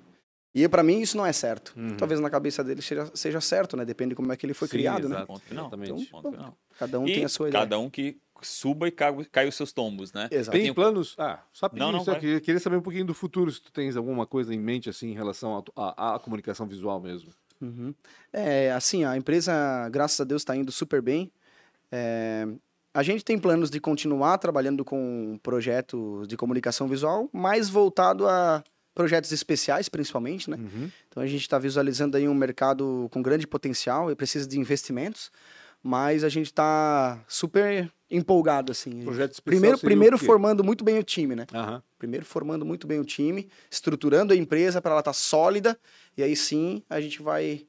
E 0.54 0.68
pra 0.68 0.84
mim 0.84 1.00
isso 1.00 1.16
não 1.16 1.26
é 1.26 1.32
certo. 1.32 1.74
Uhum. 1.76 1.96
Talvez 1.96 2.20
na 2.20 2.30
cabeça 2.30 2.62
dele 2.62 2.80
seja, 2.80 3.10
seja 3.12 3.40
certo, 3.40 3.76
né? 3.76 3.84
Depende 3.84 4.10
de 4.10 4.14
como 4.14 4.32
é 4.32 4.36
que 4.36 4.46
ele 4.46 4.54
foi 4.54 4.68
Sim, 4.68 4.76
criado, 4.76 5.08
né? 5.08 5.16
exato. 5.16 5.26
Ponto 5.26 5.42
final. 5.42 5.64
Exatamente. 5.64 6.06
Ponto 6.06 6.30
final. 6.30 6.56
Cada 6.78 7.00
um 7.00 7.08
e 7.08 7.14
tem 7.14 7.24
a 7.24 7.28
sua 7.28 7.48
ideia. 7.48 7.64
cada 7.64 7.78
um 7.78 7.90
que 7.90 8.16
suba 8.42 8.88
e 8.88 8.90
caia, 8.90 9.14
cai 9.30 9.48
os 9.48 9.54
seus 9.54 9.72
tombos, 9.72 10.12
né? 10.12 10.28
Exato. 10.30 10.56
Tem 10.56 10.72
planos? 10.72 11.14
Ah, 11.18 11.40
só 11.52 11.68
pedir 11.68 11.80
Não, 11.80 11.92
não, 11.92 11.98
isso 12.00 12.10
vai. 12.10 12.16
aqui. 12.16 12.26
Eu 12.26 12.40
queria 12.40 12.60
saber 12.60 12.76
um 12.76 12.82
pouquinho 12.82 13.04
do 13.04 13.14
futuro, 13.14 13.50
se 13.50 13.60
tu 13.60 13.72
tens 13.72 13.96
alguma 13.96 14.26
coisa 14.26 14.54
em 14.54 14.58
mente, 14.58 14.88
assim, 14.88 15.10
em 15.10 15.14
relação 15.14 15.64
à 15.76 16.18
comunicação 16.18 16.66
visual 16.66 17.00
mesmo. 17.00 17.30
Uhum. 17.60 17.94
É, 18.32 18.72
assim, 18.72 19.04
a 19.04 19.16
empresa, 19.16 19.88
graças 19.90 20.20
a 20.20 20.24
Deus, 20.24 20.42
está 20.42 20.56
indo 20.56 20.70
super 20.72 21.00
bem. 21.00 21.30
É, 21.90 22.46
a 22.92 23.02
gente 23.02 23.24
tem 23.24 23.38
planos 23.38 23.70
de 23.70 23.80
continuar 23.80 24.38
trabalhando 24.38 24.84
com 24.84 25.38
projetos 25.42 26.28
de 26.28 26.36
comunicação 26.36 26.86
visual, 26.86 27.28
mais 27.32 27.68
voltado 27.68 28.28
a 28.28 28.62
projetos 28.94 29.32
especiais, 29.32 29.88
principalmente, 29.88 30.48
né? 30.48 30.56
Uhum. 30.56 30.90
Então 31.08 31.22
a 31.22 31.26
gente 31.26 31.40
está 31.40 31.58
visualizando 31.58 32.16
aí 32.16 32.28
um 32.28 32.34
mercado 32.34 33.08
com 33.10 33.20
grande 33.20 33.46
potencial 33.46 34.10
e 34.10 34.14
precisa 34.14 34.48
de 34.48 34.58
investimentos, 34.58 35.32
mas 35.86 36.24
a 36.24 36.30
gente 36.30 36.46
está 36.46 37.22
super 37.28 37.92
empolgado, 38.10 38.72
assim. 38.72 39.02
Projeto 39.02 39.42
Primeiro, 39.42 39.78
primeiro 39.78 40.16
formando 40.16 40.64
muito 40.64 40.82
bem 40.82 40.98
o 40.98 41.02
time, 41.02 41.36
né? 41.36 41.46
Aham. 41.52 41.82
Primeiro 41.98 42.24
formando 42.24 42.64
muito 42.64 42.86
bem 42.86 42.98
o 42.98 43.04
time, 43.04 43.50
estruturando 43.70 44.32
a 44.32 44.36
empresa 44.36 44.80
para 44.80 44.92
ela 44.92 45.00
estar 45.00 45.12
sólida, 45.12 45.78
e 46.16 46.22
aí 46.22 46.34
sim 46.34 46.82
a 46.88 47.02
gente 47.02 47.20
vai 47.20 47.66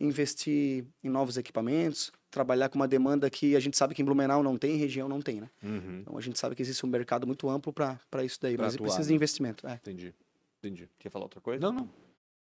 investir 0.00 0.84
em 1.02 1.08
novos 1.08 1.36
equipamentos, 1.36 2.12
trabalhar 2.30 2.68
com 2.68 2.76
uma 2.76 2.88
demanda 2.88 3.30
que 3.30 3.54
a 3.54 3.60
gente 3.60 3.76
sabe 3.76 3.94
que 3.94 4.02
em 4.02 4.04
Blumenau 4.04 4.42
não 4.42 4.56
tem, 4.56 4.76
região 4.76 5.08
não 5.08 5.22
tem, 5.22 5.40
né? 5.40 5.48
Uhum. 5.62 6.00
Então 6.00 6.18
a 6.18 6.20
gente 6.20 6.38
sabe 6.38 6.56
que 6.56 6.62
existe 6.62 6.84
um 6.84 6.88
mercado 6.88 7.26
muito 7.26 7.48
amplo 7.48 7.72
para 7.72 7.98
isso 8.24 8.38
daí, 8.40 8.56
Pra 8.56 8.66
mas 8.66 8.74
atuar, 8.74 8.86
precisa 8.86 9.04
né? 9.04 9.08
de 9.08 9.14
investimento. 9.14 9.66
É. 9.66 9.74
Entendi. 9.74 10.14
Entendi. 10.58 10.88
Quer 10.98 11.10
falar 11.10 11.24
outra 11.24 11.40
coisa? 11.40 11.60
Não, 11.60 11.72
não. 11.72 11.88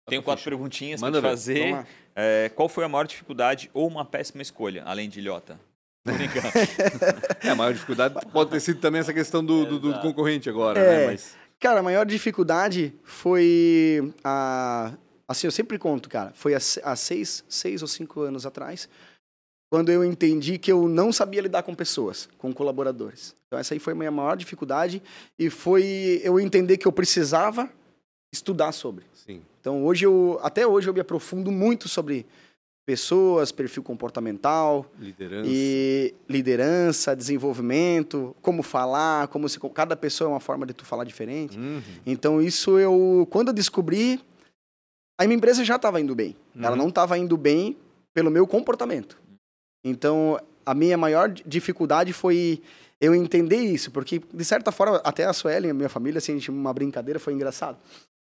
Tenho 0.08 0.22
Tá 0.22 0.26
quatro 0.26 0.40
ficha. 0.42 0.50
perguntinhas 0.50 1.00
para 1.00 1.20
fazer. 1.20 1.84
É, 2.14 2.48
qual 2.54 2.68
foi 2.68 2.84
a 2.84 2.88
maior 2.88 3.06
dificuldade 3.06 3.68
ou 3.74 3.86
uma 3.88 4.04
péssima 4.04 4.40
escolha, 4.40 4.82
além 4.86 5.08
de 5.08 5.18
ilhota? 5.20 5.58
É, 7.42 7.50
a 7.50 7.54
maior 7.56 7.72
dificuldade 7.72 8.14
pode 8.32 8.50
ter 8.50 8.60
sido 8.60 8.80
também 8.80 9.00
essa 9.00 9.12
questão 9.12 9.44
do, 9.44 9.66
do- 9.66 9.78
do 9.80 10.00
concorrente 10.00 10.48
agora, 10.48 10.78
É. 10.78 10.98
né? 11.00 11.06
Mas 11.06 11.34
Cara, 11.58 11.80
a 11.80 11.82
maior 11.82 12.04
dificuldade 12.06 12.94
foi 13.02 14.12
a. 14.22 14.92
Assim, 15.26 15.46
eu 15.46 15.50
sempre 15.50 15.78
conto, 15.78 16.08
cara. 16.08 16.30
Foi 16.34 16.54
há 16.54 16.94
seis, 16.96 17.42
seis 17.48 17.82
ou 17.82 17.88
cinco 17.88 18.20
anos 18.20 18.44
atrás, 18.46 18.88
quando 19.72 19.90
eu 19.90 20.04
entendi 20.04 20.58
que 20.58 20.70
eu 20.70 20.86
não 20.86 21.10
sabia 21.12 21.40
lidar 21.40 21.62
com 21.64 21.74
pessoas, 21.74 22.28
com 22.38 22.52
colaboradores. 22.52 23.34
Então, 23.48 23.58
essa 23.58 23.74
aí 23.74 23.80
foi 23.80 23.94
a 23.94 23.96
minha 23.96 24.10
maior 24.10 24.36
dificuldade 24.36 25.02
e 25.38 25.48
foi 25.50 26.20
eu 26.22 26.38
entender 26.38 26.76
que 26.76 26.86
eu 26.86 26.92
precisava 26.92 27.68
estudar 28.32 28.72
sobre. 28.72 29.04
sim. 29.14 29.42
Então, 29.60 29.84
hoje 29.84 30.06
eu, 30.06 30.38
até 30.42 30.64
hoje 30.66 30.88
eu 30.88 30.94
me 30.94 31.00
aprofundo 31.00 31.50
muito 31.50 31.88
sobre 31.88 32.24
pessoas, 32.86 33.50
perfil 33.50 33.82
comportamental, 33.82 34.86
Liderança. 34.96 35.48
e 35.52 36.14
liderança, 36.28 37.16
desenvolvimento, 37.16 38.36
como 38.40 38.62
falar, 38.62 39.26
como 39.26 39.48
se 39.48 39.58
cada 39.74 39.96
pessoa 39.96 40.28
é 40.30 40.32
uma 40.34 40.38
forma 40.40 40.64
de 40.64 40.72
tu 40.72 40.84
falar 40.84 41.02
diferente. 41.02 41.58
Uhum. 41.58 41.82
Então 42.06 42.40
isso 42.40 42.78
eu 42.78 43.26
quando 43.28 43.48
eu 43.48 43.54
descobri, 43.54 44.20
a 45.18 45.24
minha 45.24 45.36
empresa 45.36 45.64
já 45.64 45.74
estava 45.74 46.00
indo 46.00 46.14
bem. 46.14 46.36
Ela 46.56 46.70
Uhum. 46.70 46.76
não 46.76 46.88
estava 46.90 47.18
indo 47.18 47.36
bem 47.36 47.76
pelo 48.14 48.30
meu 48.30 48.46
comportamento. 48.46 49.18
Então 49.84 50.38
a 50.64 50.72
minha 50.72 50.96
maior 50.96 51.28
dificuldade 51.28 52.12
foi 52.12 52.62
eu 53.00 53.16
entender 53.16 53.56
isso, 53.56 53.90
porque 53.90 54.22
de 54.32 54.44
certa 54.44 54.70
forma, 54.70 54.98
até 55.04 55.24
a 55.24 55.32
Suelen, 55.32 55.72
a 55.72 55.74
minha 55.74 55.88
família, 55.88 56.18
assim, 56.18 56.32
a 56.32 56.34
gente, 56.36 56.50
uma 56.52 56.72
brincadeira, 56.72 57.18
foi 57.18 57.32
engraçado. 57.32 57.78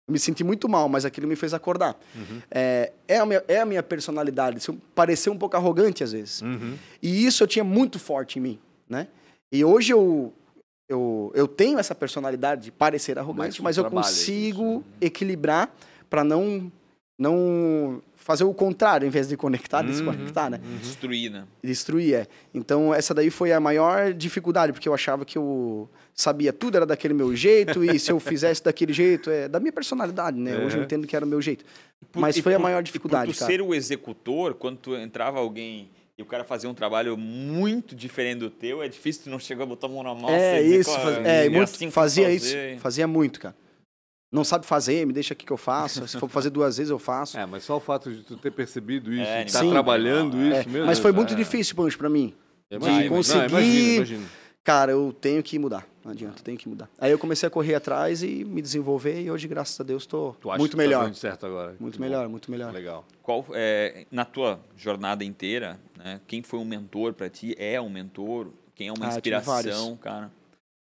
Eu 0.08 0.12
me 0.12 0.20
senti 0.20 0.44
muito 0.44 0.68
mal, 0.68 0.90
mas 0.90 1.06
aquilo 1.06 1.28
me 1.28 1.36
fez 1.36 1.54
acordar. 1.54 1.98
Uhum. 2.14 2.42
É, 2.52 2.92
é, 3.08 3.18
a 3.18 3.26
minha, 3.26 3.44
é 3.48 3.60
a 3.62 3.66
minha 3.66 3.82
personalidade, 3.82 4.60
se 4.60 4.70
eu 4.70 4.78
parecer 4.94 5.30
um 5.30 5.38
pouco 5.38 5.56
arrogante 5.56 6.04
às 6.04 6.12
vezes. 6.12 6.42
Uhum. 6.42 6.78
E 7.02 7.26
isso 7.26 7.44
eu 7.44 7.48
tinha 7.48 7.64
muito 7.64 7.98
forte 8.00 8.38
em 8.38 8.42
mim, 8.42 8.60
né? 8.90 9.08
E 9.52 9.64
hoje 9.64 9.94
eu, 9.94 10.34
eu, 10.90 11.32
eu 11.34 11.48
tenho 11.48 11.80
essa 11.80 11.96
personalidade 11.96 12.64
de 12.64 12.72
parecer 12.72 13.18
arrogante, 13.18 13.58
tu 13.58 13.64
mas 13.64 13.78
eu 13.78 13.86
consigo 13.86 14.78
isso, 14.78 14.84
equilibrar 15.00 15.74
para 16.10 16.24
não 16.24 16.72
não 17.18 18.02
fazer 18.16 18.44
o 18.44 18.54
contrário, 18.54 19.06
em 19.06 19.10
vez 19.10 19.28
de 19.28 19.36
conectar, 19.38 19.82
Uhum, 19.82 19.86
desconectar, 19.92 20.50
né? 20.50 20.60
Destruir, 20.82 21.30
né? 21.32 21.44
Destruir, 21.64 22.16
é. 22.16 22.28
Então, 22.54 22.94
essa 22.94 23.14
daí 23.14 23.30
foi 23.30 23.52
a 23.52 23.60
maior 23.60 24.14
dificuldade, 24.14 24.72
porque 24.74 24.88
eu 24.88 24.94
achava 24.94 25.26
que 25.26 25.38
eu 25.38 25.90
sabia 26.16 26.52
tudo, 26.54 26.76
era 26.78 26.86
daquele 26.86 27.14
meu 27.14 27.36
jeito, 27.36 27.84
e 27.84 28.00
se 28.00 28.12
eu 28.12 28.20
fizesse 28.20 28.64
daquele 28.64 28.94
jeito, 28.94 29.30
é 29.30 29.48
da 29.48 29.60
minha 29.60 29.74
personalidade, 29.74 30.38
né? 30.40 30.58
Hoje 30.58 30.78
eu 30.78 30.82
É. 30.82 30.86
entendo 30.86 31.06
que 31.06 31.16
era 31.16 31.26
o 31.26 31.28
meu 31.28 31.42
jeito. 31.42 31.66
Por- 32.12 32.20
Mas 32.20 32.38
e 32.38 32.42
foi 32.42 32.54
a 32.54 32.58
por- 32.58 32.64
maior 32.64 32.80
e 32.80 32.84
dificuldade, 32.84 33.26
por 33.32 33.36
tu 33.36 33.40
cara. 33.40 33.52
ser 33.52 33.62
o 33.62 33.74
executor, 33.76 34.54
quando 34.56 34.78
tu 34.78 34.96
entrava 34.96 35.40
alguém 35.40 35.90
e 36.18 36.22
o 36.22 36.26
cara 36.26 36.44
fazia 36.44 36.70
um 36.70 36.74
trabalho 36.74 37.18
muito 37.18 37.96
diferente 37.96 38.40
do 38.40 38.50
teu, 38.50 38.82
é 38.84 38.88
difícil 38.88 39.24
tu 39.24 39.30
não 39.30 39.40
chegar 39.40 39.64
a 39.64 39.68
botar 39.68 39.88
a 39.88 39.90
mão 39.90 40.04
na 40.04 40.14
massa 40.16 40.32
é 40.36 40.60
e 40.60 40.64
dizer, 40.64 40.80
isso, 40.82 40.92
"Ó, 40.92 41.00
faz- 41.00 41.26
é 41.26 41.46
é, 41.46 41.50
muito, 41.50 41.64
assim 41.64 41.90
fazia 41.92 42.32
isso, 42.32 42.46
fazer." 42.48 42.80
fazia 42.80 43.08
muito, 43.08 43.40
cara. 43.40 43.56
Não 44.34 44.44
sabe 44.44 44.66
fazer, 44.66 45.06
me 45.06 45.14
deixa 45.14 45.34
aqui 45.34 45.46
que 45.46 45.54
eu 45.54 45.58
faço. 45.58 46.08
Se 46.08 46.18
for 46.20 46.28
fazer 46.28 46.50
duas 46.50 46.78
vezes, 46.78 46.90
eu 46.90 46.98
faço. 47.00 47.38
É, 47.40 47.46
mas 47.46 47.64
só 47.64 47.78
o 47.78 47.80
fato 47.80 48.12
de 48.12 48.24
tu 48.24 48.36
ter 48.36 48.52
percebido 48.52 49.14
isso, 49.14 49.22
É, 49.24 49.44
e 49.44 49.52
tá 49.52 49.60
trabalhando 49.60 50.36
É, 50.38 50.60
isso 50.62 50.70
mesmo. 50.70 50.88
Mas 50.88 50.98
foi 51.00 51.12
muito 51.12 51.34
é- 51.34 51.38
difícil, 51.38 51.76
Pancho, 51.76 51.98
pra 51.98 52.10
mim. 52.10 52.34
Imagino, 52.72 52.98
de 53.04 53.10
não, 53.10 53.16
conseguir- 53.18 53.50
imagino, 53.50 53.96
imagino. 53.98 54.26
Cara, 54.64 54.92
eu 54.94 55.14
tenho 55.20 55.44
que 55.44 55.60
mudar. 55.60 55.86
Não 56.04 56.12
adianta, 56.12 56.40
eu 56.40 56.44
tenho 56.44 56.58
que 56.58 56.68
mudar. 56.68 56.90
Aí 56.98 57.12
eu 57.12 57.20
comecei 57.20 57.46
a 57.48 57.50
correr 57.50 57.76
atrás 57.76 58.24
e 58.24 58.44
me 58.46 58.62
desenvolver 58.62 59.22
e 59.22 59.30
hoje, 59.30 59.48
graças 59.48 59.80
a 59.80 59.84
Deus, 59.84 60.06
acha 60.08 60.58
muito 60.58 60.72
que 60.72 60.78
tá 60.78 60.84
melhor. 60.84 61.04
dando 61.06 61.16
certo 61.16 61.46
agora? 61.46 61.76
Muito 61.80 61.94
Que 61.94 62.00
bom. 62.00 62.04
melhor, 62.06 62.28
muito 62.30 62.50
melhor. 62.50 62.74
Legal. 62.74 63.06
Qual, 63.22 63.46
é, 63.54 64.06
na 64.12 64.26
tua 64.26 64.60
jornada 64.76 65.24
inteira, 65.24 65.80
né, 65.98 66.20
quem 66.28 66.42
foi 66.42 66.60
um 66.60 66.66
mentor 66.66 67.14
pra 67.14 67.30
ti? 67.30 67.56
É 67.60 67.80
um 67.80 67.90
mentor? 67.90 68.48
Quem 68.74 68.88
é 68.88 68.92
uma 68.94 69.06
Ah, 69.06 69.10
inspiração, 69.10 69.96
cara? 69.98 70.32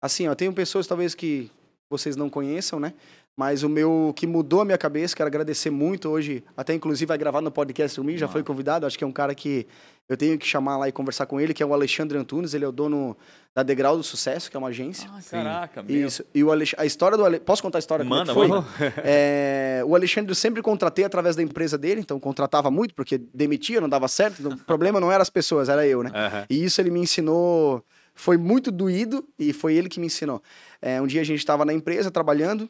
Assim, 0.01 0.27
ó, 0.27 0.35
tenho 0.35 0.51
pessoas 0.53 0.85
talvez 0.87 1.15
que 1.15 1.49
vocês 1.89 2.15
não 2.15 2.29
conheçam, 2.29 2.79
né? 2.79 2.93
Mas 3.37 3.61
o 3.61 3.69
meu 3.69 4.11
que 4.15 4.25
mudou 4.25 4.61
a 4.61 4.65
minha 4.65 4.79
cabeça, 4.79 5.15
quero 5.15 5.27
agradecer 5.27 5.69
muito 5.69 6.09
hoje, 6.09 6.43
até 6.57 6.73
inclusive 6.73 7.05
vai 7.07 7.19
gravar 7.19 7.39
no 7.39 7.51
podcast 7.51 7.99
comigo, 7.99 8.17
já 8.17 8.25
Ah. 8.25 8.29
foi 8.29 8.41
convidado, 8.41 8.83
acho 8.87 8.97
que 8.97 9.03
é 9.03 9.07
um 9.07 9.11
cara 9.11 9.35
que 9.35 9.67
eu 10.09 10.17
tenho 10.17 10.39
que 10.39 10.47
chamar 10.47 10.75
lá 10.77 10.87
e 10.89 10.91
conversar 10.91 11.27
com 11.27 11.39
ele, 11.39 11.53
que 11.53 11.61
é 11.61 11.65
o 11.65 11.71
Alexandre 11.71 12.17
Antunes, 12.17 12.55
ele 12.55 12.65
é 12.65 12.67
o 12.67 12.71
dono 12.71 13.15
da 13.53 13.61
Degrau 13.61 13.95
do 13.95 14.01
Sucesso, 14.01 14.49
que 14.49 14.57
é 14.57 14.59
uma 14.59 14.69
agência. 14.69 15.07
Ah, 15.13 15.19
caraca, 15.29 15.83
meu. 15.83 16.07
Isso. 16.07 16.25
E 16.33 16.43
o 16.43 16.51
Alex... 16.51 16.73
a 16.79 16.85
história 16.87 17.15
do 17.15 17.23
Ale... 17.25 17.39
Posso 17.39 17.61
contar 17.61 17.77
a 17.77 17.79
história? 17.79 18.03
como 18.03 18.15
é 18.15 18.21
que 18.25 18.27
Manda, 18.27 18.33
foi? 18.33 18.47
manda. 18.47 18.65
É, 19.05 19.83
O 19.85 19.93
Alexandre 19.95 20.31
eu 20.31 20.35
sempre 20.35 20.63
contratei 20.63 21.05
através 21.05 21.35
da 21.35 21.43
empresa 21.43 21.77
dele, 21.77 22.01
então 22.01 22.19
contratava 22.19 22.71
muito, 22.71 22.95
porque 22.95 23.19
demitia, 23.33 23.79
não 23.79 23.89
dava 23.89 24.07
certo. 24.07 24.39
então 24.39 24.53
O 24.53 24.57
problema 24.65 24.99
não 24.99 25.11
era 25.11 25.21
as 25.21 25.29
pessoas, 25.29 25.69
era 25.69 25.85
eu, 25.85 26.01
né? 26.01 26.09
Aham. 26.11 26.45
E 26.49 26.63
isso 26.63 26.81
ele 26.81 26.89
me 26.89 27.01
ensinou, 27.01 27.83
foi 28.15 28.35
muito 28.37 28.71
doído 28.71 29.23
e 29.37 29.53
foi 29.53 29.75
ele 29.75 29.89
que 29.89 29.99
me 29.99 30.07
ensinou. 30.07 30.41
É, 30.81 30.99
um 30.99 31.05
dia 31.05 31.21
a 31.21 31.25
gente 31.25 31.37
estava 31.39 31.63
na 31.65 31.73
empresa 31.73 32.09
trabalhando 32.09 32.67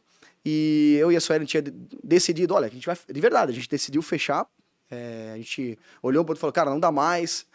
e 0.49 0.95
eu 0.97 1.11
e 1.11 1.15
a 1.17 1.19
Suelen 1.19 1.45
tinha 1.45 1.61
de- 1.61 1.73
decidido, 2.01 2.53
olha, 2.53 2.67
a 2.67 2.69
gente 2.69 2.85
vai, 2.85 2.95
de 3.11 3.19
verdade, 3.19 3.51
a 3.51 3.53
gente 3.55 3.67
decidiu 3.67 4.01
fechar. 4.01 4.47
É, 4.89 5.31
a 5.33 5.37
gente 5.37 5.77
olhou 6.01 6.23
para 6.23 6.31
outro 6.31 6.39
e 6.39 6.41
falou, 6.41 6.53
cara, 6.53 6.69
não 6.69 6.79
dá 6.79 6.89
mais. 6.91 7.45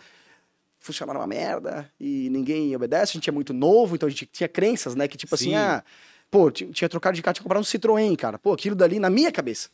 Funcionar 0.79 1.15
uma 1.17 1.27
merda 1.29 1.89
e 1.99 2.29
ninguém 2.29 2.75
obedece. 2.77 3.13
A 3.13 3.15
gente 3.15 3.31
é 3.31 3.33
muito 3.33 3.55
novo, 3.55 3.95
então 3.95 4.07
a 4.09 4.11
gente 4.11 4.27
tinha 4.27 4.49
crenças, 4.49 4.95
né? 4.97 5.07
Que 5.09 5.17
tipo 5.17 5.35
Sim. 5.37 5.55
assim, 5.55 5.55
ah, 5.55 5.83
pô, 6.31 6.51
ti- 6.51 6.67
tinha 6.67 6.89
trocado 6.89 7.15
de 7.15 7.23
carro, 7.23 7.35
tinha 7.35 7.45
comprado 7.45 7.61
um 7.63 7.65
Citroën, 7.65 8.17
cara. 8.17 8.37
Pô, 8.39 8.53
aquilo 8.53 8.75
dali 8.75 8.99
na 8.99 9.09
minha 9.09 9.31
cabeça. 9.33 9.71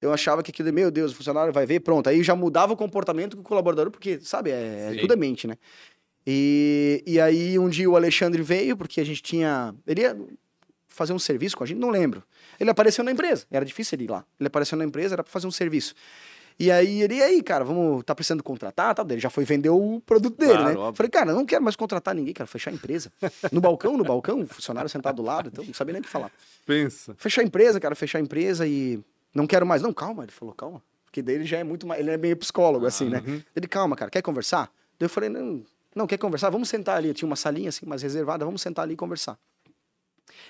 Eu 0.00 0.12
achava 0.12 0.42
que 0.42 0.50
aquilo, 0.52 0.72
meu 0.72 0.90
Deus, 0.90 1.12
o 1.12 1.16
funcionário 1.16 1.52
vai 1.52 1.66
ver, 1.66 1.80
pronto. 1.80 2.08
Aí 2.08 2.22
já 2.22 2.34
mudava 2.34 2.72
o 2.72 2.76
comportamento 2.76 3.36
do 3.36 3.42
colaborador, 3.42 3.90
porque, 3.90 4.18
sabe, 4.22 4.50
é, 4.50 4.90
Sim. 4.92 5.00
tudo 5.00 5.12
é 5.12 5.16
mente, 5.16 5.46
né? 5.46 5.56
E, 6.26 7.02
e 7.06 7.20
aí 7.20 7.58
um 7.58 7.68
dia 7.68 7.90
o 7.90 7.96
Alexandre 7.96 8.42
veio, 8.42 8.76
porque 8.76 9.00
a 9.00 9.04
gente 9.04 9.22
tinha. 9.22 9.74
Ele 9.86 10.02
ia 10.02 10.16
fazer 11.00 11.14
um 11.14 11.18
serviço 11.18 11.56
com 11.56 11.64
a 11.64 11.66
gente, 11.66 11.78
não 11.78 11.88
lembro. 11.88 12.22
Ele 12.58 12.68
apareceu 12.68 13.02
na 13.02 13.10
empresa, 13.10 13.46
era 13.50 13.64
difícil 13.64 13.96
ele 13.96 14.04
ir 14.04 14.10
lá. 14.10 14.22
Ele 14.38 14.48
apareceu 14.48 14.76
na 14.76 14.84
empresa, 14.84 15.14
era 15.14 15.24
pra 15.24 15.32
fazer 15.32 15.46
um 15.46 15.50
serviço. 15.50 15.94
E 16.58 16.70
aí 16.70 17.00
ele, 17.00 17.14
e 17.14 17.22
aí, 17.22 17.42
cara, 17.42 17.64
vamos, 17.64 18.04
tá 18.04 18.14
precisando 18.14 18.42
contratar, 18.42 18.94
tá? 18.94 19.02
Ele 19.08 19.18
já 19.18 19.30
foi 19.30 19.44
vender 19.46 19.70
o 19.70 20.02
produto 20.04 20.36
dele, 20.36 20.52
Claro, 20.52 20.68
né? 20.68 20.76
óbvio. 20.76 20.94
Falei, 20.94 21.10
cara, 21.10 21.32
não 21.32 21.46
quero 21.46 21.64
mais 21.64 21.74
contratar 21.74 22.14
ninguém, 22.14 22.34
quero 22.34 22.46
fechar 22.46 22.70
a 22.70 22.74
empresa. 22.74 23.10
No 23.50 23.62
balcão, 23.62 23.96
no 23.96 24.04
balcão, 24.04 24.46
funcionário 24.46 24.90
sentado 24.90 25.16
do 25.16 25.22
lado, 25.22 25.48
então 25.50 25.64
não 25.64 25.72
sabia 25.72 25.94
nem 25.94 26.00
o 26.00 26.04
que 26.04 26.10
falar. 26.10 26.30
Pensa. 26.66 27.14
Fechar 27.16 27.40
a 27.40 27.44
empresa, 27.44 27.80
cara, 27.80 27.94
fechar 27.94 28.18
a 28.18 28.20
empresa 28.20 28.66
e 28.66 29.00
não 29.34 29.46
quero 29.46 29.64
mais. 29.64 29.80
Não, 29.80 29.94
calma, 29.94 30.22
ele 30.24 30.32
falou, 30.32 30.54
calma. 30.54 30.82
Porque 31.06 31.22
daí 31.22 31.36
ele 31.36 31.46
já 31.46 31.56
é 31.56 31.64
muito 31.64 31.86
mais, 31.86 31.98
ele 31.98 32.10
é 32.10 32.18
meio 32.18 32.36
psicólogo, 32.36 32.84
assim, 32.84 33.08
né? 33.08 33.22
uhum. 33.26 33.40
Ele, 33.56 33.66
calma, 33.66 33.96
cara, 33.96 34.10
quer 34.10 34.20
conversar? 34.20 34.70
Daí 34.98 35.06
eu 35.06 35.08
falei, 35.08 35.30
não, 35.30 35.64
não, 35.96 36.06
quer 36.06 36.18
conversar? 36.18 36.50
Vamos 36.50 36.68
sentar 36.68 36.98
ali. 36.98 37.14
Tinha 37.14 37.26
uma 37.26 37.36
salinha 37.36 37.70
assim, 37.70 37.86
mais 37.86 38.02
reservada, 38.02 38.44
vamos 38.44 38.60
sentar 38.60 38.82
ali 38.84 38.92
e 38.92 38.96
conversar. 38.96 39.38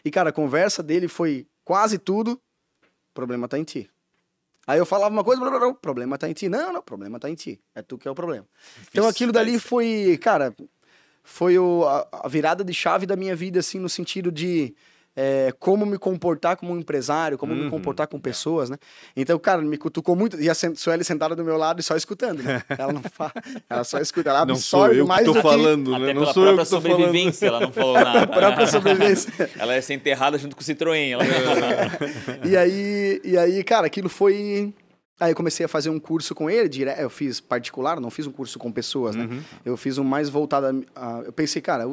E, 0.04 0.10
cara, 0.10 0.30
a 0.30 0.32
conversa 0.32 0.82
dele 0.82 1.08
foi 1.08 1.46
quase 1.64 1.98
tudo, 1.98 2.40
problema 3.14 3.48
tá 3.48 3.58
em 3.58 3.64
ti. 3.64 3.90
Aí 4.66 4.78
eu 4.78 4.86
falava 4.86 5.12
uma 5.12 5.24
coisa, 5.24 5.40
blá, 5.40 5.50
blá, 5.50 5.58
blá, 5.60 5.74
problema 5.74 6.16
tá 6.18 6.28
em 6.28 6.32
ti. 6.32 6.48
Não, 6.48 6.72
não, 6.72 6.82
problema 6.82 7.18
tá 7.18 7.28
em 7.28 7.34
ti. 7.34 7.60
É 7.74 7.82
tu 7.82 7.98
que 7.98 8.06
é 8.06 8.10
o 8.10 8.14
problema. 8.14 8.46
Então 8.90 9.06
aquilo 9.08 9.32
dali 9.32 9.58
foi, 9.58 10.18
cara, 10.22 10.54
foi 11.24 11.58
o- 11.58 11.84
a, 11.86 12.08
a 12.24 12.28
virada 12.28 12.62
de 12.62 12.72
chave 12.72 13.04
da 13.06 13.16
minha 13.16 13.34
vida, 13.34 13.58
assim, 13.60 13.78
no 13.78 13.88
sentido 13.88 14.30
de 14.30 14.74
é, 15.16 15.52
como 15.58 15.84
me 15.84 15.98
comportar 15.98 16.56
como 16.56 16.72
um 16.72 16.78
empresário, 16.78 17.36
como 17.36 17.54
me 17.54 17.62
Uhum. 17.64 17.70
comportar 17.70 18.06
com 18.06 18.18
pessoas, 18.18 18.70
né? 18.70 18.76
Então, 19.16 19.38
cara, 19.38 19.60
me 19.60 19.76
cutucou 19.76 20.14
muito. 20.16 20.40
E 20.40 20.48
a 20.48 20.54
Sueli 20.54 21.04
sentada 21.04 21.34
do 21.34 21.44
meu 21.44 21.56
lado 21.56 21.80
e 21.80 21.82
só 21.82 21.96
escutando, 21.96 22.42
né? 22.42 22.62
Ela 22.78 22.92
não 22.92 23.02
fala, 23.02 23.32
ela 23.68 23.84
só 23.84 23.98
escuta, 23.98 24.30
ela 24.30 24.44
Não 24.46 24.54
sou 24.56 24.84
absorve 24.84 25.00
eu 25.00 25.04
que 25.04 25.08
mais 25.08 25.24
tô 25.26 25.32
do 25.32 25.42
falando, 25.42 25.94
Até 25.94 26.06
né? 26.06 26.14
Não 26.14 26.22
pela 26.22 26.32
sou 26.32 26.42
eu 26.46 26.54
própria 26.54 26.64
que 26.64 26.70
tô 26.70 26.80
falando. 26.80 26.98
sobrevivência, 27.00 27.46
ela 27.46 27.60
não 27.60 27.72
falou 27.72 27.94
nada. 27.94 28.26
que 28.26 28.32
a 28.32 28.36
própria 28.36 28.66
sobrevivência. 28.66 29.50
Ela 29.58 29.74
ia 29.74 29.82
ser 29.82 29.94
enterrada 29.94 30.38
junto 30.38 30.54
com 30.56 30.62
o 30.62 30.64
Citroën. 30.64 31.10
Ela... 31.10 31.24
e 32.44 32.56
aí, 32.56 33.20
e 33.24 33.36
aí, 33.36 33.62
cara, 33.64 33.86
aquilo 33.86 34.08
foi. 34.08 34.72
Aí 35.18 35.32
eu 35.32 35.36
comecei 35.36 35.66
a 35.66 35.68
fazer 35.68 35.90
um 35.90 36.00
curso 36.00 36.34
com 36.34 36.48
ele, 36.48 36.66
dire... 36.68 36.90
eu 36.98 37.10
fiz 37.10 37.40
particular, 37.40 38.00
não 38.00 38.10
fiz 38.10 38.26
um 38.26 38.32
curso 38.32 38.58
com 38.58 38.72
pessoas, 38.72 39.14
né? 39.14 39.24
Uhum. 39.24 39.42
Eu 39.66 39.76
fiz 39.76 39.98
um 39.98 40.04
mais 40.04 40.30
voltado 40.30 40.84
a... 40.96 41.22
Eu 41.26 41.32
pensei, 41.32 41.60
cara, 41.60 41.84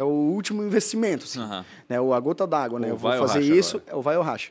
é 0.00 0.04
o 0.04 0.08
último 0.08 0.62
investimento, 0.62 1.24
assim, 1.24 1.40
Aham. 1.40 1.64
né? 1.88 2.00
O 2.00 2.14
a 2.14 2.20
gota 2.20 2.46
d'água, 2.46 2.80
né? 2.80 2.86
Ou 2.86 2.94
Eu 2.94 2.96
vou 2.96 3.12
ou 3.12 3.18
fazer 3.18 3.42
isso, 3.42 3.76
agora. 3.76 3.92
é 3.92 3.94
o 3.96 4.00
vai 4.02 4.16
ou 4.16 4.22
racha. 4.22 4.50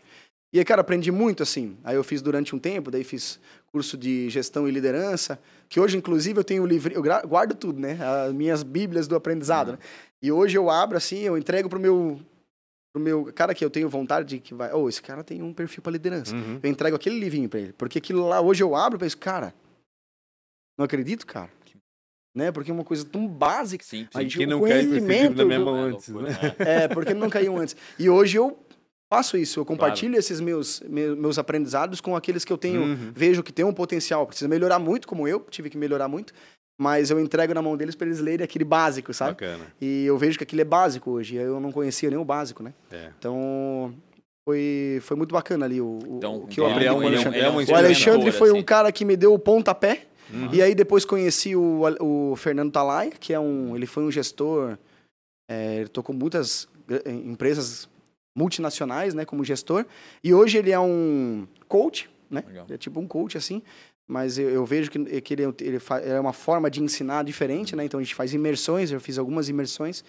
E 0.54 0.60
aí, 0.60 0.66
cara, 0.66 0.82
aprendi 0.82 1.12
muito, 1.12 1.42
assim. 1.44 1.76
Aí 1.84 1.96
eu 1.96 2.04
fiz 2.04 2.22
durante 2.22 2.56
um 2.56 2.60
tempo, 2.60 2.90
daí 2.92 3.04
fiz 3.04 3.40
curso 3.72 3.98
de 3.98 4.30
gestão 4.30 4.68
e 4.68 4.72
liderança, 4.72 5.40
que 5.68 5.80
hoje, 5.80 5.98
inclusive, 5.98 6.40
eu 6.40 6.44
tenho 6.44 6.64
o 6.64 6.68
livro, 6.68 6.94
eu 6.94 7.02
guardo 7.28 7.54
tudo, 7.56 7.80
né? 7.80 7.98
As 8.28 8.34
minhas 8.34 8.64
bíblias 8.64 9.08
do 9.08 9.16
aprendizado, 9.16 9.74
né? 9.74 9.80
E 10.22 10.32
hoje 10.32 10.58
eu 10.58 10.70
abro, 10.70 10.98
assim, 10.98 11.20
eu 11.20 11.38
entrego 11.38 11.68
pro 11.70 11.80
meu... 11.80 12.20
Pro 12.92 13.02
meu 13.02 13.32
cara 13.34 13.54
que 13.54 13.64
eu 13.64 13.70
tenho 13.70 13.88
vontade 13.88 14.28
de 14.28 14.40
que 14.40 14.52
vai... 14.52 14.74
Oh, 14.74 14.90
esse 14.90 15.00
cara 15.00 15.24
tem 15.24 15.44
um 15.44 15.54
perfil 15.54 15.84
para 15.84 15.92
liderança. 15.92 16.36
Uhum. 16.36 16.60
Eu 16.64 16.70
entrego 16.72 16.96
aquele 16.96 17.20
livrinho 17.20 17.48
pra 17.48 17.60
ele. 17.60 17.74
Porque 17.74 18.00
aquilo 18.00 18.28
lá, 18.28 18.42
hoje 18.42 18.64
eu 18.64 18.76
abro 18.76 18.98
e 18.98 19.00
penso, 19.00 19.16
cara, 19.16 19.54
não 20.76 20.86
acredito, 20.86 21.28
cara. 21.28 21.52
Né? 22.40 22.52
Porque 22.52 22.72
é 22.72 22.74
uma 22.74 22.84
coisa 22.84 23.06
tão 23.06 23.28
básica. 23.28 23.84
Sim, 23.84 24.08
A 24.14 24.18
sim. 24.20 24.24
gente- 24.24 24.38
Quem 24.38 24.48
o 24.48 24.50
não 24.50 24.62
quer 24.64 24.80
esse 24.80 24.88
livro 24.90 25.06
minha 25.46 25.60
do- 25.60 25.66
mão 25.66 25.78
É 25.78 25.82
antes, 25.82 26.08
loucura, 26.10 26.32
né? 26.32 26.56
é. 26.60 26.84
É, 26.84 26.88
porque 26.88 27.14
não 27.14 27.30
caiu 27.30 27.58
antes. 27.58 27.76
E 28.00 28.10
hoje 28.10 28.38
eu 28.38 28.58
faço 29.12 29.38
isso, 29.38 29.60
eu 29.60 29.66
compartilho 29.66 30.16
esses 30.18 30.40
meus, 30.40 30.82
meus, 30.88 31.38
aprendizados 31.38 32.00
com 32.00 32.16
aqueles 32.16 32.46
que 32.46 32.54
eu 32.54 32.58
tenho, 32.58 32.82
Uhum. 32.82 33.12
vejo 33.14 33.42
que 33.44 33.52
tem 33.52 33.66
um 33.66 33.74
potencial. 33.74 34.26
Precisa 34.28 34.48
melhorar 34.48 34.80
muito, 34.80 35.08
como 35.08 35.28
eu, 35.28 35.40
tive 35.50 35.70
que 35.70 35.78
melhorar 35.78 36.08
muito. 36.08 36.34
Mas 36.82 37.10
eu 37.12 37.20
entrego 37.20 37.54
na 37.54 37.62
mão 37.62 37.76
deles 37.76 37.94
para 37.94 38.08
eles 38.08 38.20
lerem 38.22 38.44
aquele 38.44 38.64
básico, 38.64 39.14
sabe? 39.14 39.32
Bacana. 39.32 39.66
E 39.82 40.06
eu 40.06 40.18
vejo 40.18 40.38
que 40.38 40.44
aquilo 40.46 40.62
é 40.62 40.66
básico 40.66 41.12
hoje. 41.12 41.36
Eu 41.36 41.60
não 41.60 41.74
conhecia 41.74 42.10
nem 42.10 42.18
o 42.18 42.24
básico, 42.24 42.64
né? 42.64 42.74
É. 42.90 43.10
Então, 43.20 43.94
foi, 44.48 45.00
foi 45.02 45.18
muito 45.18 45.34
bacana 45.34 45.66
ali 45.66 45.82
o, 45.82 46.00
Então, 46.08 46.38
o 46.38 46.48
que 46.48 46.60
eu 46.60 46.66
ele 46.66 46.72
aprendi 46.74 46.88
é 46.90 46.94
com 46.94 47.00
um- 47.00 47.02
o 47.02 47.08
ele 47.08 47.16
é 47.16 47.18
um- 47.18 47.22
Alexandre. 47.22 47.40
é 47.42 47.50
uma 47.50 47.62
O. 47.64 47.76
Alexandre 47.76 48.32
foi 48.32 48.52
um 48.52 48.56
assim. 48.56 48.64
cara 48.64 48.92
que 48.94 49.04
me 49.04 49.18
deu 49.18 49.34
o 49.34 49.40
pontapé. 49.40 50.04
Uhum. 50.32 50.54
E 50.54 50.62
aí 50.62 50.76
depois 50.76 51.06
conheci 51.06 51.56
o, 51.56 51.82
o 52.00 52.36
Fernando 52.36 52.72
Talay, 52.72 53.12
que 53.20 53.34
é 53.34 53.40
um, 53.40 53.76
ele 53.76 53.86
foi 53.86 54.04
um 54.04 54.12
gestor, 54.12 54.78
é, 55.50 55.78
ele 55.78 55.90
tocou 55.90 56.16
muitas 56.16 56.68
gra- 56.88 57.02
empresas 57.12 57.90
multinacionais, 58.38 59.14
né, 59.14 59.26
como 59.26 59.44
gestor. 59.44 59.86
E 60.24 60.34
hoje 60.34 60.58
ele 60.58 60.72
é 60.72 60.80
um 60.80 61.48
coach, 61.68 62.10
né? 62.30 62.44
Legal. 62.48 62.66
É 62.70 62.78
tipo 62.78 63.00
um 63.00 63.08
coach 63.08 63.38
assim. 63.38 63.62
Mas 64.08 64.38
eu, 64.40 64.50
eu 64.50 64.66
vejo 64.66 64.90
que, 64.90 65.22
que 65.22 65.34
ele, 65.34 65.44
é- 65.46 65.54
ele 65.62 65.80
é 66.06 66.20
uma 66.20 66.34
forma 66.34 66.70
de 66.70 66.82
ensinar 66.82 67.24
diferente, 67.24 67.76
né? 67.76 67.86
Então 67.86 68.00
a 68.00 68.04
gente 68.04 68.16
faz 68.16 68.34
imersões, 68.34 68.92
eu 68.92 69.00
fiz 69.00 69.18
algumas 69.18 69.50
imersões. 69.50 70.04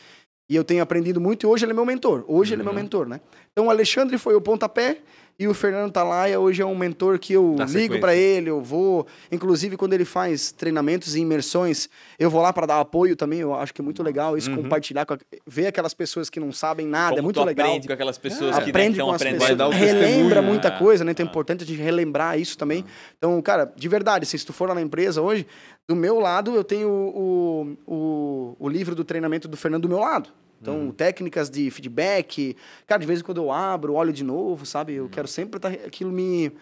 E 0.50 0.56
eu 0.56 0.64
tenho 0.64 0.82
aprendido 0.82 1.20
muito 1.20 1.44
e 1.44 1.46
hoje 1.46 1.64
ele 1.64 1.72
é 1.72 1.74
meu 1.74 1.84
mentor. 1.86 2.24
Hoje 2.26 2.54
ele 2.54 2.62
é 2.62 2.64
meu 2.64 2.72
Uhum. 2.72 2.78
mentor, 2.80 3.06
né? 3.06 3.20
Então 3.52 3.66
o 3.66 3.70
Alexandre 3.70 4.18
foi 4.18 4.34
o 4.34 4.40
pontapé 4.40 5.00
E 5.39 5.49
o 5.49 5.55
Fernando 5.55 5.91
Talaia 5.91 6.39
hoje 6.39 6.61
é 6.61 6.66
um 6.66 6.74
mentor 6.76 7.18
que 7.18 7.33
eu 7.33 7.55
Dá 7.57 7.64
ligo 7.64 7.99
para 7.99 8.14
ele, 8.14 8.51
eu 8.51 8.61
vou. 8.61 9.07
Inclusive, 9.33 9.74
quando 9.76 9.95
ele 9.95 10.05
faz 10.05 10.53
treinamentos 10.53 11.16
e 11.16 11.20
imersões, 11.20 11.89
eu 12.18 12.28
vou 12.28 12.43
lá 12.43 12.53
para 12.53 12.66
dar 12.66 12.81
apoio 12.81 13.16
também. 13.16 13.41
Eu 13.41 13.55
acho 13.55 13.72
que 13.72 13.81
é 13.81 13.85
muito 13.85 14.03
legal 14.03 14.37
isso, 14.37 14.55
compartilhar, 14.55 15.07
com 15.07 15.14
a- 15.14 15.18
ver 15.47 15.68
aquelas 15.68 15.95
pessoas 15.95 16.28
que 16.28 16.39
não 16.39 16.53
sabem 16.53 16.87
nada, 16.87 17.11
Como 17.11 17.20
é 17.20 17.22
muito 17.22 17.43
legal. 17.43 17.66
aprende 17.68 17.87
com 17.87 17.93
aquelas 17.95 18.18
pessoas 18.18 18.57
que 18.59 18.64
né, 18.64 18.68
Aprende 18.70 18.91
estão 18.93 19.07
com 19.07 19.12
as 19.14 19.22
aprendendo. 19.22 19.41
pessoas, 19.47 19.68
o 19.68 19.70
relembra 19.78 20.43
muita 20.43 20.68
né? 20.70 20.78
coisa, 20.78 21.05
né? 21.05 21.12
Então 21.12 21.24
é 21.24 21.26
Ah. 21.26 21.31
importante 21.31 21.64
a 21.64 21.66
gente 21.66 21.81
relembrar 21.81 22.39
isso 22.39 22.59
também. 22.59 22.85
Então, 23.16 23.41
cara, 23.41 23.72
de 23.74 23.89
verdade, 23.89 24.26
se 24.26 24.45
tu 24.45 24.53
for 24.53 24.68
lá 24.68 24.74
na 24.74 24.83
empresa 24.83 25.22
hoje, 25.22 25.47
do 25.89 25.97
meu 25.97 26.20
lado 26.20 26.55
eu 26.55 26.62
tenho 26.62 26.89
o, 26.89 27.76
o, 27.87 28.57
o 28.59 28.68
livro 28.68 28.95
do 28.95 29.05
treinamento 29.05 29.49
do 29.49 29.57
Fernando 29.57 29.83
do 29.83 29.89
meu 29.89 29.99
lado. 30.01 30.28
Então, 30.61 30.78
Uhum. 30.78 30.92
técnicas 30.92 31.48
de 31.48 31.70
feedback. 31.70 32.56
Cara, 32.86 33.00
de 33.00 33.06
vez 33.06 33.20
em 33.20 33.22
quando 33.22 33.38
eu 33.38 33.50
abro, 33.50 33.94
olho 33.94 34.12
de 34.12 34.22
novo, 34.22 34.66
sabe? 34.66 34.98
Uhum. 34.98 35.06
Eu 35.06 35.11
quero 35.11 35.26
sempre 35.26 35.56
estar. 35.56 35.68
Aquilo 35.72 36.12
me, 36.12 36.52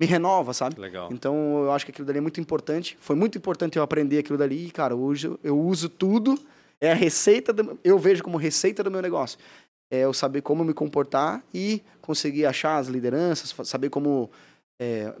me 0.00 0.06
renova, 0.06 0.52
sabe? 0.52 0.78
Legal. 0.78 1.08
Então, 1.12 1.62
eu 1.64 1.72
acho 1.72 1.84
que 1.86 1.90
aquilo 1.90 2.06
dali 2.06 2.18
é 2.18 2.20
muito 2.22 2.40
importante. 2.40 2.96
Foi 3.00 3.16
muito 3.16 3.38
importante 3.38 3.76
eu 3.78 3.82
aprender 3.82 4.18
aquilo 4.18 4.36
dali. 4.38 4.66
E, 4.66 4.70
cara, 4.70 4.94
hoje 4.94 5.32
eu- 5.42 5.58
uso 5.58 5.88
tudo. 5.88 6.38
É 6.80 6.92
a 6.92 6.94
receita, 6.94 7.52
do, 7.52 7.78
eu 7.82 7.98
vejo 7.98 8.22
como 8.22 8.36
receita 8.36 8.84
do 8.84 8.90
meu 8.90 9.02
negócio. 9.02 9.38
É 9.90 10.00
eu 10.00 10.12
saber 10.12 10.42
como 10.42 10.62
me 10.62 10.74
comportar 10.74 11.42
e 11.52 11.82
conseguir 12.02 12.44
achar 12.46 12.76
as 12.76 12.86
lideranças, 12.88 13.52
saber 13.66 13.88
como 13.88 14.30
é, 14.80 15.12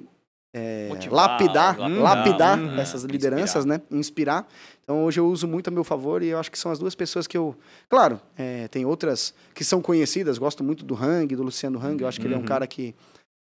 é, 0.54 0.88
Motivar, 0.88 1.30
lapidar, 1.30 1.78
lapidar, 1.78 2.02
lapidar 2.02 2.58
uhum, 2.58 2.74
essas 2.78 3.02
inspirar. 3.02 3.12
lideranças, 3.12 3.64
né? 3.64 3.80
Inspirar. 3.90 4.46
Então, 4.88 5.04
hoje 5.04 5.20
eu 5.20 5.26
uso 5.28 5.46
muito 5.46 5.68
a 5.68 5.70
meu 5.70 5.84
favor 5.84 6.22
e 6.22 6.28
eu 6.28 6.38
acho 6.38 6.50
que 6.50 6.58
são 6.58 6.72
as 6.72 6.78
duas 6.78 6.94
pessoas 6.94 7.26
que 7.26 7.36
eu... 7.36 7.54
Claro, 7.90 8.18
é, 8.38 8.68
tem 8.68 8.86
outras 8.86 9.34
que 9.54 9.62
são 9.62 9.82
conhecidas. 9.82 10.38
Gosto 10.38 10.64
muito 10.64 10.82
do 10.82 10.94
Hang, 10.94 11.36
do 11.36 11.42
Luciano 11.42 11.78
Hang. 11.78 12.00
Eu 12.00 12.08
acho 12.08 12.18
que 12.18 12.26
ele 12.26 12.32
é 12.32 12.36
um 12.38 12.40
Uhum. 12.40 12.46
cara 12.46 12.66
que... 12.66 12.94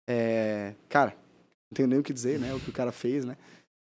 É, 0.06 0.74
cara, 0.90 1.16
não 1.72 1.76
tenho 1.76 1.88
nem 1.88 1.98
o 1.98 2.04
que 2.04 2.12
dizer, 2.12 2.40
né? 2.42 2.54
O 2.54 2.60
que 2.60 2.70
o 2.70 2.74
cara 2.74 2.92
fez, 2.92 3.24
né? 3.24 3.38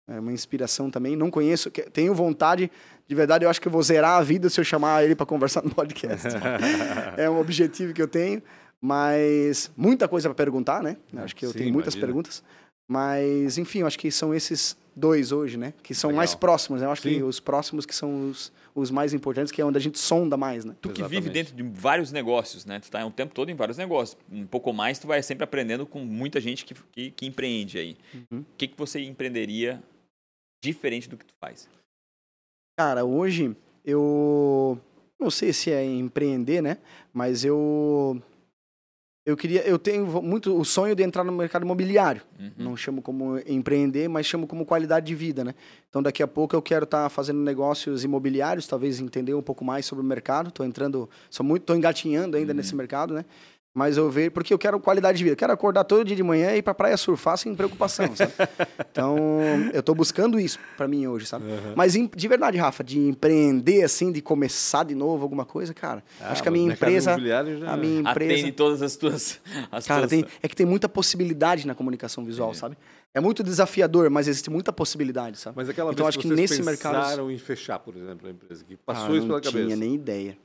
É 0.06 0.20
uma 0.20 0.34
inspiração 0.34 0.92
também. 0.92 1.16
Não 1.16 1.32
conheço, 1.32 1.72
tenho 1.72 2.14
vontade, 2.14 2.70
de 3.08 3.16
verdade, 3.16 3.46
eu 3.46 3.50
acho 3.50 3.62
que 3.62 3.70
eu 3.70 3.72
vou 3.72 3.82
zerar 3.82 4.20
a 4.20 4.22
vida 4.22 4.50
se 4.50 4.60
eu 4.60 4.64
chamar 4.66 5.06
ele 5.06 5.16
para 5.16 5.26
conversar 5.26 5.64
no 5.64 5.74
podcast. 5.74 6.28
é 7.16 7.30
um 7.30 7.40
objetivo 7.40 7.94
que 7.94 8.02
eu 8.02 8.08
tenho, 8.10 8.44
mas 8.82 9.72
muita 9.78 10.10
coisa 10.10 10.28
para 10.28 10.36
perguntar, 10.36 10.84
né? 10.84 10.98
Acho 11.16 11.34
que 11.34 11.46
eu 11.46 11.52
Sim, 11.54 11.60
tenho 11.60 11.72
muitas 11.74 11.94
imagina. 11.94 12.06
perguntas. 12.08 12.44
Mas, 12.88 13.58
enfim, 13.58 13.80
eu 13.80 13.88
acho 13.88 13.98
que 13.98 14.12
são 14.12 14.34
esses 14.34 14.78
dois 14.96 15.32
hoje, 15.32 15.58
né? 15.58 15.74
Que 15.84 15.94
são 15.94 16.10
Legal. 16.10 16.18
mais 16.18 16.36
próximos. 16.36 16.82
né? 16.82 16.88
Eu 16.88 16.92
acho 16.92 17.02
que 17.02 17.16
Sim. 17.16 17.24
os 17.24 17.40
próximos 17.40 17.86
que 17.86 17.94
são 17.94 18.30
os, 18.30 18.52
os 18.74 18.92
mais 18.92 19.14
importantes, 19.14 19.52
que 19.52 19.62
é 19.62 19.66
onde 19.66 19.78
a 19.78 19.82
gente 19.82 20.00
sonda 20.00 20.38
mais, 20.38 20.64
né? 20.64 20.76
Tu 20.82 20.90
que 20.90 21.02
Exatamente. 21.02 21.22
vive 21.24 21.34
dentro 21.34 21.56
de 21.56 21.64
vários 21.64 22.12
negócios, 22.12 22.66
né? 22.66 22.80
Tu 22.80 22.90
tá 22.90 23.06
o 23.06 23.12
tempo 23.12 23.34
todo 23.34 23.50
em 23.50 23.56
vários 23.56 23.78
negócios. 23.78 24.18
Um 24.32 24.46
pouco 24.46 24.72
mais, 24.72 25.00
tu 25.00 25.08
vai 25.08 25.22
sempre 25.22 25.44
aprendendo 25.44 25.86
com 25.86 26.00
muita 26.00 26.40
gente 26.40 26.64
que, 26.64 26.76
que, 26.92 27.12
que 27.12 27.26
empreende 27.26 27.78
aí. 27.78 27.98
Uhum. 28.32 28.40
O 28.42 28.46
que, 28.58 28.68
que 28.68 28.78
você 28.78 29.02
empreenderia 29.02 29.82
diferente 30.64 31.10
do 31.10 31.18
que 31.18 31.26
tu 31.26 31.34
faz? 31.40 31.68
Cara, 32.78 33.04
hoje 33.04 33.56
eu 33.84 34.80
não 35.20 35.30
sei 35.30 35.54
se 35.54 35.72
é 35.72 35.84
empreender, 35.84 36.62
né? 36.62 36.78
Mas 37.14 37.44
eu 37.44 38.22
eu 39.26 39.36
queria, 39.36 39.62
eu 39.68 39.80
tenho 39.80 40.06
muito 40.22 40.56
o 40.56 40.64
sonho 40.64 40.96
de 40.96 41.02
entrar 41.02 41.24
no 41.24 41.32
mercado 41.32 41.64
imobiliário. 41.64 42.22
Uhum. 42.40 42.52
Não 42.58 42.78
chamo 42.78 43.02
como 43.02 43.40
empreender, 43.48 44.08
mas 44.08 44.26
chamo 44.28 44.46
como 44.46 44.66
qualidade 44.66 45.08
de 45.08 45.16
vida, 45.16 45.44
né? 45.44 45.56
Então 45.90 46.04
daqui 46.04 46.22
a 46.22 46.28
pouco 46.28 46.56
eu 46.56 46.62
quero 46.62 46.84
estar 46.84 47.10
fazendo 47.10 47.40
negócios 47.40 48.04
imobiliários, 48.04 48.68
talvez 48.68 49.00
entender 49.00 49.34
um 49.34 49.42
pouco 49.42 49.66
mais 49.66 49.86
sobre 49.86 50.04
o 50.04 50.08
mercado. 50.08 50.50
Estou 50.50 50.66
entrando, 50.66 51.10
sou 51.30 51.44
muito, 51.46 51.64
tô 51.64 51.74
engatinhando 51.74 52.38
ainda 52.38 52.52
Uhum. 52.52 52.58
nesse 52.58 52.76
mercado, 52.76 53.16
né? 53.16 53.26
Mas 53.78 53.98
eu 53.98 54.10
vejo, 54.10 54.32
porque 54.32 54.54
eu 54.54 54.58
quero 54.58 54.80
qualidade 54.80 55.18
de 55.18 55.24
vida. 55.26 55.34
Eu 55.34 55.38
quero 55.38 55.52
acordar 55.52 55.84
todo 55.84 56.06
dia 56.06 56.16
de 56.16 56.24
manhã 56.24 56.54
e 56.54 56.60
ir 56.60 56.62
pra 56.62 56.74
praia 56.74 56.96
surfar 56.96 57.38
sem 57.38 57.54
preocupação, 57.54 58.16
sabe? 58.16 58.32
Então, 58.96 59.18
eu 59.74 59.84
tô 59.84 59.94
buscando 59.94 60.40
isso 60.40 60.58
pra 60.78 60.88
mim 60.88 61.06
hoje, 61.06 61.26
sabe? 61.26 61.44
Mas 61.76 61.98
em- 61.98 62.10
de 62.16 62.28
verdade, 62.30 62.58
Rafa, 62.58 62.82
de 62.82 62.98
empreender 62.98 63.84
assim, 63.84 64.10
de 64.10 64.22
começar 64.22 64.86
de 64.86 64.96
novo 64.96 65.22
alguma 65.24 65.44
coisa, 65.44 65.74
cara. 65.74 66.02
Ah, 66.22 66.32
acho 66.32 66.42
que 66.42 66.48
a 66.48 66.52
mas 66.52 66.62
minha 66.62 66.74
empresa, 66.74 67.20
já- 67.20 67.42
a 67.74 67.76
minha 67.76 68.00
empresa 68.00 68.34
Atende 68.34 68.52
todas 68.54 68.82
as 68.82 68.96
tuas. 68.96 69.42
As 69.70 69.86
Cara, 69.86 70.04
tuas... 70.08 70.10
tem, 70.12 70.26
é 70.42 70.48
que 70.48 70.56
tem 70.56 70.66
muita 70.66 70.88
possibilidade 70.88 71.68
na 71.68 71.76
comunicação 71.76 72.24
visual, 72.24 72.54
sabe? 72.54 72.78
É 73.14 73.20
muito 73.20 73.44
desafiador, 73.44 74.10
mas 74.10 74.30
existe 74.30 74.50
muita 74.50 74.72
possibilidade, 74.72 75.38
sabe? 75.38 75.58
Mas 75.58 75.68
aquela 75.68 75.92
Então, 75.92 76.06
vez 76.06 76.16
acho 76.16 76.20
que 76.20 76.30
que 76.30 76.34
nesse 76.34 76.64
mercado- 76.64 76.96
pensaram 76.96 77.30
em 77.30 77.38
fechar, 77.38 77.80
por 77.80 77.98
exemplo, 77.98 78.26
a 78.30 78.32
empresa, 78.32 78.64
que 78.64 78.78
passou 78.78 79.08
Ah, 79.08 79.18
isso 79.18 79.28
não 79.28 79.28
pela 79.28 79.42
cabeça. 79.42 79.66
tinha 79.66 79.76
nem 79.76 79.94
ideia. 79.96 80.38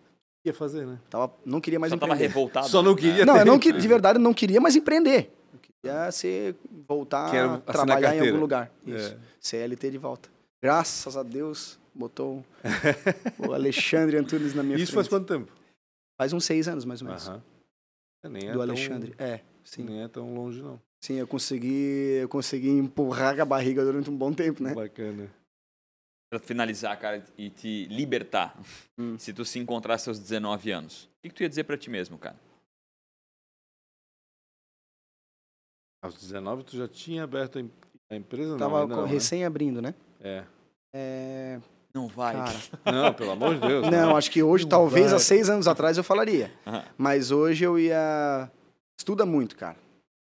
Ia 0.44 0.54
fazer, 0.54 0.86
né? 0.86 0.98
Tava, 1.10 1.32
não 1.44 1.60
queria 1.60 1.78
mais 1.78 1.90
Só 1.92 1.98
tava 1.98 2.12
empreender. 2.14 2.28
revoltado. 2.28 2.68
Só 2.68 2.82
não 2.82 2.94
né? 2.94 3.00
queria 3.00 3.26
Não, 3.26 3.36
eu 3.36 3.44
não 3.44 3.58
que, 3.58 3.72
de 3.72 3.88
verdade 3.88 4.18
eu 4.18 4.22
não 4.22 4.32
queria 4.32 4.60
mais 4.60 4.74
empreender. 4.74 5.30
Eu 5.52 5.58
queria 5.60 6.10
ser, 6.12 6.56
voltar 6.88 7.30
Quero 7.30 7.54
a 7.54 7.58
trabalhar 7.60 8.16
em 8.16 8.20
algum 8.20 8.40
lugar. 8.40 8.70
É. 8.86 8.90
Isso. 8.90 9.16
CLT 9.40 9.90
de 9.90 9.98
volta. 9.98 10.28
Graças 10.62 11.16
a 11.16 11.22
Deus, 11.22 11.78
botou 11.94 12.44
o 13.38 13.52
Alexandre 13.52 14.16
Antunes 14.16 14.54
na 14.54 14.62
minha 14.62 14.76
Isso 14.76 14.86
frente. 14.92 14.94
faz 14.94 15.08
quanto 15.08 15.26
tempo? 15.26 15.52
Faz 16.18 16.32
uns 16.32 16.44
seis 16.44 16.68
anos, 16.68 16.84
mais 16.84 17.00
ou 17.02 17.08
menos. 17.08 17.28
Aham. 17.28 17.42
É, 18.24 18.28
Nem 18.28 18.42
é 18.48 18.52
do 18.52 18.52
tão- 18.52 18.62
Alexandre. 18.62 19.14
É, 19.18 19.40
sim. 19.64 19.84
Nem 19.84 20.02
é 20.02 20.08
tão 20.08 20.34
longe, 20.34 20.62
não. 20.62 20.80
Sim, 21.02 21.14
eu 21.14 21.26
consegui, 21.26 22.18
eu 22.20 22.28
consegui 22.28 22.68
empurrar 22.70 23.38
a 23.40 23.44
barriga 23.44 23.82
durante 23.84 24.10
um 24.10 24.16
bom 24.16 24.32
tempo, 24.32 24.62
né? 24.62 24.74
Bacana. 24.74 25.30
Pra 26.30 26.38
finalizar, 26.38 26.96
cara, 26.98 27.24
e 27.36 27.50
te 27.50 27.86
libertar. 27.86 28.56
Hum. 28.96 29.18
Se 29.18 29.32
tu 29.32 29.44
se 29.44 29.58
encontrasse 29.58 30.08
aos 30.08 30.18
19 30.20 30.70
anos, 30.70 31.04
o 31.04 31.08
que, 31.22 31.28
que 31.28 31.34
tu 31.34 31.42
ia 31.42 31.48
dizer 31.48 31.64
pra 31.64 31.76
ti 31.76 31.90
mesmo, 31.90 32.16
cara? 32.16 32.36
Aos 36.02 36.14
19 36.14 36.62
tu 36.64 36.76
já 36.76 36.88
tinha 36.88 37.24
aberto 37.24 37.58
a 37.58 37.60
em- 37.62 37.70
a 38.10 38.16
empresa? 38.16 38.56
Tava 38.56 38.80
não, 38.86 38.96
não, 38.96 39.02
né? 39.06 39.08
recém 39.12 39.44
abrindo, 39.44 39.82
né? 39.82 39.94
É. 40.20 40.44
É, 40.94 41.60
Não 41.94 42.06
vai. 42.08 42.34
cara, 42.34 42.58
Não, 42.92 43.12
pelo 43.14 43.30
amor 43.32 43.54
de 43.54 43.60
Deus. 43.66 43.90
não, 43.90 44.16
acho 44.16 44.30
que 44.30 44.42
hoje, 44.42 44.64
Não 44.64 44.70
talvez 44.70 45.06
vai. 45.06 45.16
há 45.16 45.18
seis 45.18 45.48
anos 45.50 45.66
atrás 45.68 45.96
eu 45.98 46.04
falaria. 46.04 46.52
Aham. 46.66 46.84
Mas 46.96 47.30
hoje 47.30 47.64
eu 47.64 47.78
ia. 47.78 48.50
Estuda 48.98 49.26
muito, 49.26 49.56
cara. 49.56 49.76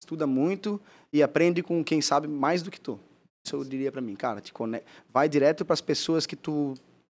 Estuda 0.03 0.25
muito 0.27 0.79
e 1.13 1.21
aprende 1.23 1.61
com 1.63 1.83
quem 1.83 2.01
sabe 2.01 2.27
mais 2.27 2.61
do 2.63 2.69
que 2.71 2.79
tu. 2.79 2.99
Isso 3.45 3.55
eu 3.55 3.63
diria 3.63 3.91
pra 3.91 4.01
mim, 4.01 4.15
cara. 4.15 4.41
Te 4.41 4.53
conecta. 4.53 4.87
Vai 5.11 5.27
direto 5.27 5.65
pras 5.65 5.81
pessoas 5.81 6.25
que 6.25 6.35
tu 6.35 6.73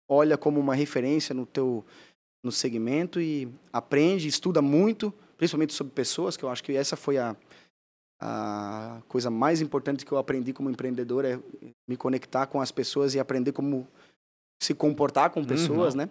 olha 0.09 0.37
como 0.37 0.59
uma 0.59 0.75
referência 0.75 1.33
no 1.33 1.45
teu 1.45 1.85
no 2.43 2.51
segmento 2.51 3.21
e 3.21 3.47
aprende, 3.71 4.27
estuda 4.27 4.61
muito, 4.63 5.13
principalmente 5.37 5.73
sobre 5.73 5.93
pessoas, 5.93 6.35
que 6.35 6.43
eu 6.43 6.49
acho 6.49 6.63
que 6.63 6.75
essa 6.75 6.95
foi 6.95 7.19
a, 7.19 7.35
a 8.19 9.01
coisa 9.07 9.29
mais 9.29 9.61
importante 9.61 10.05
que 10.05 10.11
eu 10.11 10.17
aprendi 10.17 10.51
como 10.51 10.69
empreendedor 10.69 11.23
é 11.23 11.39
me 11.87 11.95
conectar 11.95 12.47
com 12.47 12.59
as 12.59 12.71
pessoas 12.71 13.13
e 13.13 13.19
aprender 13.19 13.51
como 13.51 13.87
se 14.61 14.73
comportar 14.73 15.29
com 15.29 15.45
pessoas, 15.45 15.93
né? 15.95 16.09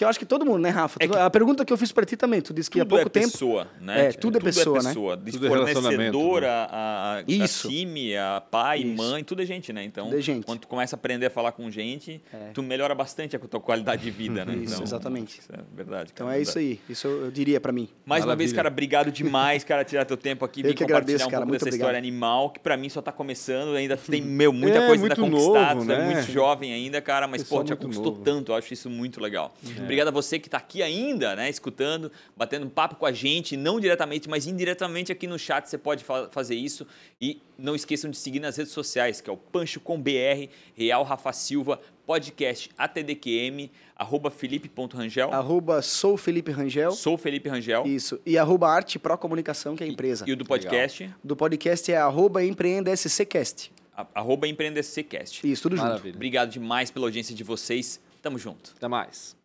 Que 0.00 0.04
eu 0.04 0.08
acho 0.08 0.18
que 0.18 0.24
todo 0.24 0.46
mundo, 0.46 0.60
né, 0.60 0.70
Rafa? 0.70 0.96
É 0.98 1.06
que- 1.06 1.14
A 1.14 1.28
pergunta 1.28 1.62
que 1.62 1.70
eu 1.70 1.76
fiz 1.76 1.92
pra 1.92 2.06
ti 2.06 2.16
também, 2.16 2.40
tu 2.40 2.54
disse 2.54 2.70
que 2.70 2.80
há 2.80 2.84
Tudo 2.86 2.88
pouco 2.96 3.06
é 3.06 3.10
tempo. 3.10 3.30
pessoa, 3.32 3.68
né? 3.78 4.06
É, 4.06 4.12
tudo 4.12 4.38
é 4.38 4.40
pessoa, 4.40 4.82
né? 4.82 4.94
Tudo 4.94 5.46
é 5.46 5.50
relacionamento, 5.50 6.12
fornecedor 6.18 6.40
né? 6.40 6.48
a, 6.48 6.68
a, 6.70 7.16
a 7.18 7.22
Isso. 7.28 7.68
time, 7.68 8.16
a 8.16 8.40
pai, 8.50 8.78
Isso. 8.80 8.96
mãe, 8.96 9.22
tudo 9.22 9.42
é 9.42 9.44
gente, 9.44 9.74
né? 9.74 9.84
Então, 9.84 10.06
Tudo 10.06 10.16
é 10.16 10.22
gente. 10.22 10.46
quando 10.46 10.60
tu 10.60 10.68
começa 10.68 10.96
a 10.96 10.98
aprender 10.98 11.26
a 11.26 11.30
falar 11.30 11.52
com 11.52 11.70
gente, 11.70 12.22
É. 12.32 12.50
tu 12.54 12.62
melhora 12.62 12.94
bastante 12.94 13.36
a 13.36 13.38
tua 13.38 13.60
qualidade 13.60 14.02
de 14.02 14.10
vida, 14.10 14.42
né? 14.42 14.54
Isso, 14.54 14.72
Então, 14.72 14.84
exatamente. 14.84 15.38
Isso 15.38 15.52
é 15.52 15.58
verdade. 15.76 16.12
Então 16.14 16.30
é 16.30 16.40
isso 16.40 16.58
aí. 16.58 16.80
Isso 16.88 17.06
eu, 17.06 17.30
diria 17.30 17.60
pra 17.60 17.70
mim. 17.70 17.86
Mais 18.06 18.24
uma 18.24 18.34
vez, 18.34 18.52
Maravilha. 18.52 18.56
cara, 18.56 18.68
obrigado 18.72 19.12
demais, 19.12 19.64
cara, 19.64 19.84
tirar 19.84 20.06
teu 20.06 20.16
tempo 20.16 20.46
aqui, 20.46 20.60
Eu 20.62 20.68
vir 20.68 20.74
que 20.76 20.82
compartilhar 20.82 20.96
agradeço, 21.16 21.26
um 21.28 21.30
cara, 21.30 21.40
pouco 21.42 21.48
muito 21.50 21.58
dessa 21.60 21.68
obrigado. 21.68 21.88
história 21.88 21.98
animal, 21.98 22.48
que 22.48 22.58
pra 22.60 22.74
mim 22.78 22.88
só 22.88 23.02
tá 23.02 23.12
começando, 23.12 23.76
ainda 23.76 23.98
tem, 24.18 24.22
meu, 24.22 24.50
muita 24.50 24.78
É, 24.78 24.86
coisa 24.86 25.04
ainda 25.04 25.14
conquistada, 25.16 25.74
novo, 25.74 25.84
tu 25.86 25.92
é 25.92 25.98
né? 25.98 26.14
muito 26.14 26.32
jovem 26.32 26.72
ainda, 26.72 27.02
cara, 27.02 27.28
mas, 27.28 27.42
pô, 27.42 27.62
já 27.66 27.76
conquistou 27.76 28.12
tanto, 28.12 28.52
eu 28.52 28.56
acho 28.56 28.72
isso 28.72 28.88
muito 28.88 29.20
legal. 29.20 29.54
Obrigado 29.90 30.08
a 30.08 30.10
você 30.10 30.38
que 30.38 30.48
tá 30.48 30.58
aqui 30.58 30.82
ainda, 30.82 31.34
né, 31.36 31.48
escutando, 31.50 32.10
batendo 32.36 32.66
um 32.66 32.70
papo 32.70 32.96
com 32.96 33.06
a 33.06 33.12
gente, 33.12 33.56
não 33.56 33.78
diretamente, 33.80 34.28
mas 34.28 34.46
indiretamente 34.46 35.10
aqui 35.12 35.26
no 35.26 35.38
chat 35.38 35.66
você 35.68 35.76
pode 35.78 36.04
fa- 36.04 36.28
fazer 36.30 36.54
isso. 36.54 36.86
E 37.20 37.40
não 37.58 37.74
esqueçam 37.74 38.10
de 38.10 38.16
seguir 38.16 38.40
nas 38.40 38.56
redes 38.56 38.72
sociais, 38.72 39.20
que 39.20 39.28
é 39.28 39.32
o 39.32 39.36
Pancho 39.36 39.80
com 39.80 40.00
BR, 40.00 40.48
Real 40.74 41.02
Rafa 41.04 41.32
Silva, 41.32 41.80
podcast 42.06 42.70
ATDQM, 42.76 43.70
arroba 43.96 44.30
felipe.rangel, 44.30 45.32
Arroba 45.32 45.80
sou 45.82 46.16
Felipe 46.16 46.50
Rangel. 46.50 46.90
sou 46.92 47.16
Felipe 47.18 47.48
Rangel, 47.48 47.86
Isso. 47.86 48.20
E 48.26 48.36
arroba 48.38 48.68
Arte 48.68 48.98
Pro 48.98 49.16
Comunicação, 49.18 49.76
que 49.76 49.84
é 49.84 49.86
a 49.86 49.90
empresa. 49.90 50.24
e 50.26 50.32
o 50.32 50.36
do 50.36 50.44
podcast, 50.44 51.10
Do 51.22 51.36
podcast 51.36 51.92
é 51.92 51.96
arroba 51.96 52.42
Empreenda 52.44 52.90
SCcast. 52.96 53.70
a- 53.96 54.06
arroba 54.14 54.48
EmpreendeCast. 54.48 55.46
Isso, 55.46 55.62
tudo 55.62 55.76
junto. 55.76 55.86
Maravilha. 55.88 56.14
Obrigado 56.14 56.50
demais 56.50 56.90
pela 56.90 57.06
audiência 57.06 57.34
de 57.34 57.44
vocês. 57.44 58.00
Tamo 58.22 58.38
junto. 58.38 58.72
Até 58.76 58.88
mais. 58.88 59.39